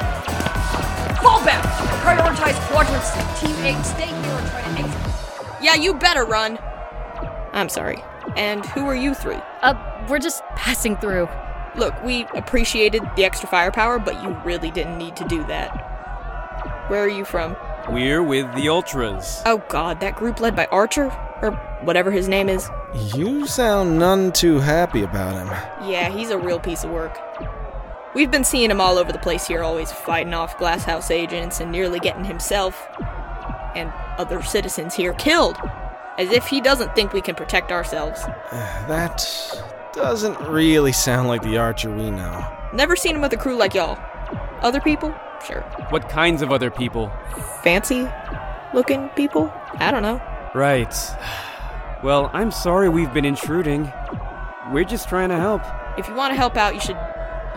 Fall 1.21 1.45
back! 1.45 1.63
Prioritize 2.01 2.59
Quadrant 2.71 3.05
C. 3.05 3.47
Team 3.47 3.57
8, 3.63 3.85
stay 3.85 4.07
here 4.07 4.15
and 4.15 4.49
try 4.49 4.63
to 4.63 4.89
exit. 4.89 5.63
Yeah, 5.63 5.75
you 5.75 5.93
better 5.93 6.25
run. 6.25 6.59
I'm 7.53 7.69
sorry. 7.69 8.03
And 8.37 8.65
who 8.65 8.87
are 8.87 8.97
you 8.97 9.13
three? 9.13 9.41
Uh, 9.61 9.75
we're 10.09 10.19
just 10.19 10.43
passing 10.57 10.97
through. 10.97 11.29
Look, 11.77 12.03
we 12.05 12.27
appreciated 12.35 13.03
the 13.17 13.25
extra 13.25 13.49
firepower, 13.49 13.99
but 13.99 14.23
you 14.23 14.31
really 14.45 14.71
didn't 14.71 14.99
need 14.99 15.17
to 15.17 15.25
do 15.25 15.45
that. 15.45 15.71
Where 16.89 17.03
are 17.03 17.09
you 17.09 17.25
from? 17.25 17.57
We're 17.89 18.23
with 18.23 18.53
the 18.55 18.69
Ultras. 18.69 19.43
Oh 19.47 19.63
god, 19.69 20.01
that 20.01 20.17
group 20.17 20.41
led 20.41 20.55
by 20.55 20.67
Archer? 20.67 21.07
Or 21.41 21.53
whatever 21.83 22.11
his 22.11 22.29
name 22.29 22.49
is. 22.49 22.69
You 23.15 23.47
sound 23.47 23.99
none 23.99 24.33
too 24.33 24.59
happy 24.59 25.03
about 25.03 25.35
him. 25.35 25.49
Yeah, 25.89 26.11
he's 26.11 26.31
a 26.31 26.39
real 26.39 26.61
piece 26.61 26.85
of 26.85 26.91
work. 26.91 27.19
We've 28.15 28.31
been 28.31 28.45
seeing 28.45 28.71
him 28.71 28.81
all 28.81 28.99
over 28.99 29.11
the 29.11 29.19
place 29.19 29.47
here, 29.47 29.63
always 29.63 29.91
fighting 29.91 30.35
off 30.35 30.59
glasshouse 30.59 31.11
agents 31.11 31.61
and 31.61 31.73
nearly 31.73 31.99
getting 31.99 32.25
himself 32.25 32.87
and 33.75 33.91
other 34.19 34.43
citizens 34.43 34.95
here 34.95 35.15
killed. 35.15 35.57
As 36.19 36.31
if 36.31 36.47
he 36.47 36.61
doesn't 36.61 36.95
think 36.95 37.15
we 37.15 37.23
can 37.23 37.35
protect 37.35 37.73
ourselves. 37.73 38.21
That 38.53 39.25
doesn't 39.95 40.39
really 40.49 40.93
sound 40.93 41.29
like 41.29 41.43
the 41.43 41.59
Archer 41.59 41.91
we 41.91 42.11
know. 42.11 42.47
Never 42.73 42.97
seen 42.97 43.15
him 43.15 43.23
with 43.23 43.33
a 43.33 43.37
crew 43.37 43.57
like 43.57 43.75
y'all. 43.75 43.99
Other 44.63 44.81
people? 44.81 45.15
Sure. 45.47 45.61
What 45.91 46.09
kinds 46.09 46.41
of 46.43 46.53
other 46.53 46.71
people? 46.71 47.13
Fancy 47.63 48.09
looking 48.73 49.09
people? 49.11 49.53
I 49.75 49.91
don't 49.91 50.03
know. 50.03 50.21
Right. 50.55 50.95
Well, 52.03 52.31
I'm 52.33 52.51
sorry 52.51 52.89
we've 52.89 53.13
been 53.13 53.25
intruding. 53.25 53.93
We're 54.71 54.85
just 54.85 55.09
trying 55.09 55.29
to 55.29 55.37
help. 55.37 55.63
If 55.99 56.09
you 56.09 56.15
want 56.15 56.33
to 56.33 56.37
help 56.37 56.57
out, 56.57 56.75
you 56.75 56.81
should, 56.81 56.99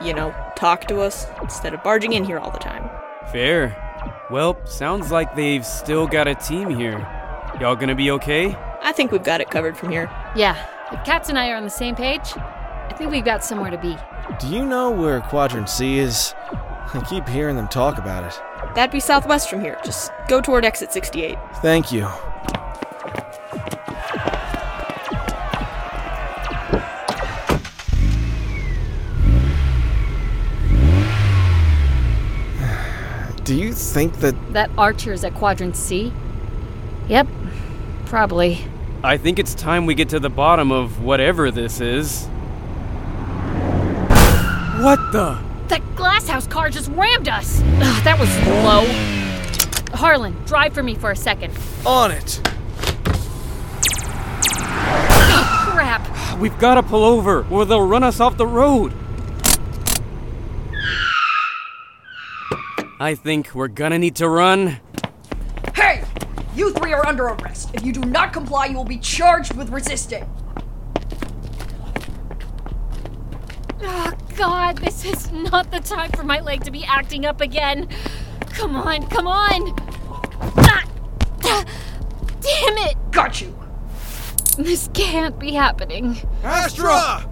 you 0.03 0.13
know, 0.13 0.35
talk 0.55 0.87
to 0.87 1.01
us 1.01 1.27
instead 1.41 1.73
of 1.73 1.83
barging 1.83 2.13
in 2.13 2.23
here 2.23 2.39
all 2.39 2.51
the 2.51 2.59
time. 2.59 2.89
Fair. 3.31 3.75
Well, 4.29 4.57
sounds 4.65 5.11
like 5.11 5.35
they've 5.35 5.65
still 5.65 6.07
got 6.07 6.27
a 6.27 6.35
team 6.35 6.69
here. 6.69 6.99
Y'all 7.59 7.75
gonna 7.75 7.95
be 7.95 8.11
okay? 8.11 8.55
I 8.81 8.91
think 8.91 9.11
we've 9.11 9.23
got 9.23 9.39
it 9.39 9.49
covered 9.49 9.77
from 9.77 9.89
here. 9.89 10.09
Yeah, 10.35 10.57
if 10.91 11.03
Cats 11.03 11.29
and 11.29 11.37
I 11.37 11.51
are 11.51 11.55
on 11.55 11.63
the 11.63 11.69
same 11.69 11.95
page, 11.95 12.37
I 12.37 12.93
think 12.97 13.11
we've 13.11 13.25
got 13.25 13.43
somewhere 13.43 13.71
to 13.71 13.77
be. 13.77 13.97
Do 14.39 14.47
you 14.47 14.65
know 14.65 14.91
where 14.91 15.21
Quadrant 15.21 15.69
C 15.69 15.97
is? 15.97 16.33
I 16.93 17.03
keep 17.09 17.27
hearing 17.27 17.55
them 17.55 17.67
talk 17.67 17.97
about 17.97 18.23
it. 18.23 18.39
That'd 18.75 18.91
be 18.91 18.99
southwest 18.99 19.49
from 19.49 19.61
here. 19.61 19.79
Just 19.83 20.11
go 20.27 20.41
toward 20.41 20.63
exit 20.63 20.93
68. 20.93 21.37
Thank 21.61 21.91
you. 21.91 22.01
Do 33.43 33.55
you 33.55 33.73
think 33.73 34.19
that. 34.19 34.35
That 34.53 34.69
Archer's 34.77 35.23
at 35.23 35.33
Quadrant 35.33 35.75
C? 35.75 36.13
Yep, 37.07 37.27
probably. 38.05 38.65
I 39.05 39.17
think 39.17 39.37
it's 39.37 39.53
time 39.53 39.85
we 39.85 39.93
get 39.93 40.09
to 40.09 40.19
the 40.19 40.31
bottom 40.31 40.71
of 40.71 41.03
whatever 41.03 41.51
this 41.51 41.79
is. 41.79 42.25
What 44.81 44.97
the? 45.11 45.39
That 45.67 45.83
glasshouse 45.95 46.47
car 46.47 46.71
just 46.71 46.89
rammed 46.89 47.29
us! 47.29 47.61
Ugh, 47.61 48.03
that 48.03 48.19
was 48.19 48.35
low. 48.65 49.95
Harlan, 49.95 50.33
drive 50.45 50.73
for 50.73 50.81
me 50.81 50.95
for 50.95 51.11
a 51.11 51.15
second. 51.15 51.55
On 51.85 52.09
it! 52.09 52.41
Oh, 54.57 55.69
crap! 55.71 56.39
We've 56.39 56.57
gotta 56.57 56.81
pull 56.81 57.03
over, 57.03 57.45
or 57.51 57.63
they'll 57.63 57.87
run 57.87 58.01
us 58.01 58.19
off 58.19 58.37
the 58.37 58.47
road. 58.47 58.91
I 62.99 63.13
think 63.13 63.53
we're 63.53 63.67
gonna 63.67 63.99
need 63.99 64.15
to 64.15 64.27
run. 64.27 64.79
Hey! 66.55 66.59
You 66.59 66.73
three 66.73 66.93
are 66.93 67.05
under 67.05 67.25
arrest. 67.25 67.71
If 67.73 67.85
you 67.85 67.91
do 67.91 68.01
not 68.01 68.33
comply, 68.33 68.65
you 68.67 68.77
will 68.77 68.85
be 68.85 68.97
charged 68.97 69.55
with 69.55 69.69
resisting. 69.69 70.29
Oh, 73.81 74.13
God, 74.35 74.77
this 74.77 75.05
is 75.05 75.31
not 75.31 75.71
the 75.71 75.79
time 75.79 76.11
for 76.11 76.23
my 76.23 76.39
leg 76.39 76.63
to 76.63 76.71
be 76.71 76.83
acting 76.85 77.25
up 77.25 77.41
again. 77.41 77.87
Come 78.49 78.75
on, 78.75 79.07
come 79.07 79.27
on! 79.27 79.73
Ah, 80.57 80.83
ah, 81.43 81.65
damn 82.41 82.77
it! 82.89 82.95
Got 83.11 83.41
you! 83.41 83.55
This 84.57 84.89
can't 84.93 85.37
be 85.37 85.51
happening. 85.51 86.17
Astra! 86.43 87.29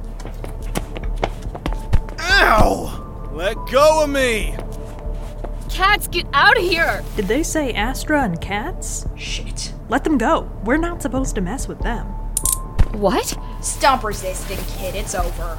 Ow! 2.20 3.30
Let 3.34 3.56
go 3.72 4.04
of 4.04 4.10
me! 4.10 4.56
Cats, 5.74 6.08
get 6.08 6.28
out 6.34 6.56
of 6.56 6.64
here! 6.64 7.04
Did 7.16 7.26
they 7.28 7.42
say 7.42 7.74
Astra 7.74 8.22
and 8.22 8.40
Cats? 8.40 9.08
Shit. 9.16 9.74
Let 9.90 10.04
them 10.04 10.20
go. 10.20 10.48
We're 10.64 10.78
not 10.78 11.02
supposed 11.02 11.34
to 11.34 11.42
mess 11.42 11.68
with 11.68 11.80
them. 11.80 12.06
What? 12.94 13.36
Stop 13.64 14.04
resisting, 14.04 14.60
kid. 14.78 14.94
It's 14.94 15.16
over. 15.16 15.58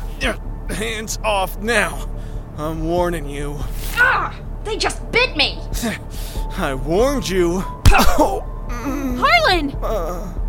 Hands 0.71 1.19
off 1.25 1.59
now. 1.59 2.09
I'm 2.57 2.85
warning 2.85 3.29
you. 3.29 3.57
Ah! 3.97 4.39
They 4.63 4.77
just 4.77 5.11
bit 5.11 5.37
me! 5.37 5.59
I 6.57 6.75
warned 6.75 7.29
you. 7.29 7.65
Oh! 7.91 8.45
Harlan! 9.19 9.71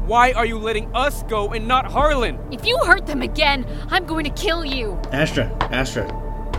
Why 0.05 0.31
are 0.33 0.45
you 0.45 0.59
letting 0.59 0.95
us 0.95 1.23
go 1.23 1.53
and 1.53 1.67
not 1.67 1.91
Harlan? 1.91 2.37
If 2.51 2.67
you 2.67 2.77
hurt 2.85 3.07
them 3.07 3.23
again, 3.23 3.65
I'm 3.89 4.05
going 4.05 4.25
to 4.25 4.31
kill 4.31 4.63
you. 4.63 4.99
Astra, 5.11 5.51
Astra, 5.71 6.05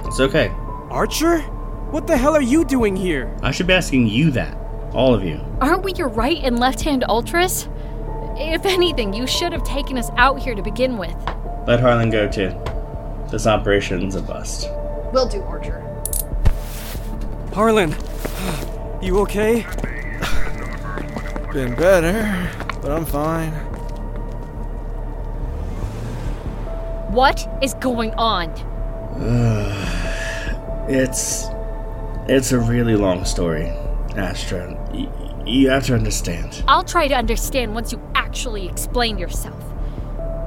it's 0.04 0.18
okay. 0.18 0.48
Archer? 0.90 1.44
What 1.90 2.08
the 2.08 2.16
hell 2.16 2.34
are 2.34 2.42
you 2.42 2.64
doing 2.64 2.96
here? 2.96 3.32
I 3.42 3.52
should 3.52 3.68
be 3.68 3.72
asking 3.72 4.08
you 4.08 4.32
that. 4.32 4.56
All 4.92 5.14
of 5.14 5.22
you. 5.22 5.40
Aren't 5.60 5.84
we 5.84 5.92
your 5.94 6.08
right 6.08 6.38
and 6.42 6.58
left 6.58 6.80
hand 6.80 7.04
ultras? 7.08 7.68
If 8.36 8.66
anything, 8.66 9.14
you 9.14 9.26
should 9.26 9.52
have 9.52 9.62
taken 9.62 9.96
us 9.96 10.10
out 10.16 10.40
here 10.40 10.56
to 10.56 10.62
begin 10.62 10.98
with. 10.98 11.14
Let 11.66 11.80
Harlan 11.80 12.10
go 12.10 12.28
too. 12.28 12.52
This 13.30 13.46
operation's 13.46 14.16
a 14.16 14.22
bust. 14.22 14.68
We'll 15.12 15.28
do, 15.28 15.42
Archer. 15.42 15.80
Harlan, 17.54 17.94
you 19.00 19.18
okay? 19.20 19.64
Been 21.52 21.74
better, 21.76 22.50
but 22.82 22.90
I'm 22.90 23.06
fine. 23.06 23.52
What 27.12 27.48
is 27.62 27.74
going 27.74 28.12
on? 28.14 28.50
It's 30.88 31.48
it's 32.28 32.52
a 32.52 32.58
really 32.58 32.96
long 32.96 33.24
story, 33.24 33.68
Astra. 34.16 34.74
Y- 34.92 35.08
you 35.46 35.70
have 35.70 35.86
to 35.86 35.94
understand. 35.94 36.64
I'll 36.66 36.84
try 36.84 37.06
to 37.06 37.14
understand 37.14 37.74
once 37.74 37.92
you 37.92 38.00
actually 38.14 38.66
explain 38.68 39.16
yourself. 39.16 39.62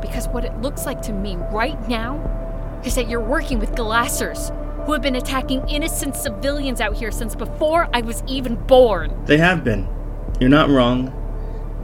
Because 0.01 0.27
what 0.27 0.43
it 0.43 0.61
looks 0.61 0.85
like 0.85 1.01
to 1.03 1.13
me 1.13 1.37
right 1.51 1.79
now 1.87 2.81
is 2.83 2.95
that 2.95 3.09
you're 3.09 3.21
working 3.21 3.59
with 3.59 3.71
Glassers, 3.71 4.53
who 4.85 4.93
have 4.93 5.01
been 5.01 5.15
attacking 5.15 5.67
innocent 5.69 6.15
civilians 6.15 6.81
out 6.81 6.95
here 6.95 7.11
since 7.11 7.35
before 7.35 7.89
I 7.93 8.01
was 8.01 8.23
even 8.27 8.55
born. 8.55 9.25
They 9.25 9.37
have 9.37 9.63
been. 9.63 9.87
You're 10.39 10.49
not 10.49 10.69
wrong. 10.69 11.15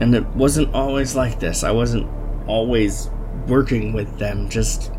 And 0.00 0.14
it 0.14 0.26
wasn't 0.28 0.74
always 0.74 1.16
like 1.16 1.40
this. 1.40 1.64
I 1.64 1.70
wasn't 1.70 2.10
always 2.46 3.08
working 3.46 3.92
with 3.92 4.18
them 4.18 4.48
just 4.50 4.90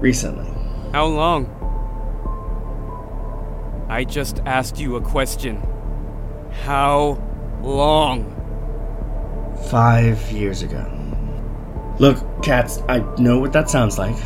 recently. 0.00 0.50
How 0.92 1.06
long? 1.06 1.61
I 3.92 4.04
just 4.04 4.40
asked 4.46 4.80
you 4.80 4.96
a 4.96 5.02
question. 5.02 5.62
How 6.64 7.22
long? 7.60 8.24
Five 9.68 10.32
years 10.32 10.62
ago. 10.62 10.82
Look, 11.98 12.42
Cats, 12.42 12.80
I 12.88 13.00
know 13.20 13.38
what 13.38 13.52
that 13.52 13.68
sounds 13.68 13.98
like. 13.98 14.16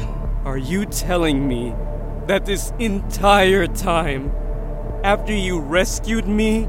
Are 0.45 0.57
you 0.57 0.87
telling 0.87 1.49
me 1.49 1.75
that 2.29 2.47
this 2.47 2.73
entire 2.79 3.67
time, 3.67 4.31
after 5.03 5.35
you 5.35 5.59
rescued 5.59 6.29
me, 6.29 6.69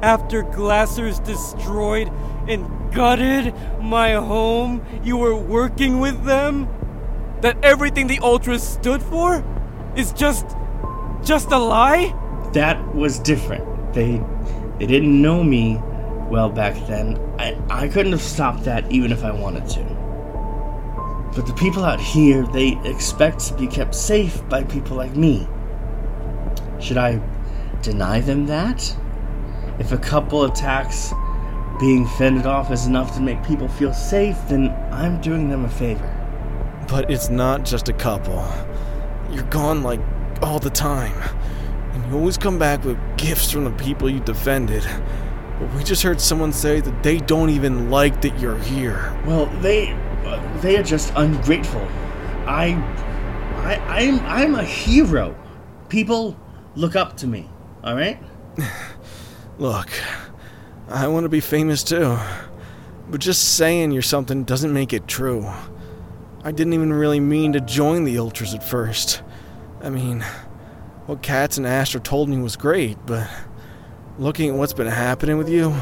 after 0.00 0.44
Glassers 0.44 1.22
destroyed 1.22 2.10
and 2.48 2.90
gutted 2.90 3.54
my 3.82 4.12
home, 4.14 4.82
you 5.04 5.18
were 5.18 5.36
working 5.36 6.00
with 6.00 6.24
them? 6.24 6.70
That 7.42 7.62
everything 7.62 8.06
the 8.06 8.18
Ultras 8.20 8.62
stood 8.66 9.02
for 9.02 9.44
is 9.94 10.12
just. 10.12 10.46
Just 11.24 11.50
a 11.50 11.58
lie? 11.58 12.14
That 12.52 12.94
was 12.94 13.18
different. 13.18 13.94
They 13.94 14.22
they 14.78 14.86
didn't 14.86 15.20
know 15.20 15.42
me 15.42 15.80
well 16.28 16.50
back 16.50 16.74
then. 16.86 17.18
I, 17.38 17.58
I 17.70 17.88
couldn't 17.88 18.12
have 18.12 18.22
stopped 18.22 18.64
that 18.64 18.90
even 18.90 19.12
if 19.12 19.24
I 19.24 19.32
wanted 19.32 19.68
to. 19.70 19.98
But 21.34 21.46
the 21.46 21.54
people 21.54 21.84
out 21.84 22.00
here, 22.00 22.46
they 22.46 22.78
expect 22.84 23.40
to 23.46 23.54
be 23.54 23.66
kept 23.66 23.94
safe 23.94 24.46
by 24.48 24.64
people 24.64 24.96
like 24.96 25.14
me. 25.14 25.46
Should 26.80 26.96
I 26.96 27.20
deny 27.82 28.20
them 28.20 28.46
that? 28.46 28.96
If 29.78 29.92
a 29.92 29.98
couple 29.98 30.44
attacks 30.44 31.12
being 31.78 32.06
fended 32.06 32.46
off 32.46 32.72
is 32.72 32.86
enough 32.86 33.14
to 33.14 33.20
make 33.20 33.42
people 33.44 33.68
feel 33.68 33.92
safe, 33.92 34.36
then 34.48 34.70
I'm 34.90 35.20
doing 35.20 35.48
them 35.48 35.64
a 35.64 35.68
favor. 35.68 36.14
But 36.88 37.10
it's 37.10 37.28
not 37.28 37.64
just 37.64 37.88
a 37.88 37.92
couple. 37.92 38.44
You're 39.30 39.44
gone 39.44 39.82
like 39.82 40.00
all 40.42 40.58
the 40.58 40.70
time. 40.70 41.14
And 41.92 42.04
you 42.06 42.18
always 42.18 42.38
come 42.38 42.58
back 42.58 42.84
with 42.84 42.98
gifts 43.16 43.50
from 43.50 43.64
the 43.64 43.70
people 43.72 44.08
you 44.08 44.20
defended. 44.20 44.86
But 45.58 45.74
we 45.74 45.82
just 45.82 46.02
heard 46.02 46.20
someone 46.20 46.52
say 46.52 46.80
that 46.80 47.02
they 47.02 47.18
don't 47.18 47.50
even 47.50 47.90
like 47.90 48.20
that 48.22 48.38
you're 48.38 48.58
here. 48.58 49.20
Well, 49.26 49.46
they 49.60 49.92
uh, 50.24 50.60
they 50.60 50.76
are 50.76 50.82
just 50.82 51.12
ungrateful. 51.16 51.82
I 52.46 52.74
I 53.56 53.74
I'm 53.88 54.20
I'm 54.20 54.54
a 54.54 54.64
hero. 54.64 55.36
People 55.88 56.36
look 56.76 56.94
up 56.94 57.16
to 57.18 57.26
me. 57.26 57.48
All 57.82 57.94
right? 57.94 58.22
Look, 59.58 59.88
I 60.88 61.08
want 61.08 61.24
to 61.24 61.28
be 61.28 61.40
famous 61.40 61.82
too. 61.82 62.16
But 63.10 63.20
just 63.20 63.56
saying 63.56 63.90
you're 63.90 64.02
something 64.02 64.44
doesn't 64.44 64.72
make 64.72 64.92
it 64.92 65.08
true. 65.08 65.50
I 66.44 66.52
didn't 66.52 66.74
even 66.74 66.92
really 66.92 67.20
mean 67.20 67.52
to 67.54 67.60
join 67.60 68.04
the 68.04 68.18
Ultras 68.18 68.54
at 68.54 68.62
first. 68.62 69.22
I 69.80 69.90
mean, 69.90 70.24
what 71.06 71.22
Cats 71.22 71.56
and 71.56 71.66
Astra 71.66 72.00
told 72.00 72.28
me 72.28 72.38
was 72.38 72.56
great, 72.56 72.98
but 73.06 73.28
looking 74.18 74.50
at 74.50 74.56
what's 74.56 74.72
been 74.72 74.88
happening 74.88 75.38
with 75.38 75.48
you, 75.48 75.74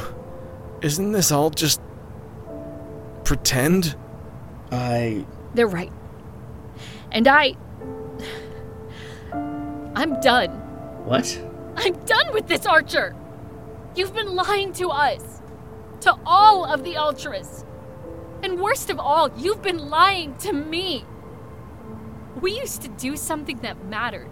isn't 0.82 1.12
this 1.12 1.32
all 1.32 1.50
just 1.50 1.80
pretend? 3.24 3.96
I. 4.70 5.24
They're 5.54 5.66
right. 5.66 5.92
And 7.10 7.26
I. 7.26 7.54
I'm 9.32 10.20
done. 10.20 10.50
What? 11.06 11.42
I'm 11.76 11.94
done 12.04 12.32
with 12.32 12.48
this, 12.48 12.66
Archer! 12.66 13.14
You've 13.94 14.14
been 14.14 14.34
lying 14.34 14.72
to 14.74 14.90
us. 14.90 15.40
To 16.02 16.14
all 16.26 16.64
of 16.66 16.84
the 16.84 16.96
Ultras. 16.96 17.64
And 18.42 18.60
worst 18.60 18.90
of 18.90 19.00
all, 19.00 19.30
you've 19.38 19.62
been 19.62 19.88
lying 19.88 20.36
to 20.38 20.52
me. 20.52 21.04
We 22.40 22.58
used 22.58 22.82
to 22.82 22.88
do 22.88 23.16
something 23.16 23.58
that 23.58 23.84
mattered. 23.86 24.30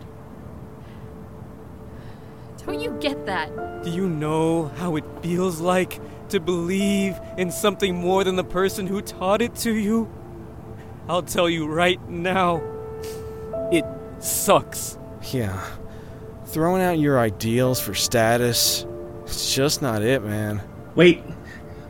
Don't 2.59 2.80
you 2.80 2.96
get 3.00 3.26
that? 3.26 3.82
Do 3.82 3.90
you 3.90 4.09
know 4.09 4.68
how 4.76 4.96
it 4.96 5.05
feels 5.22 5.61
like 5.61 6.00
to 6.30 6.40
believe 6.40 7.18
in 7.36 7.50
something 7.50 7.94
more 7.94 8.24
than 8.24 8.36
the 8.36 8.44
person 8.44 8.86
who 8.86 9.02
taught 9.02 9.42
it 9.42 9.55
to 9.57 9.74
you? 9.74 10.11
I'll 11.09 11.22
tell 11.22 11.48
you 11.48 11.66
right 11.66 12.00
now. 12.09 12.62
It 13.70 13.84
sucks. 14.18 14.98
Yeah. 15.32 15.62
Throwing 16.46 16.82
out 16.82 16.98
your 16.98 17.18
ideals 17.18 17.80
for 17.80 17.94
status, 17.94 18.86
it's 19.24 19.55
just 19.55 19.82
not 19.82 20.02
it, 20.02 20.22
man. 20.22 20.62
Wait, 20.94 21.22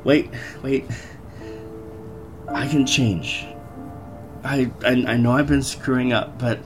wait, 0.05 0.31
wait. 0.63 0.87
I 2.49 2.67
can 2.67 2.87
change. 2.87 3.47
I, 4.45 4.71
I 4.85 5.05
I 5.09 5.17
know 5.17 5.33
I've 5.33 5.49
been 5.49 5.63
screwing 5.63 6.13
up, 6.13 6.39
but 6.39 6.59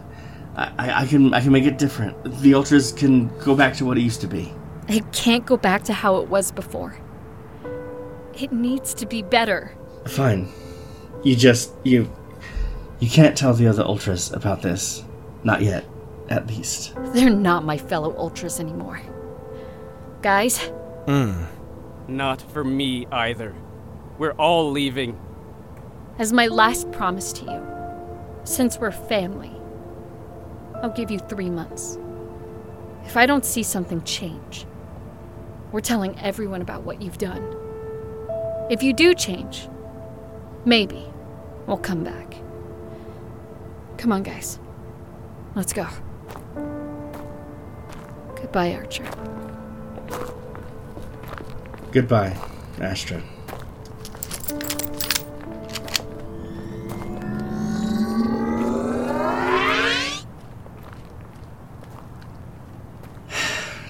I, 0.56 0.72
I, 0.78 1.00
I 1.02 1.06
can 1.06 1.32
I 1.32 1.40
can 1.40 1.52
make 1.52 1.64
it 1.64 1.78
different. 1.78 2.16
The 2.42 2.54
ultras 2.54 2.92
can 2.92 3.28
go 3.38 3.54
back 3.54 3.74
to 3.76 3.84
what 3.84 3.96
it 3.98 4.02
used 4.02 4.20
to 4.22 4.26
be. 4.26 4.52
It 4.88 5.12
can't 5.12 5.46
go 5.46 5.56
back 5.56 5.84
to 5.84 5.92
how 5.92 6.16
it 6.16 6.28
was 6.28 6.50
before. 6.50 6.98
It 8.34 8.52
needs 8.52 8.94
to 8.94 9.06
be 9.06 9.22
better. 9.22 9.76
Fine. 10.06 10.48
You 11.22 11.36
just 11.36 11.72
you 11.84 12.10
you 13.00 13.08
can't 13.10 13.36
tell 13.36 13.52
the 13.54 13.66
other 13.68 13.82
ultras 13.82 14.32
about 14.32 14.62
this. 14.62 15.04
Not 15.44 15.62
yet. 15.62 15.84
at 16.30 16.46
least. 16.48 16.94
They're 17.14 17.30
not 17.30 17.64
my 17.64 17.78
fellow 17.78 18.14
Ultras 18.18 18.60
anymore. 18.60 19.00
Guys, 20.20 20.58
Hmm. 21.06 21.44
Not 22.06 22.42
for 22.52 22.64
me 22.64 23.06
either. 23.10 23.54
We're 24.18 24.32
all 24.32 24.70
leaving. 24.70 25.18
As 26.18 26.32
my 26.32 26.48
last 26.48 26.90
promise 26.90 27.32
to 27.32 27.44
you, 27.44 27.64
since 28.44 28.78
we're 28.78 28.90
family, 28.90 29.52
I'll 30.82 30.90
give 30.90 31.10
you 31.10 31.18
three 31.18 31.50
months. 31.50 31.98
If 33.04 33.16
I 33.16 33.24
don't 33.24 33.44
see 33.44 33.62
something 33.62 34.02
change, 34.02 34.66
we're 35.70 35.80
telling 35.80 36.18
everyone 36.18 36.60
about 36.60 36.82
what 36.82 37.00
you've 37.00 37.18
done. 37.18 37.42
If 38.70 38.82
you 38.82 38.92
do 38.92 39.14
change, 39.14 39.68
maybe 40.64 41.06
we'll 41.66 41.78
come 41.78 42.04
back. 42.04 42.34
Come 43.96 44.12
on, 44.12 44.22
guys. 44.22 44.58
Let's 45.54 45.72
go. 45.72 45.86
Goodbye, 48.36 48.74
Archer. 48.74 49.04
Goodbye, 51.92 52.36
Astra. 52.80 53.22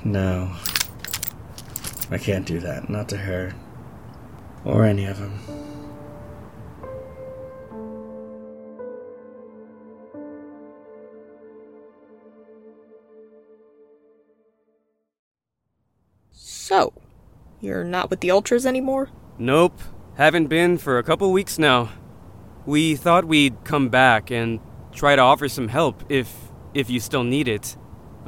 No. 0.08 0.50
I 2.10 2.16
can't 2.16 2.46
do 2.46 2.60
that. 2.60 2.88
Not 2.88 3.10
to 3.10 3.18
her. 3.18 3.54
Or 4.64 4.86
any 4.86 5.04
of 5.04 5.18
them. 5.18 5.38
So, 16.30 16.94
you're 17.60 17.84
not 17.84 18.08
with 18.08 18.20
the 18.20 18.30
Ultras 18.30 18.64
anymore? 18.64 19.10
Nope, 19.38 19.78
haven't 20.16 20.46
been 20.46 20.78
for 20.78 20.98
a 20.98 21.02
couple 21.02 21.30
weeks 21.32 21.58
now. 21.58 21.90
We 22.64 22.96
thought 22.96 23.26
we'd 23.26 23.62
come 23.64 23.90
back 23.90 24.30
and 24.30 24.60
try 24.90 25.16
to 25.16 25.22
offer 25.22 25.48
some 25.48 25.68
help 25.68 26.02
if 26.08 26.34
if 26.74 26.90
you 26.90 27.00
still 27.00 27.24
need 27.24 27.48
it. 27.48 27.76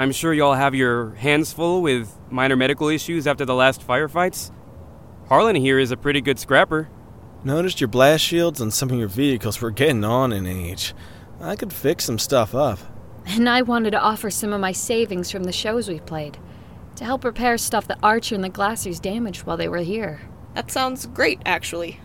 I'm 0.00 0.12
sure 0.12 0.32
y'all 0.32 0.54
have 0.54 0.74
your 0.74 1.10
hands 1.16 1.52
full 1.52 1.82
with 1.82 2.16
minor 2.30 2.56
medical 2.56 2.88
issues 2.88 3.26
after 3.26 3.44
the 3.44 3.54
last 3.54 3.86
firefights. 3.86 4.50
Harlan 5.28 5.56
here 5.56 5.78
is 5.78 5.90
a 5.90 5.96
pretty 5.98 6.22
good 6.22 6.38
scrapper. 6.38 6.88
Noticed 7.44 7.82
your 7.82 7.88
blast 7.88 8.24
shields 8.24 8.62
on 8.62 8.70
some 8.70 8.88
of 8.88 8.98
your 8.98 9.08
vehicles 9.08 9.60
were 9.60 9.70
getting 9.70 10.02
on 10.02 10.32
in 10.32 10.46
age. 10.46 10.94
I 11.38 11.54
could 11.54 11.70
fix 11.70 12.04
some 12.04 12.18
stuff 12.18 12.54
up. 12.54 12.78
And 13.26 13.46
I 13.46 13.60
wanted 13.60 13.90
to 13.90 14.00
offer 14.00 14.30
some 14.30 14.54
of 14.54 14.60
my 14.62 14.72
savings 14.72 15.30
from 15.30 15.44
the 15.44 15.52
shows 15.52 15.86
we 15.86 16.00
played 16.00 16.38
to 16.96 17.04
help 17.04 17.22
repair 17.22 17.58
stuff 17.58 17.86
that 17.88 17.98
Archer 18.02 18.34
and 18.34 18.42
the 18.42 18.48
Glassers 18.48 19.02
damaged 19.02 19.42
while 19.42 19.58
they 19.58 19.68
were 19.68 19.76
here. 19.80 20.22
That 20.54 20.70
sounds 20.70 21.04
great, 21.04 21.42
actually. 21.44 22.00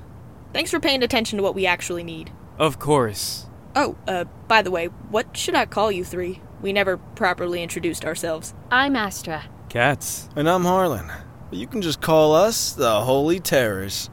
Thanks 0.51 0.69
for 0.69 0.81
paying 0.81 1.01
attention 1.01 1.37
to 1.37 1.43
what 1.43 1.55
we 1.55 1.65
actually 1.65 2.03
need. 2.03 2.29
Of 2.57 2.77
course. 2.77 3.45
Oh, 3.73 3.95
uh, 4.05 4.25
by 4.49 4.63
the 4.63 4.71
way, 4.71 4.87
what 4.87 5.37
should 5.37 5.55
I 5.55 5.65
call 5.65 5.93
you 5.93 6.03
three? 6.03 6.41
We 6.61 6.73
never 6.73 6.97
properly 6.97 7.61
introduced 7.61 8.05
ourselves. 8.05 8.53
I'm 8.71 8.95
Astra. 8.95 9.43
Cats. 9.69 10.29
And 10.35 10.49
I'm 10.49 10.63
Harlan. 10.63 11.11
But 11.49 11.59
you 11.59 11.67
can 11.67 11.81
just 11.81 12.01
call 12.01 12.33
us 12.33 12.73
the 12.73 13.01
Holy 13.01 13.39
Terrors. 13.39 14.09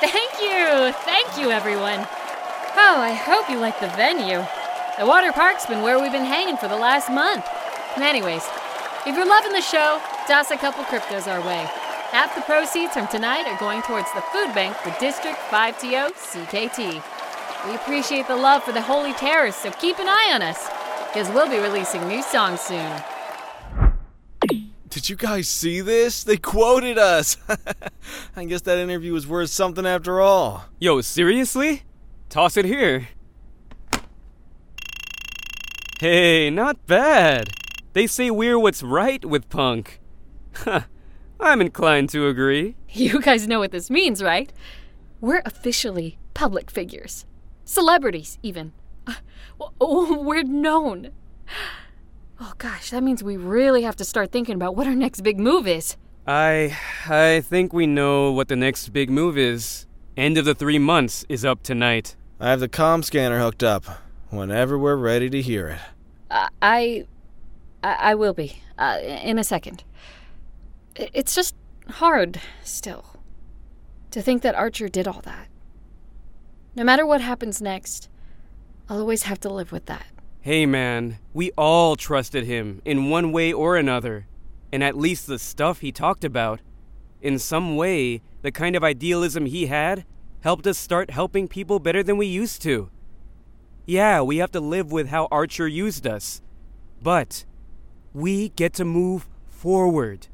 Thank 0.00 0.32
you! 0.40 0.92
Thank 1.04 1.38
you, 1.38 1.50
everyone! 1.50 2.00
Oh, 2.74 2.96
I 2.98 3.12
hope 3.12 3.48
you 3.48 3.58
like 3.58 3.78
the 3.80 3.88
venue. 3.88 4.44
The 4.98 5.06
water 5.06 5.32
park's 5.32 5.66
been 5.66 5.82
where 5.82 6.00
we've 6.00 6.12
been 6.12 6.24
hanging 6.24 6.56
for 6.56 6.68
the 6.68 6.76
last 6.76 7.08
month. 7.10 7.46
Anyways, 7.96 8.44
if 9.06 9.16
you're 9.16 9.26
loving 9.26 9.52
the 9.52 9.60
show, 9.60 10.00
toss 10.26 10.50
a 10.50 10.56
couple 10.56 10.84
cryptos 10.84 11.30
our 11.30 11.40
way. 11.46 11.68
Half 12.10 12.34
the 12.34 12.42
proceeds 12.42 12.92
from 12.92 13.08
tonight 13.08 13.46
are 13.46 13.58
going 13.58 13.82
towards 13.82 14.12
the 14.12 14.20
food 14.32 14.52
bank 14.54 14.76
for 14.76 14.94
District 15.00 15.38
5TO 15.50 16.12
CKT. 16.12 17.02
We 17.66 17.76
appreciate 17.76 18.26
the 18.26 18.36
love 18.36 18.64
for 18.64 18.72
the 18.72 18.82
Holy 18.82 19.12
Terrors, 19.12 19.54
so 19.54 19.70
keep 19.70 19.98
an 20.00 20.08
eye 20.08 20.32
on 20.34 20.42
us, 20.42 20.68
because 21.08 21.28
we'll 21.30 21.48
be 21.48 21.58
releasing 21.58 22.08
new 22.08 22.20
songs 22.20 22.60
soon. 22.60 22.92
Did 24.88 25.08
you 25.08 25.14
guys 25.14 25.48
see 25.48 25.80
this? 25.80 26.24
They 26.24 26.36
quoted 26.38 26.98
us! 26.98 27.36
I 28.36 28.46
guess 28.46 28.62
that 28.62 28.78
interview 28.78 29.12
was 29.12 29.28
worth 29.28 29.50
something 29.50 29.86
after 29.86 30.20
all. 30.20 30.64
Yo, 30.80 31.00
seriously? 31.02 31.84
Toss 32.28 32.56
it 32.56 32.64
here. 32.64 33.08
Hey, 36.00 36.50
not 36.50 36.84
bad. 36.88 37.50
They 37.92 38.08
say 38.08 38.28
we're 38.30 38.58
what's 38.58 38.82
right 38.82 39.24
with 39.24 39.48
punk. 39.48 40.00
Huh, 40.56 40.82
I'm 41.38 41.60
inclined 41.60 42.08
to 42.10 42.26
agree. 42.26 42.76
You 42.94 43.22
guys 43.22 43.48
know 43.48 43.60
what 43.60 43.70
this 43.70 43.88
means, 43.88 44.22
right? 44.22 44.52
We're 45.20 45.42
officially 45.46 46.18
public 46.34 46.70
figures. 46.70 47.24
Celebrities, 47.64 48.38
even. 48.42 48.72
Uh, 49.06 49.14
oh, 49.80 50.20
we're 50.22 50.42
known. 50.42 51.10
Oh 52.40 52.52
gosh, 52.58 52.90
that 52.90 53.02
means 53.02 53.22
we 53.22 53.36
really 53.36 53.82
have 53.82 53.96
to 53.96 54.04
start 54.04 54.32
thinking 54.32 54.54
about 54.54 54.74
what 54.74 54.86
our 54.86 54.94
next 54.94 55.20
big 55.22 55.38
move 55.38 55.66
is. 55.66 55.96
I 56.26 56.76
I 57.08 57.40
think 57.40 57.72
we 57.72 57.86
know 57.86 58.32
what 58.32 58.48
the 58.48 58.56
next 58.56 58.88
big 58.92 59.10
move 59.10 59.38
is. 59.38 59.86
End 60.16 60.36
of 60.38 60.44
the 60.44 60.54
3 60.54 60.78
months 60.78 61.24
is 61.28 61.44
up 61.44 61.62
tonight. 61.62 62.16
I 62.40 62.50
have 62.50 62.60
the 62.60 62.68
comm 62.68 63.04
scanner 63.04 63.38
hooked 63.38 63.62
up. 63.62 63.84
Whenever 64.30 64.78
we're 64.78 64.96
ready 64.96 65.30
to 65.30 65.42
hear 65.42 65.68
it. 65.68 65.80
Uh, 66.30 66.48
I, 66.60 67.06
I. 67.82 67.92
I 67.94 68.14
will 68.14 68.32
be. 68.34 68.62
Uh, 68.78 68.98
in 69.02 69.38
a 69.38 69.44
second. 69.44 69.84
It's 70.96 71.34
just 71.34 71.54
hard, 71.88 72.40
still, 72.64 73.04
to 74.10 74.22
think 74.22 74.42
that 74.42 74.54
Archer 74.54 74.88
did 74.88 75.06
all 75.06 75.20
that. 75.22 75.48
No 76.74 76.84
matter 76.84 77.04
what 77.04 77.20
happens 77.20 77.60
next, 77.60 78.08
I'll 78.88 79.00
always 79.00 79.24
have 79.24 79.38
to 79.40 79.52
live 79.52 79.72
with 79.72 79.86
that. 79.86 80.06
Hey 80.40 80.64
man, 80.64 81.18
we 81.34 81.50
all 81.52 81.96
trusted 81.96 82.44
him 82.44 82.80
in 82.84 83.10
one 83.10 83.30
way 83.30 83.52
or 83.52 83.76
another. 83.76 84.26
And 84.72 84.82
at 84.82 84.96
least 84.96 85.26
the 85.26 85.38
stuff 85.38 85.80
he 85.80 85.92
talked 85.92 86.24
about, 86.24 86.60
in 87.20 87.38
some 87.38 87.76
way, 87.76 88.22
the 88.40 88.50
kind 88.50 88.74
of 88.74 88.82
idealism 88.82 89.44
he 89.44 89.66
had, 89.66 90.06
helped 90.40 90.66
us 90.66 90.78
start 90.78 91.10
helping 91.10 91.46
people 91.46 91.78
better 91.78 92.02
than 92.02 92.16
we 92.16 92.26
used 92.26 92.62
to. 92.62 92.90
Yeah, 93.84 94.22
we 94.22 94.38
have 94.38 94.50
to 94.52 94.60
live 94.60 94.90
with 94.90 95.08
how 95.08 95.28
Archer 95.30 95.68
used 95.68 96.06
us. 96.06 96.40
But 97.02 97.44
we 98.14 98.48
get 98.50 98.72
to 98.74 98.84
move 98.86 99.28
forward 99.46 100.28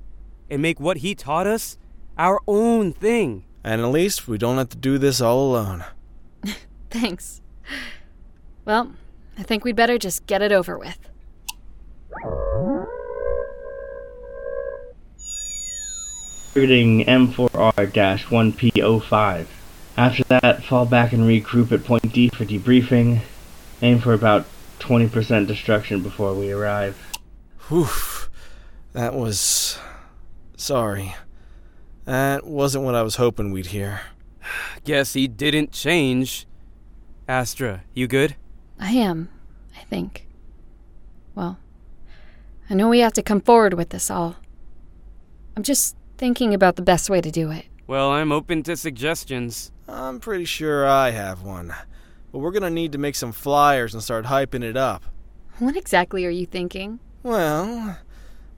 and 0.49 0.63
make 0.63 0.79
what 0.79 0.99
he 0.99 1.17
taught 1.17 1.49
us 1.49 1.79
our 2.17 2.41
own 2.47 2.93
thing. 2.93 3.45
And 3.65 3.81
at 3.81 3.89
least 3.89 4.29
we 4.29 4.39
don't 4.39 4.59
have 4.59 4.69
to 4.71 4.77
do 4.77 4.99
this 4.99 5.21
all 5.21 5.51
alone. 5.51 5.85
Thanks. 6.91 7.43
Well, 8.65 8.93
I 9.37 9.43
think 9.43 9.63
we'd 9.65 9.77
better 9.77 9.99
just 9.99 10.25
get 10.27 10.41
it 10.41 10.53
over 10.53 10.79
with. 10.79 10.97
Targeting 16.55 17.05
M4R-1P05. 17.05 19.47
After 19.97 20.25
that, 20.25 20.65
fall 20.65 20.87
back 20.87 21.13
and 21.13 21.25
regroup 21.25 21.71
at 21.73 21.85
Point 21.85 22.11
D 22.13 22.31
for 22.31 22.47
debriefing. 22.47 23.21
Aim 23.83 23.99
for 23.99 24.15
about 24.15 24.47
20% 24.81 25.47
destruction 25.47 26.03
before 26.03 26.33
we 26.35 26.51
arrive. 26.51 26.97
Whew. 27.69 27.89
That 28.93 29.15
was. 29.15 29.79
Sorry. 30.57 31.15
That 32.07 32.47
wasn't 32.47 32.85
what 32.85 32.95
I 32.95 33.03
was 33.03 33.17
hoping 33.17 33.53
we'd 33.53 33.67
hear. 33.67 34.01
Guess 34.85 35.13
he 35.13 35.29
didn't 35.29 35.73
change. 35.73 36.47
Astra, 37.29 37.83
you 37.93 38.07
good? 38.07 38.37
I 38.81 38.93
am, 38.93 39.29
I 39.79 39.85
think. 39.85 40.27
Well, 41.35 41.59
I 42.71 42.75
know 42.75 42.89
we 42.89 43.01
have 43.01 43.13
to 43.13 43.23
come 43.23 43.43
forward 43.43 43.75
with 43.75 43.91
this 43.91 44.11
all. 44.11 44.37
I'm 45.55 45.63
just 45.63 45.95
thinking 46.17 46.55
about 46.55 46.77
the 46.77 46.83
best 46.83 47.11
way 47.11 47.21
to 47.21 47.31
do 47.31 47.51
it. 47.51 47.67
Well, 47.87 48.11
I'm 48.11 48.33
open 48.33 48.63
to 48.63 48.79
suggestions. 48.79 49.71
I'm 49.87 50.21
pretty 50.21 50.47
sure 50.47 50.87
I 50.87 51.11
have 51.11 51.43
one. 51.43 51.75
But 52.33 52.39
we're 52.39 52.51
gonna 52.51 52.71
need 52.71 52.93
to 52.93 52.99
make 52.99 53.15
some 53.15 53.33
flyers 53.33 53.93
and 53.93 54.03
start 54.03 54.25
hyping 54.25 54.65
it 54.65 54.79
up. 54.79 55.05
What 55.59 55.77
exactly 55.77 56.25
are 56.25 56.31
you 56.31 56.47
thinking? 56.47 56.99
Well, 57.23 57.99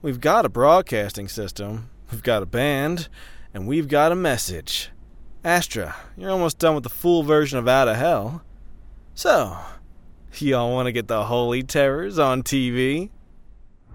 we've 0.01 0.21
got 0.21 0.45
a 0.45 0.49
broadcasting 0.49 1.27
system, 1.27 1.89
we've 2.09 2.23
got 2.23 2.41
a 2.41 2.45
band, 2.45 3.09
and 3.53 3.67
we've 3.67 3.89
got 3.89 4.13
a 4.13 4.15
message. 4.15 4.91
Astra, 5.43 5.93
you're 6.15 6.31
almost 6.31 6.57
done 6.57 6.75
with 6.75 6.83
the 6.83 6.89
full 6.89 7.23
version 7.23 7.59
of 7.59 7.67
Out 7.67 7.89
of 7.89 7.97
Hell. 7.97 8.43
So, 9.21 9.55
y'all 10.39 10.71
want 10.71 10.87
to 10.87 10.91
get 10.91 11.07
the 11.07 11.25
Holy 11.25 11.61
Terrors 11.61 12.17
on 12.17 12.41
TV? 12.41 13.11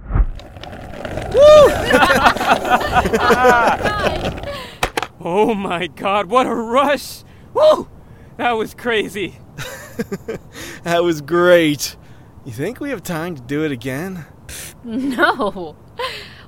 Woo 0.05 0.13
Oh 5.21 5.53
my 5.53 5.89
god, 5.89 6.27
what 6.27 6.47
a 6.47 6.55
rush! 6.55 7.25
Woo! 7.55 7.89
That 8.37 8.53
was 8.53 8.73
crazy. 8.73 9.41
That 10.85 11.03
was 11.03 11.23
great. 11.23 11.97
You 12.45 12.53
think 12.53 12.79
we 12.79 12.91
have 12.91 13.03
time 13.03 13.35
to 13.35 13.43
do 13.43 13.65
it 13.65 13.73
again? 13.73 14.27
No. 14.85 15.75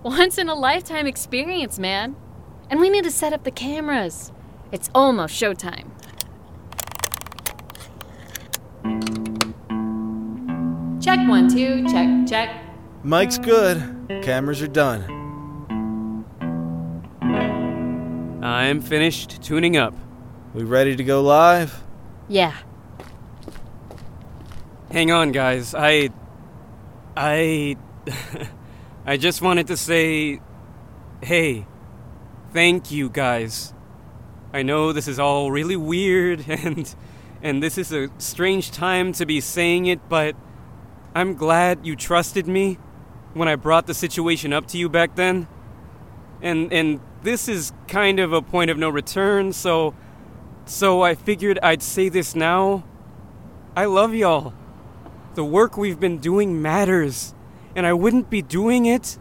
Once 0.05 0.39
in 0.39 0.49
a 0.49 0.55
lifetime 0.55 1.09
experience, 1.09 1.81
man. 1.81 2.15
And 2.71 2.79
we 2.79 2.91
need 2.91 3.03
to 3.03 3.11
set 3.11 3.33
up 3.33 3.43
the 3.43 3.51
cameras. 3.51 4.31
It's 4.71 4.89
almost 4.95 5.35
showtime. 5.35 5.98
Check 11.01 11.27
one, 11.29 11.49
two, 11.49 11.87
check, 11.89 12.27
check. 12.27 12.63
Mike's 13.03 13.39
good. 13.39 14.21
Cameras 14.23 14.61
are 14.61 14.67
done. 14.69 15.19
I'm 18.43 18.81
finished 18.81 19.43
tuning 19.43 19.77
up. 19.77 19.95
We 20.55 20.65
ready 20.65 20.97
to 20.97 21.05
go 21.05 21.23
live? 21.23 21.83
Yeah. 22.29 22.55
Hang 24.91 25.11
on, 25.11 25.33
guys. 25.33 25.75
I. 25.75 26.11
I. 27.17 27.77
I 29.07 29.17
just 29.17 29.41
wanted 29.43 29.67
to 29.69 29.77
say. 29.77 30.41
Hey. 31.23 31.67
Thank 32.53 32.91
you, 32.91 33.09
guys. 33.09 33.73
I 34.53 34.63
know 34.63 34.93
this 34.93 35.09
is 35.09 35.19
all 35.19 35.51
really 35.51 35.77
weird 35.77 36.45
and. 36.49 36.95
And 37.43 37.63
this 37.63 37.79
is 37.79 37.93
a 37.93 38.09
strange 38.19 38.71
time 38.71 39.13
to 39.13 39.27
be 39.27 39.41
saying 39.41 39.87
it, 39.87 40.09
but. 40.09 40.37
I'm 41.15 41.35
glad 41.35 41.85
you 41.87 41.97
trusted 41.97 42.47
me 42.47 42.79
when 43.35 43.49
I 43.49 43.57
brought 43.57 43.87
the 43.87 43.95
situation 43.95 44.53
up 44.53 44.67
to 44.69 44.79
you 44.79 44.89
back 44.89 45.17
then. 45.17 45.49
And. 46.43 46.73
And 46.73 47.01
this 47.23 47.49
is 47.49 47.73
kind 47.89 48.21
of 48.21 48.33
a 48.33 48.43
point 48.43 48.71
of 48.71 48.79
no 48.79 48.89
return, 48.89 49.53
so. 49.53 49.95
So 50.65 51.03
I 51.03 51.15
figured 51.15 51.59
I'd 51.63 51.83
say 51.83 52.09
this 52.09 52.35
now. 52.35 52.85
I 53.75 53.87
love 53.87 54.15
y'all. 54.15 54.53
The 55.35 55.45
work 55.45 55.77
we've 55.77 55.99
been 55.99 56.19
doing 56.19 56.61
matters, 56.61 57.35
and 57.75 57.87
I 57.87 57.95
wouldn't 57.95 58.29
be 58.29 58.43
doing 58.43 58.87
it, 58.87 59.19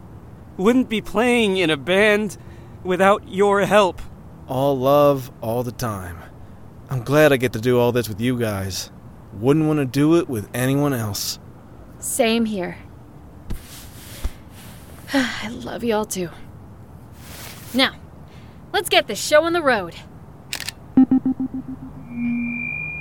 wouldn't 0.56 0.88
be 0.88 1.00
playing 1.00 1.56
in 1.56 1.70
a 1.70 1.76
band 1.76 2.36
without 2.84 3.28
your 3.28 3.64
help. 3.64 4.02
All 4.46 4.78
love, 4.78 5.30
all 5.40 5.62
the 5.62 5.72
time. 5.72 6.18
I'm 6.90 7.02
glad 7.02 7.32
I 7.34 7.36
get 7.36 7.52
to 7.52 7.60
do 7.60 7.78
all 7.78 7.92
this 7.92 8.08
with 8.08 8.18
you 8.18 8.38
guys. 8.38 8.90
Wouldn't 9.34 9.66
want 9.66 9.78
to 9.78 9.84
do 9.84 10.16
it 10.16 10.26
with 10.26 10.48
anyone 10.54 10.94
else. 10.94 11.38
Same 11.98 12.46
here. 12.46 12.78
I 15.12 15.48
love 15.48 15.84
y'all 15.84 16.06
too. 16.06 16.30
Now, 17.74 17.94
let's 18.72 18.88
get 18.88 19.06
this 19.06 19.22
show 19.22 19.44
on 19.44 19.52
the 19.52 19.60
road. 19.60 19.96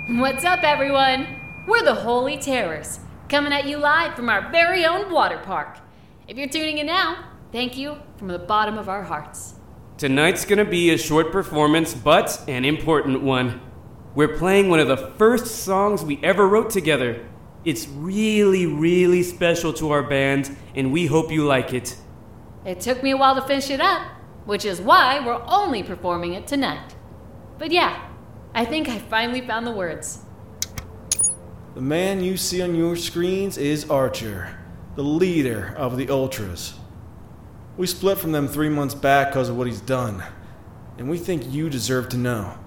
What's 0.09 0.43
up, 0.43 0.63
everyone? 0.63 1.25
We're 1.65 1.83
the 1.83 1.95
Holy 1.95 2.37
Terrors, 2.37 2.99
coming 3.29 3.53
at 3.53 3.65
you 3.65 3.77
live 3.77 4.15
from 4.15 4.27
our 4.27 4.51
very 4.51 4.85
own 4.85 5.13
water 5.13 5.37
park. 5.45 5.77
If 6.27 6.37
you're 6.37 6.49
tuning 6.49 6.79
in 6.79 6.87
now, 6.87 7.29
thank 7.53 7.77
you 7.77 7.97
from 8.17 8.27
the 8.27 8.39
bottom 8.39 8.77
of 8.77 8.89
our 8.89 9.03
hearts. 9.03 9.55
Tonight's 9.97 10.43
gonna 10.43 10.65
be 10.65 10.91
a 10.91 10.97
short 10.97 11.31
performance, 11.31 11.93
but 11.93 12.43
an 12.49 12.65
important 12.65 13.21
one. 13.21 13.61
We're 14.17 14.35
playing 14.35 14.69
one 14.69 14.79
of 14.79 14.87
the 14.87 14.97
first 14.97 15.45
songs 15.45 16.03
we 16.03 16.19
ever 16.23 16.47
wrote 16.47 16.71
together. 16.71 17.23
It's 17.63 17.87
really, 17.87 18.65
really 18.65 19.21
special 19.21 19.71
to 19.73 19.91
our 19.91 20.01
band, 20.01 20.57
and 20.73 20.91
we 20.91 21.05
hope 21.05 21.31
you 21.31 21.45
like 21.45 21.71
it. 21.71 21.95
It 22.65 22.81
took 22.81 23.03
me 23.03 23.11
a 23.11 23.17
while 23.17 23.35
to 23.35 23.43
finish 23.43 23.69
it 23.69 23.79
up, 23.79 24.07
which 24.45 24.65
is 24.65 24.81
why 24.81 25.23
we're 25.23 25.43
only 25.45 25.83
performing 25.83 26.33
it 26.33 26.47
tonight. 26.47 26.95
But 27.59 27.71
yeah, 27.71 28.09
I 28.55 28.65
think 28.65 28.89
I 28.89 28.97
finally 28.97 29.41
found 29.41 29.67
the 29.67 29.71
words. 29.71 30.23
The 31.75 31.81
man 31.81 32.23
you 32.23 32.37
see 32.37 32.63
on 32.63 32.73
your 32.73 32.95
screens 32.95 33.59
is 33.59 33.87
Archer, 33.87 34.57
the 34.95 35.03
leader 35.03 35.75
of 35.77 35.95
the 35.95 36.09
Ultras. 36.09 36.73
We 37.77 37.85
split 37.85 38.17
from 38.17 38.31
them 38.31 38.47
three 38.47 38.69
months 38.69 38.95
back 38.95 39.27
because 39.27 39.49
of 39.49 39.57
what 39.57 39.67
he's 39.67 39.79
done, 39.79 40.23
and 40.97 41.07
we 41.07 41.19
think 41.19 41.53
you 41.53 41.69
deserve 41.69 42.09
to 42.09 42.17
know. 42.17 42.57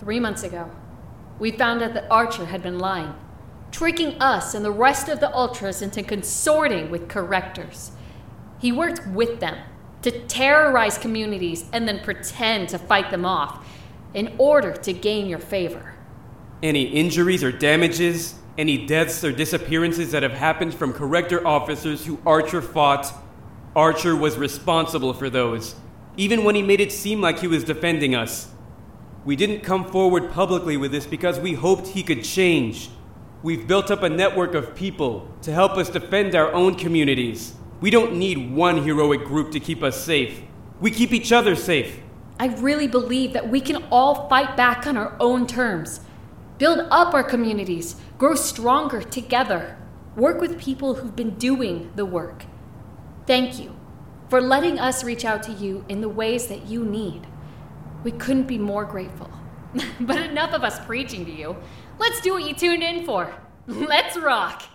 Three 0.00 0.20
months 0.20 0.42
ago, 0.42 0.70
we 1.38 1.50
found 1.50 1.82
out 1.82 1.94
that 1.94 2.10
Archer 2.10 2.46
had 2.46 2.62
been 2.62 2.78
lying, 2.78 3.14
tricking 3.70 4.20
us 4.20 4.54
and 4.54 4.64
the 4.64 4.70
rest 4.70 5.08
of 5.08 5.20
the 5.20 5.34
Ultras 5.34 5.82
into 5.82 6.02
consorting 6.02 6.90
with 6.90 7.08
correctors. 7.08 7.92
He 8.58 8.72
worked 8.72 9.06
with 9.08 9.40
them 9.40 9.58
to 10.02 10.26
terrorize 10.26 10.98
communities 10.98 11.66
and 11.72 11.86
then 11.86 12.00
pretend 12.00 12.68
to 12.70 12.78
fight 12.78 13.10
them 13.10 13.24
off 13.24 13.66
in 14.14 14.34
order 14.38 14.72
to 14.72 14.92
gain 14.92 15.26
your 15.26 15.38
favor. 15.38 15.94
Any 16.62 16.84
injuries 16.84 17.44
or 17.44 17.52
damages, 17.52 18.34
any 18.56 18.86
deaths 18.86 19.22
or 19.22 19.32
disappearances 19.32 20.12
that 20.12 20.22
have 20.22 20.32
happened 20.32 20.74
from 20.74 20.92
corrector 20.92 21.46
officers 21.46 22.06
who 22.06 22.18
Archer 22.24 22.62
fought, 22.62 23.12
Archer 23.74 24.16
was 24.16 24.38
responsible 24.38 25.12
for 25.12 25.28
those, 25.28 25.74
even 26.16 26.44
when 26.44 26.54
he 26.54 26.62
made 26.62 26.80
it 26.80 26.92
seem 26.92 27.20
like 27.20 27.40
he 27.40 27.46
was 27.46 27.62
defending 27.62 28.14
us. 28.14 28.48
We 29.26 29.34
didn't 29.34 29.64
come 29.64 29.90
forward 29.90 30.30
publicly 30.30 30.76
with 30.76 30.92
this 30.92 31.04
because 31.04 31.40
we 31.40 31.54
hoped 31.54 31.88
he 31.88 32.04
could 32.04 32.22
change. 32.22 32.90
We've 33.42 33.66
built 33.66 33.90
up 33.90 34.04
a 34.04 34.08
network 34.08 34.54
of 34.54 34.76
people 34.76 35.28
to 35.42 35.52
help 35.52 35.72
us 35.72 35.90
defend 35.90 36.36
our 36.36 36.52
own 36.52 36.76
communities. 36.76 37.56
We 37.80 37.90
don't 37.90 38.14
need 38.14 38.52
one 38.52 38.84
heroic 38.84 39.24
group 39.24 39.50
to 39.50 39.58
keep 39.58 39.82
us 39.82 40.00
safe. 40.00 40.42
We 40.80 40.92
keep 40.92 41.12
each 41.12 41.32
other 41.32 41.56
safe. 41.56 41.98
I 42.38 42.54
really 42.54 42.86
believe 42.86 43.32
that 43.32 43.50
we 43.50 43.60
can 43.60 43.82
all 43.90 44.28
fight 44.28 44.56
back 44.56 44.86
on 44.86 44.96
our 44.96 45.16
own 45.18 45.48
terms, 45.48 46.02
build 46.58 46.86
up 46.92 47.12
our 47.12 47.24
communities, 47.24 47.96
grow 48.18 48.36
stronger 48.36 49.02
together, 49.02 49.76
work 50.14 50.40
with 50.40 50.56
people 50.56 50.94
who've 50.94 51.16
been 51.16 51.34
doing 51.34 51.90
the 51.96 52.06
work. 52.06 52.44
Thank 53.26 53.58
you 53.58 53.74
for 54.28 54.40
letting 54.40 54.78
us 54.78 55.02
reach 55.02 55.24
out 55.24 55.42
to 55.44 55.52
you 55.52 55.84
in 55.88 56.00
the 56.00 56.08
ways 56.08 56.46
that 56.46 56.66
you 56.66 56.84
need. 56.84 57.26
We 58.06 58.12
couldn't 58.12 58.46
be 58.46 58.56
more 58.56 58.84
grateful. 58.84 59.28
but 60.00 60.22
enough 60.22 60.52
of 60.52 60.62
us 60.62 60.78
preaching 60.86 61.24
to 61.24 61.32
you. 61.32 61.56
Let's 61.98 62.20
do 62.20 62.34
what 62.34 62.44
you 62.44 62.54
tuned 62.54 62.84
in 62.84 63.04
for. 63.04 63.34
Let's 63.66 64.16
rock! 64.16 64.62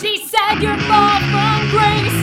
she 0.00 0.24
said 0.24 0.62
your 0.62 0.78
fall 0.86 1.18
from 1.18 1.68
grace 1.74 2.20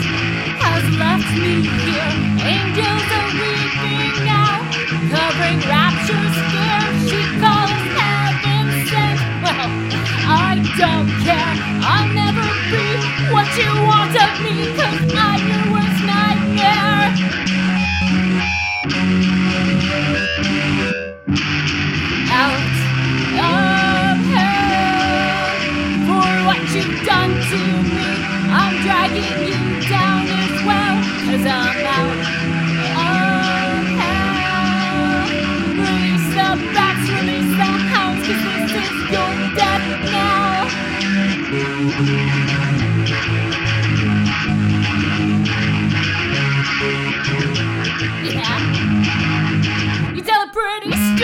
has 0.63 0.85
left 0.95 1.35
me 1.35 1.67
here. 1.67 2.13
Angels 2.47 3.07
are 3.11 3.27
weeping 3.35 4.23
now, 4.23 4.63
covering 5.11 5.59
rapture's 5.69 5.90
don't 10.77 11.09
care. 11.23 11.55
I'll 11.83 12.07
never 12.13 12.47
be 12.71 12.85
what 13.33 13.47
you 13.57 13.71
want 13.87 14.15
of 14.15 14.31
me, 14.43 14.55
cause 14.77 15.13
I'm 15.13 15.41
your 15.47 15.65
worst 15.73 16.01
nightmare. 16.05 17.11
Out 22.31 22.75
of 23.41 24.17
hell 24.31 25.47
for 26.07 26.29
what 26.47 26.61
you've 26.73 26.99
done 27.05 27.33
to 27.51 27.59
me. 27.91 28.07
I'm 28.53 28.73
dragging 28.83 29.35
you 29.47 29.59
down 29.89 30.23
as 30.27 30.55
well, 30.65 30.95
cause 31.25 31.45
I'm 31.45 31.70
pretty 50.61 51.20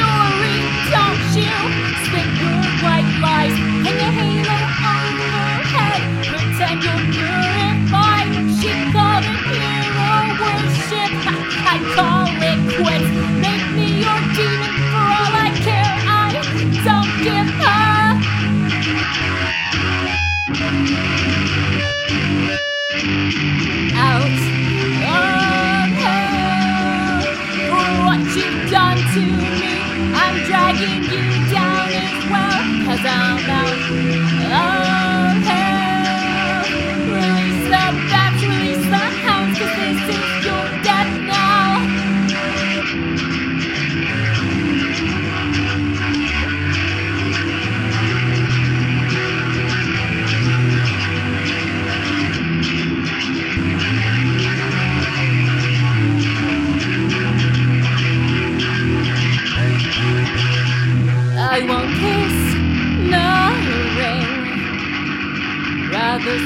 the 66.28 66.38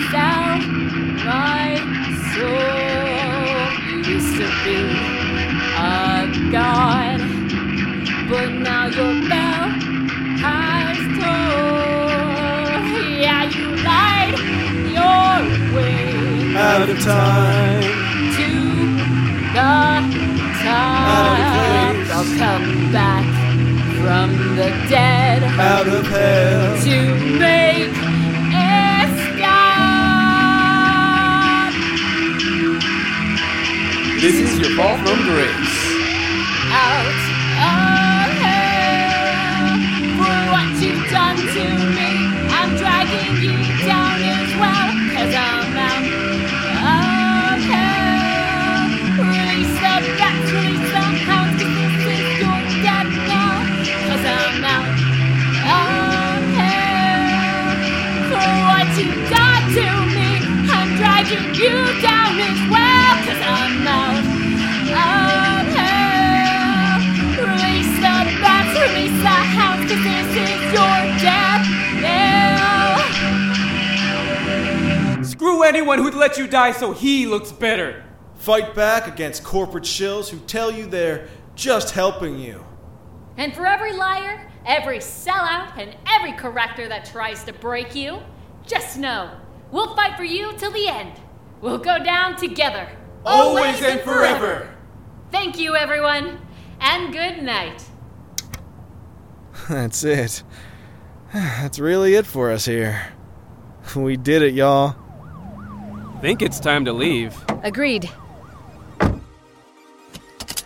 my 1.26 1.74
soul 2.34 4.04
used 4.14 4.36
to 4.38 4.48
be 4.64 4.80
a 5.76 6.52
god, 6.52 7.20
but 8.30 8.50
now. 8.52 8.82
Yeah, 13.22 13.44
you 13.56 13.68
lied 13.84 14.38
your 14.98 15.36
way 15.76 16.56
out 16.56 16.90
of 16.90 17.00
time 17.02 17.82
to 18.38 18.50
the 19.54 19.72
time. 20.64 21.96
I'll 22.14 22.30
come 22.38 22.92
back 22.92 23.26
from 24.02 24.30
the 24.56 24.70
dead 24.90 25.44
out 25.44 25.88
of 25.88 26.06
hell 26.08 26.84
to 26.84 27.16
make 27.40 28.01
This 34.22 34.38
is 34.38 34.60
your 34.60 34.70
fall 34.78 34.98
from 34.98 35.18
grace. 35.26 35.74
Out 36.70 37.10
of 37.58 38.30
hell 38.38 39.82
for 40.14 40.38
what 40.54 40.70
you've 40.78 41.10
done 41.10 41.38
to 41.38 41.66
me. 41.98 42.30
I'm 42.54 42.78
dragging 42.78 43.42
you 43.42 43.58
down 43.82 44.22
as 44.22 44.54
well, 44.62 44.94
cause 45.10 45.34
I'm 45.34 45.74
out 45.74 46.06
of 46.86 47.66
hell. 47.66 48.94
Release 49.26 49.74
the 49.82 49.94
bats, 50.22 50.54
release 50.54 50.86
the 50.94 51.02
hounds, 51.26 51.58
cause 51.58 51.74
this 51.82 51.98
is 52.14 52.46
your 52.46 52.62
death 52.86 53.10
now, 53.26 53.58
cause 54.06 54.22
I'm 54.22 54.62
out 54.70 55.02
of 55.66 56.46
hell 56.62 57.74
for 58.30 58.46
what 58.70 58.86
you've 59.02 59.18
done 59.34 59.66
to 59.82 59.88
me. 60.14 60.46
I'm 60.70 60.94
dragging 61.02 61.58
you 61.58 61.74
down 62.06 62.38
as 62.38 62.62
well, 62.70 62.91
anyone 75.72 76.00
who'd 76.00 76.16
let 76.16 76.38
you 76.38 76.48
die 76.48 76.74
so 76.74 76.92
he 76.92 77.26
looks 77.26 77.50
better. 77.50 78.04
Fight 78.36 78.76
back 78.76 79.08
against 79.08 79.42
corporate 79.42 79.86
shills 79.86 80.28
who 80.28 80.38
tell 80.40 80.70
you 80.70 80.86
they're 80.86 81.30
just 81.56 81.92
helping 81.92 82.38
you. 82.38 82.66
And 83.38 83.56
for 83.56 83.66
every 83.66 83.94
liar, 83.94 84.52
every 84.66 84.98
sellout, 84.98 85.78
and 85.78 85.96
every 86.06 86.34
corrector 86.34 86.90
that 86.90 87.06
tries 87.06 87.46
to 87.46 87.54
break 87.54 87.96
you, 87.96 88.20
just 88.66 88.98
know 88.98 89.32
we'll 89.72 89.96
fight 89.96 90.18
for 90.18 90.26
you 90.26 90.52
till 90.58 90.72
the 90.72 90.90
end. 90.90 91.14
We'll 91.62 91.78
go 91.78 92.04
down 92.04 92.36
together. 92.36 92.90
Always 93.26 93.82
and 93.82 94.02
forever. 94.02 94.76
Thank 95.32 95.58
you, 95.58 95.78
everyone, 95.78 96.42
and 96.82 97.14
good 97.14 97.42
night. 97.44 97.86
That's 99.70 100.04
it. 100.04 100.44
That's 101.34 101.80
really 101.80 102.16
it 102.16 102.26
for 102.26 102.52
us 102.52 102.66
here. 102.66 103.14
We 103.96 104.18
did 104.18 104.42
it, 104.42 104.54
y'all. 104.54 104.96
Think 106.22 106.44
it's 106.44 106.60
time 106.60 106.86
to 106.86 106.94
leave. 106.94 107.36
Agreed. 107.64 108.08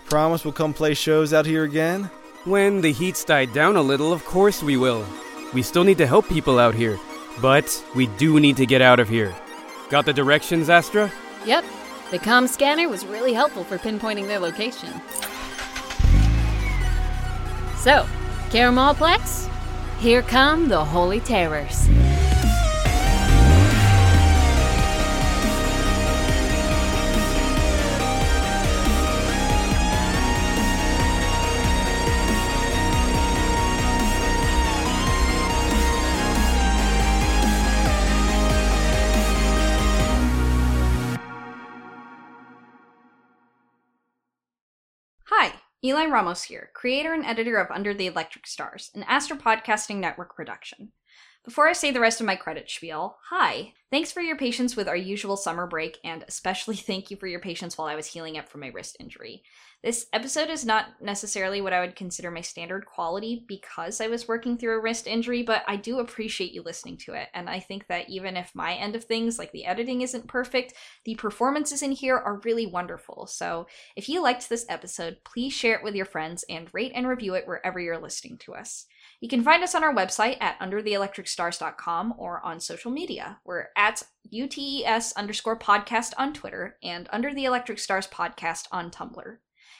Promise 0.10 0.43
we'll 0.43 0.51
come 0.51 0.74
play 0.74 0.93
shows 0.93 1.34
out 1.34 1.45
here 1.45 1.64
again? 1.64 2.10
When 2.43 2.82
the 2.82 2.91
heat's 2.91 3.24
died 3.24 3.53
down 3.53 3.78
a 3.78 3.82
little, 3.82 4.12
of 4.12 4.26
course 4.26 4.62
we 4.62 4.76
will. 4.76 5.06
We 5.53 5.62
still 5.62 5.86
need 5.86 5.97
to 5.99 6.08
help 6.08 6.28
people 6.28 6.60
out 6.60 6.76
here, 6.76 6.99
but 7.41 7.84
we 7.95 8.08
do 8.18 8.38
need 8.41 8.58
to 8.58 8.66
get 8.66 8.82
out 8.82 8.99
of 8.99 9.08
here. 9.08 9.34
Got 9.89 10.06
the 10.06 10.12
directions, 10.12 10.70
Astra? 10.70 11.10
Yep, 11.45 11.64
the 12.12 12.20
comm 12.20 12.49
scanner 12.49 12.89
was 12.89 13.06
really 13.06 13.32
helpful 13.32 13.64
for 13.64 13.78
pinpointing 13.78 14.28
their 14.28 14.39
location. 14.39 14.89
So, 17.78 18.06
Caramelplex, 18.49 19.49
here 19.99 20.22
come 20.22 20.68
the 20.68 20.84
Holy 20.84 21.22
Terrors. 21.22 21.88
Eli 45.86 46.08
Ramos 46.08 46.42
here, 46.42 46.72
creator 46.74 47.14
and 47.14 47.24
editor 47.24 47.58
of 47.58 47.70
Under 47.70 47.94
the 47.94 48.08
Electric 48.08 48.48
Stars, 48.48 48.90
an 48.96 49.04
Astro 49.04 49.38
Podcasting 49.38 49.98
Network 49.98 50.36
production. 50.36 50.94
Before 51.44 51.68
I 51.68 51.74
say 51.74 51.92
the 51.92 52.00
rest 52.00 52.20
of 52.20 52.26
my 52.26 52.36
credit 52.36 52.72
spiel, 52.72 53.18
hi. 53.30 53.74
Thanks 53.92 54.12
for 54.12 54.22
your 54.22 54.36
patience 54.36 54.76
with 54.76 54.88
our 54.88 54.96
usual 54.96 55.38
summer 55.38 55.68
break, 55.68 56.00
and 56.04 56.26
especially 56.28 56.76
thank 56.76 57.12
you 57.12 57.18
for 57.18 57.28
your 57.28 57.40
patience 57.40 57.78
while 57.78 57.88
I 57.88 57.94
was 57.94 58.08
healing 58.08 58.36
up 58.36 58.50
from 58.50 58.62
my 58.62 58.70
wrist 58.70 58.98
injury. 59.00 59.44
This 59.86 60.08
episode 60.14 60.50
is 60.50 60.66
not 60.66 61.00
necessarily 61.00 61.62
what 61.62 61.72
I 61.72 61.80
would 61.80 61.96
consider 61.96 62.32
my 62.32 62.42
standard 62.42 62.88
quality 62.88 63.46
because 63.48 64.02
I 64.02 64.08
was 64.08 64.28
working 64.28 64.58
through 64.58 64.76
a 64.76 64.82
wrist 64.82 65.06
injury, 65.06 65.44
but 65.44 65.64
I 65.68 65.76
do 65.76 66.00
appreciate 66.00 66.54
you 66.54 66.64
listening 66.64 66.98
to 67.06 67.14
it, 67.14 67.28
and 67.36 67.48
I 67.48 67.60
think 67.60 67.86
that 67.86 68.10
even 68.10 68.36
if 68.36 68.56
my 68.56 68.74
end 68.74 68.96
of 68.96 69.04
things, 69.04 69.38
like 69.38 69.52
the 69.52 69.68
editing, 69.68 70.02
isn't 70.02 70.26
perfect, 70.26 70.74
the 71.04 71.14
performances 71.14 71.84
in 71.84 71.92
here 71.92 72.18
are 72.18 72.42
really 72.44 72.66
wonderful. 72.66 73.28
So 73.28 73.68
if 73.96 74.10
you 74.10 74.24
liked 74.24 74.50
this 74.50 74.66
episode, 74.70 75.18
please 75.24 75.54
share 75.54 75.76
it 75.76 75.84
with 75.84 75.94
your 75.94 76.08
friends 76.08 76.44
and 76.50 76.68
rate 76.74 76.94
and 76.96 77.08
review 77.08 77.36
it 77.36 77.46
wherever 77.46 77.80
you're 77.80 78.02
listening 78.02 78.40
to 78.40 78.56
us. 78.56 78.88
You 79.22 79.30
can 79.30 79.44
find 79.44 79.62
us 79.62 79.76
on 79.76 79.84
our 79.84 79.94
website 79.94 80.38
at 80.42 80.60
undertheelectricstars.com 80.62 82.16
or 82.18 82.44
on 82.44 82.60
social 82.60 82.90
media. 82.90 83.38
We're 83.46 83.68
at 83.78 84.02
UTES 84.32 85.14
underscore 85.16 85.60
podcast 85.60 86.14
on 86.18 86.34
Twitter 86.34 86.78
and 86.82 87.08
Under 87.12 87.36
the 87.36 87.46
Electric 87.46 87.78
Stars 87.78 88.08
podcast 88.08 88.66
on 88.72 88.90
Tumblr. 88.90 89.38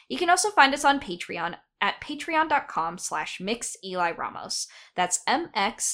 You 0.08 0.18
can 0.18 0.30
also 0.30 0.50
find 0.52 0.74
us 0.74 0.86
on 0.86 1.00
Patreon 1.00 1.56
at 1.82 2.02
patreon.com 2.02 2.98
slash 2.98 3.40
mix 3.40 3.76
Eli 3.84 4.12
Ramos. 4.12 4.68
That's 4.96 5.22
M-X-E-L-I-R-A-M-O-S. 5.28 5.92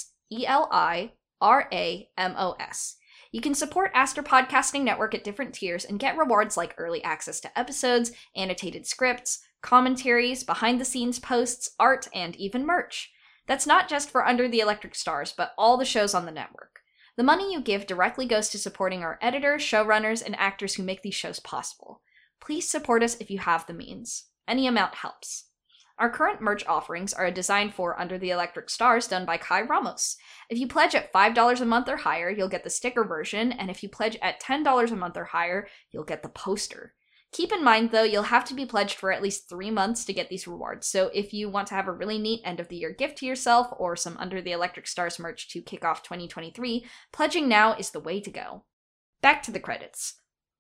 You 3.34 3.40
can 3.40 3.56
support 3.56 3.92
Aster 3.94 4.22
Podcasting 4.22 4.84
Network 4.84 5.16
at 5.16 5.24
different 5.24 5.54
tiers 5.54 5.86
and 5.86 6.00
get 6.00 6.18
rewards 6.18 6.58
like 6.58 6.76
early 6.78 7.02
access 7.04 7.40
to 7.42 7.60
episodes, 7.60 8.12
annotated 8.36 8.86
scripts, 8.86 9.40
commentaries, 9.62 10.44
behind 10.44 10.82
the 10.82 10.86
scenes 10.86 11.18
posts, 11.18 11.70
art, 11.80 12.10
and 12.14 12.36
even 12.36 12.66
merch. 12.66 13.12
That's 13.48 13.66
not 13.66 13.88
just 13.88 14.10
for 14.10 14.28
Under 14.28 14.50
the 14.50 14.60
Electric 14.60 14.96
Stars, 14.96 15.34
but 15.36 15.54
all 15.58 15.78
the 15.78 15.86
shows 15.86 16.14
on 16.14 16.26
the 16.26 16.32
network. 16.32 16.82
The 17.16 17.24
money 17.24 17.54
you 17.54 17.62
give 17.62 17.88
directly 17.88 18.26
goes 18.26 18.50
to 18.50 18.58
supporting 18.58 19.04
our 19.04 19.18
editors, 19.22 19.62
showrunners, 19.62 20.24
and 20.26 20.36
actors 20.38 20.76
who 20.76 20.84
make 20.84 21.02
these 21.02 21.16
shows 21.16 21.40
possible. 21.40 22.02
Please 22.42 22.70
support 22.70 23.04
us 23.04 23.16
if 23.20 23.30
you 23.30 23.40
have 23.40 23.66
the 23.66 23.74
means. 23.74 24.26
Any 24.48 24.68
amount 24.68 24.96
helps. 24.96 25.46
Our 26.02 26.10
current 26.10 26.42
merch 26.42 26.66
offerings 26.66 27.14
are 27.14 27.28
a 27.28 27.32
design 27.32 27.70
for 27.70 28.00
Under 28.00 28.18
the 28.18 28.32
Electric 28.32 28.72
Stars 28.72 29.08
done 29.08 29.24
by 29.24 29.38
Kai 29.38 29.62
Ramos. 29.62 30.18
If 30.50 30.58
you 30.58 30.68
pledge 30.68 30.96
at 30.96 31.14
$5 31.14 31.62
a 31.62 31.66
month 31.66 31.88
or 31.88 31.98
higher, 31.98 32.32
you'll 32.32 32.50
get 32.50 32.64
the 32.64 32.72
sticker 32.72 33.04
version, 33.04 33.52
and 33.52 33.70
if 33.70 33.84
you 33.84 33.90
pledge 33.90 34.18
at 34.20 34.42
$10 34.42 34.92
a 34.92 34.96
month 34.96 35.16
or 35.16 35.26
higher, 35.26 35.68
you'll 35.92 36.04
get 36.04 36.24
the 36.24 36.30
poster. 36.30 36.96
Keep 37.32 37.54
in 37.54 37.64
mind, 37.64 37.92
though, 37.92 38.04
you'll 38.04 38.24
have 38.24 38.44
to 38.46 38.56
be 38.56 38.66
pledged 38.66 38.96
for 38.96 39.12
at 39.12 39.22
least 39.22 39.48
three 39.48 39.70
months 39.70 40.04
to 40.06 40.14
get 40.14 40.28
these 40.28 40.48
rewards. 40.48 40.88
So 40.88 41.12
if 41.14 41.34
you 41.34 41.50
want 41.50 41.68
to 41.68 41.76
have 41.76 41.88
a 41.88 41.94
really 41.94 42.18
neat 42.18 42.42
end 42.44 42.60
of 42.60 42.68
the 42.68 42.76
year 42.76 42.92
gift 42.92 43.20
to 43.20 43.28
yourself 43.28 43.68
or 43.78 43.96
some 43.96 44.18
Under 44.18 44.42
the 44.42 44.52
Electric 44.54 44.88
Stars 44.88 45.20
merch 45.20 45.50
to 45.50 45.62
kick 45.62 45.86
off 45.86 46.02
2023, 46.02 46.84
pledging 47.14 47.48
now 47.48 47.74
is 47.76 47.92
the 47.92 48.00
way 48.00 48.20
to 48.20 48.32
go. 48.32 48.64
Back 49.22 49.44
to 49.44 49.52
the 49.52 49.60
credits. 49.60 50.16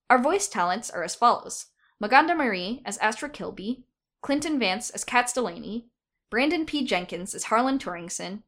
Our 0.07 0.21
voice 0.21 0.47
talents 0.47 0.91
are 0.91 1.03
as 1.03 1.15
follows 1.15 1.67
Maganda 2.02 2.36
Marie 2.36 2.82
as 2.84 2.97
Astra 2.97 3.30
Kilby, 3.30 3.84
Clinton 4.22 4.58
Vance 4.58 4.89
as 4.89 5.04
Cats 5.04 5.34
Delaney, 5.34 5.86
Brandon 6.32 6.66
P. 6.66 6.84
Jenkins 6.84 7.36
as 7.36 7.45
Harlan 7.45 7.78
Turingson, 7.78 8.41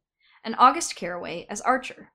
and 0.43 0.55
August 0.57 0.95
Caraway 0.95 1.45
as 1.49 1.61
Archer. 1.61 2.11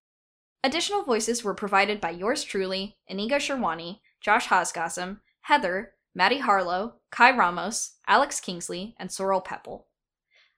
Additional 0.64 1.04
voices 1.04 1.44
were 1.44 1.54
provided 1.54 2.00
by 2.00 2.10
yours 2.10 2.42
truly, 2.42 2.96
Inigo 3.06 3.36
Sherwani, 3.36 4.00
Josh 4.20 4.48
Hosgasm, 4.48 5.20
Heather, 5.42 5.92
Maddie 6.12 6.40
Harlow, 6.40 6.94
Kai 7.12 7.36
Ramos, 7.36 7.94
Alex 8.08 8.40
Kingsley, 8.40 8.96
and 8.98 9.12
Sorrel 9.12 9.40
Pepple. 9.40 9.86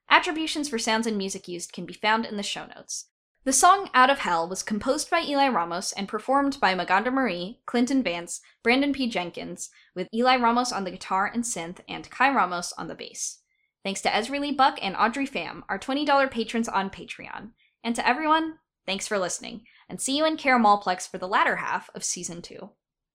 Attributions 0.09 0.71
for 0.71 0.79
sounds 0.79 1.07
and 1.07 1.19
music 1.19 1.47
used 1.47 1.75
can 1.75 1.85
be 1.85 1.93
found 1.93 2.25
in 2.25 2.39
the 2.39 2.43
show 2.43 2.65
notes. 2.75 3.09
The 3.43 3.55
song 3.55 3.89
Out 3.95 4.11
of 4.11 4.19
Hell 4.19 4.47
was 4.47 4.63
composed 4.63 5.09
by 5.09 5.23
Eli 5.23 5.49
Ramos 5.49 5.93
and 5.93 6.07
performed 6.07 6.61
by 6.61 6.75
Maganda 6.75 7.11
Marie, 7.11 7.61
Clinton 7.65 8.03
Vance, 8.03 8.43
Brandon 8.63 8.93
P. 8.93 9.09
Jenkins, 9.09 9.71
with 9.95 10.09
Eli 10.13 10.37
Ramos 10.37 10.73
on 10.73 10.85
the 10.85 10.91
guitar 10.91 11.31
and 11.33 11.43
synth 11.43 11.81
and 11.89 12.11
Kai 12.11 12.35
Ramos 12.35 12.75
on 12.77 12.89
the 12.89 12.95
bass. 12.95 13.39
Thanks 13.83 14.03
to 14.03 14.15
Ezra 14.15 14.39
Lee 14.39 14.53
Buck 14.53 14.79
and 14.83 14.95
Audrey 14.95 15.27
Pham, 15.27 15.63
our 15.71 15.79
$20 15.79 16.31
patrons 16.31 16.69
on 16.69 16.91
Patreon. 16.91 17.53
And 17.83 17.97
to 17.97 18.07
everyone, 18.07 18.59
thanks 18.85 19.09
for 19.09 19.19
listening, 19.19 19.63
and 19.89 19.99
see 19.99 20.19
you 20.19 20.27
in 20.27 20.37
Caramelplex 20.37 21.09
for 21.09 21.17
the 21.17 21.27
latter 21.27 21.57
half 21.57 21.89
of 21.95 22.05
Season 22.05 22.43
2. 22.43 22.69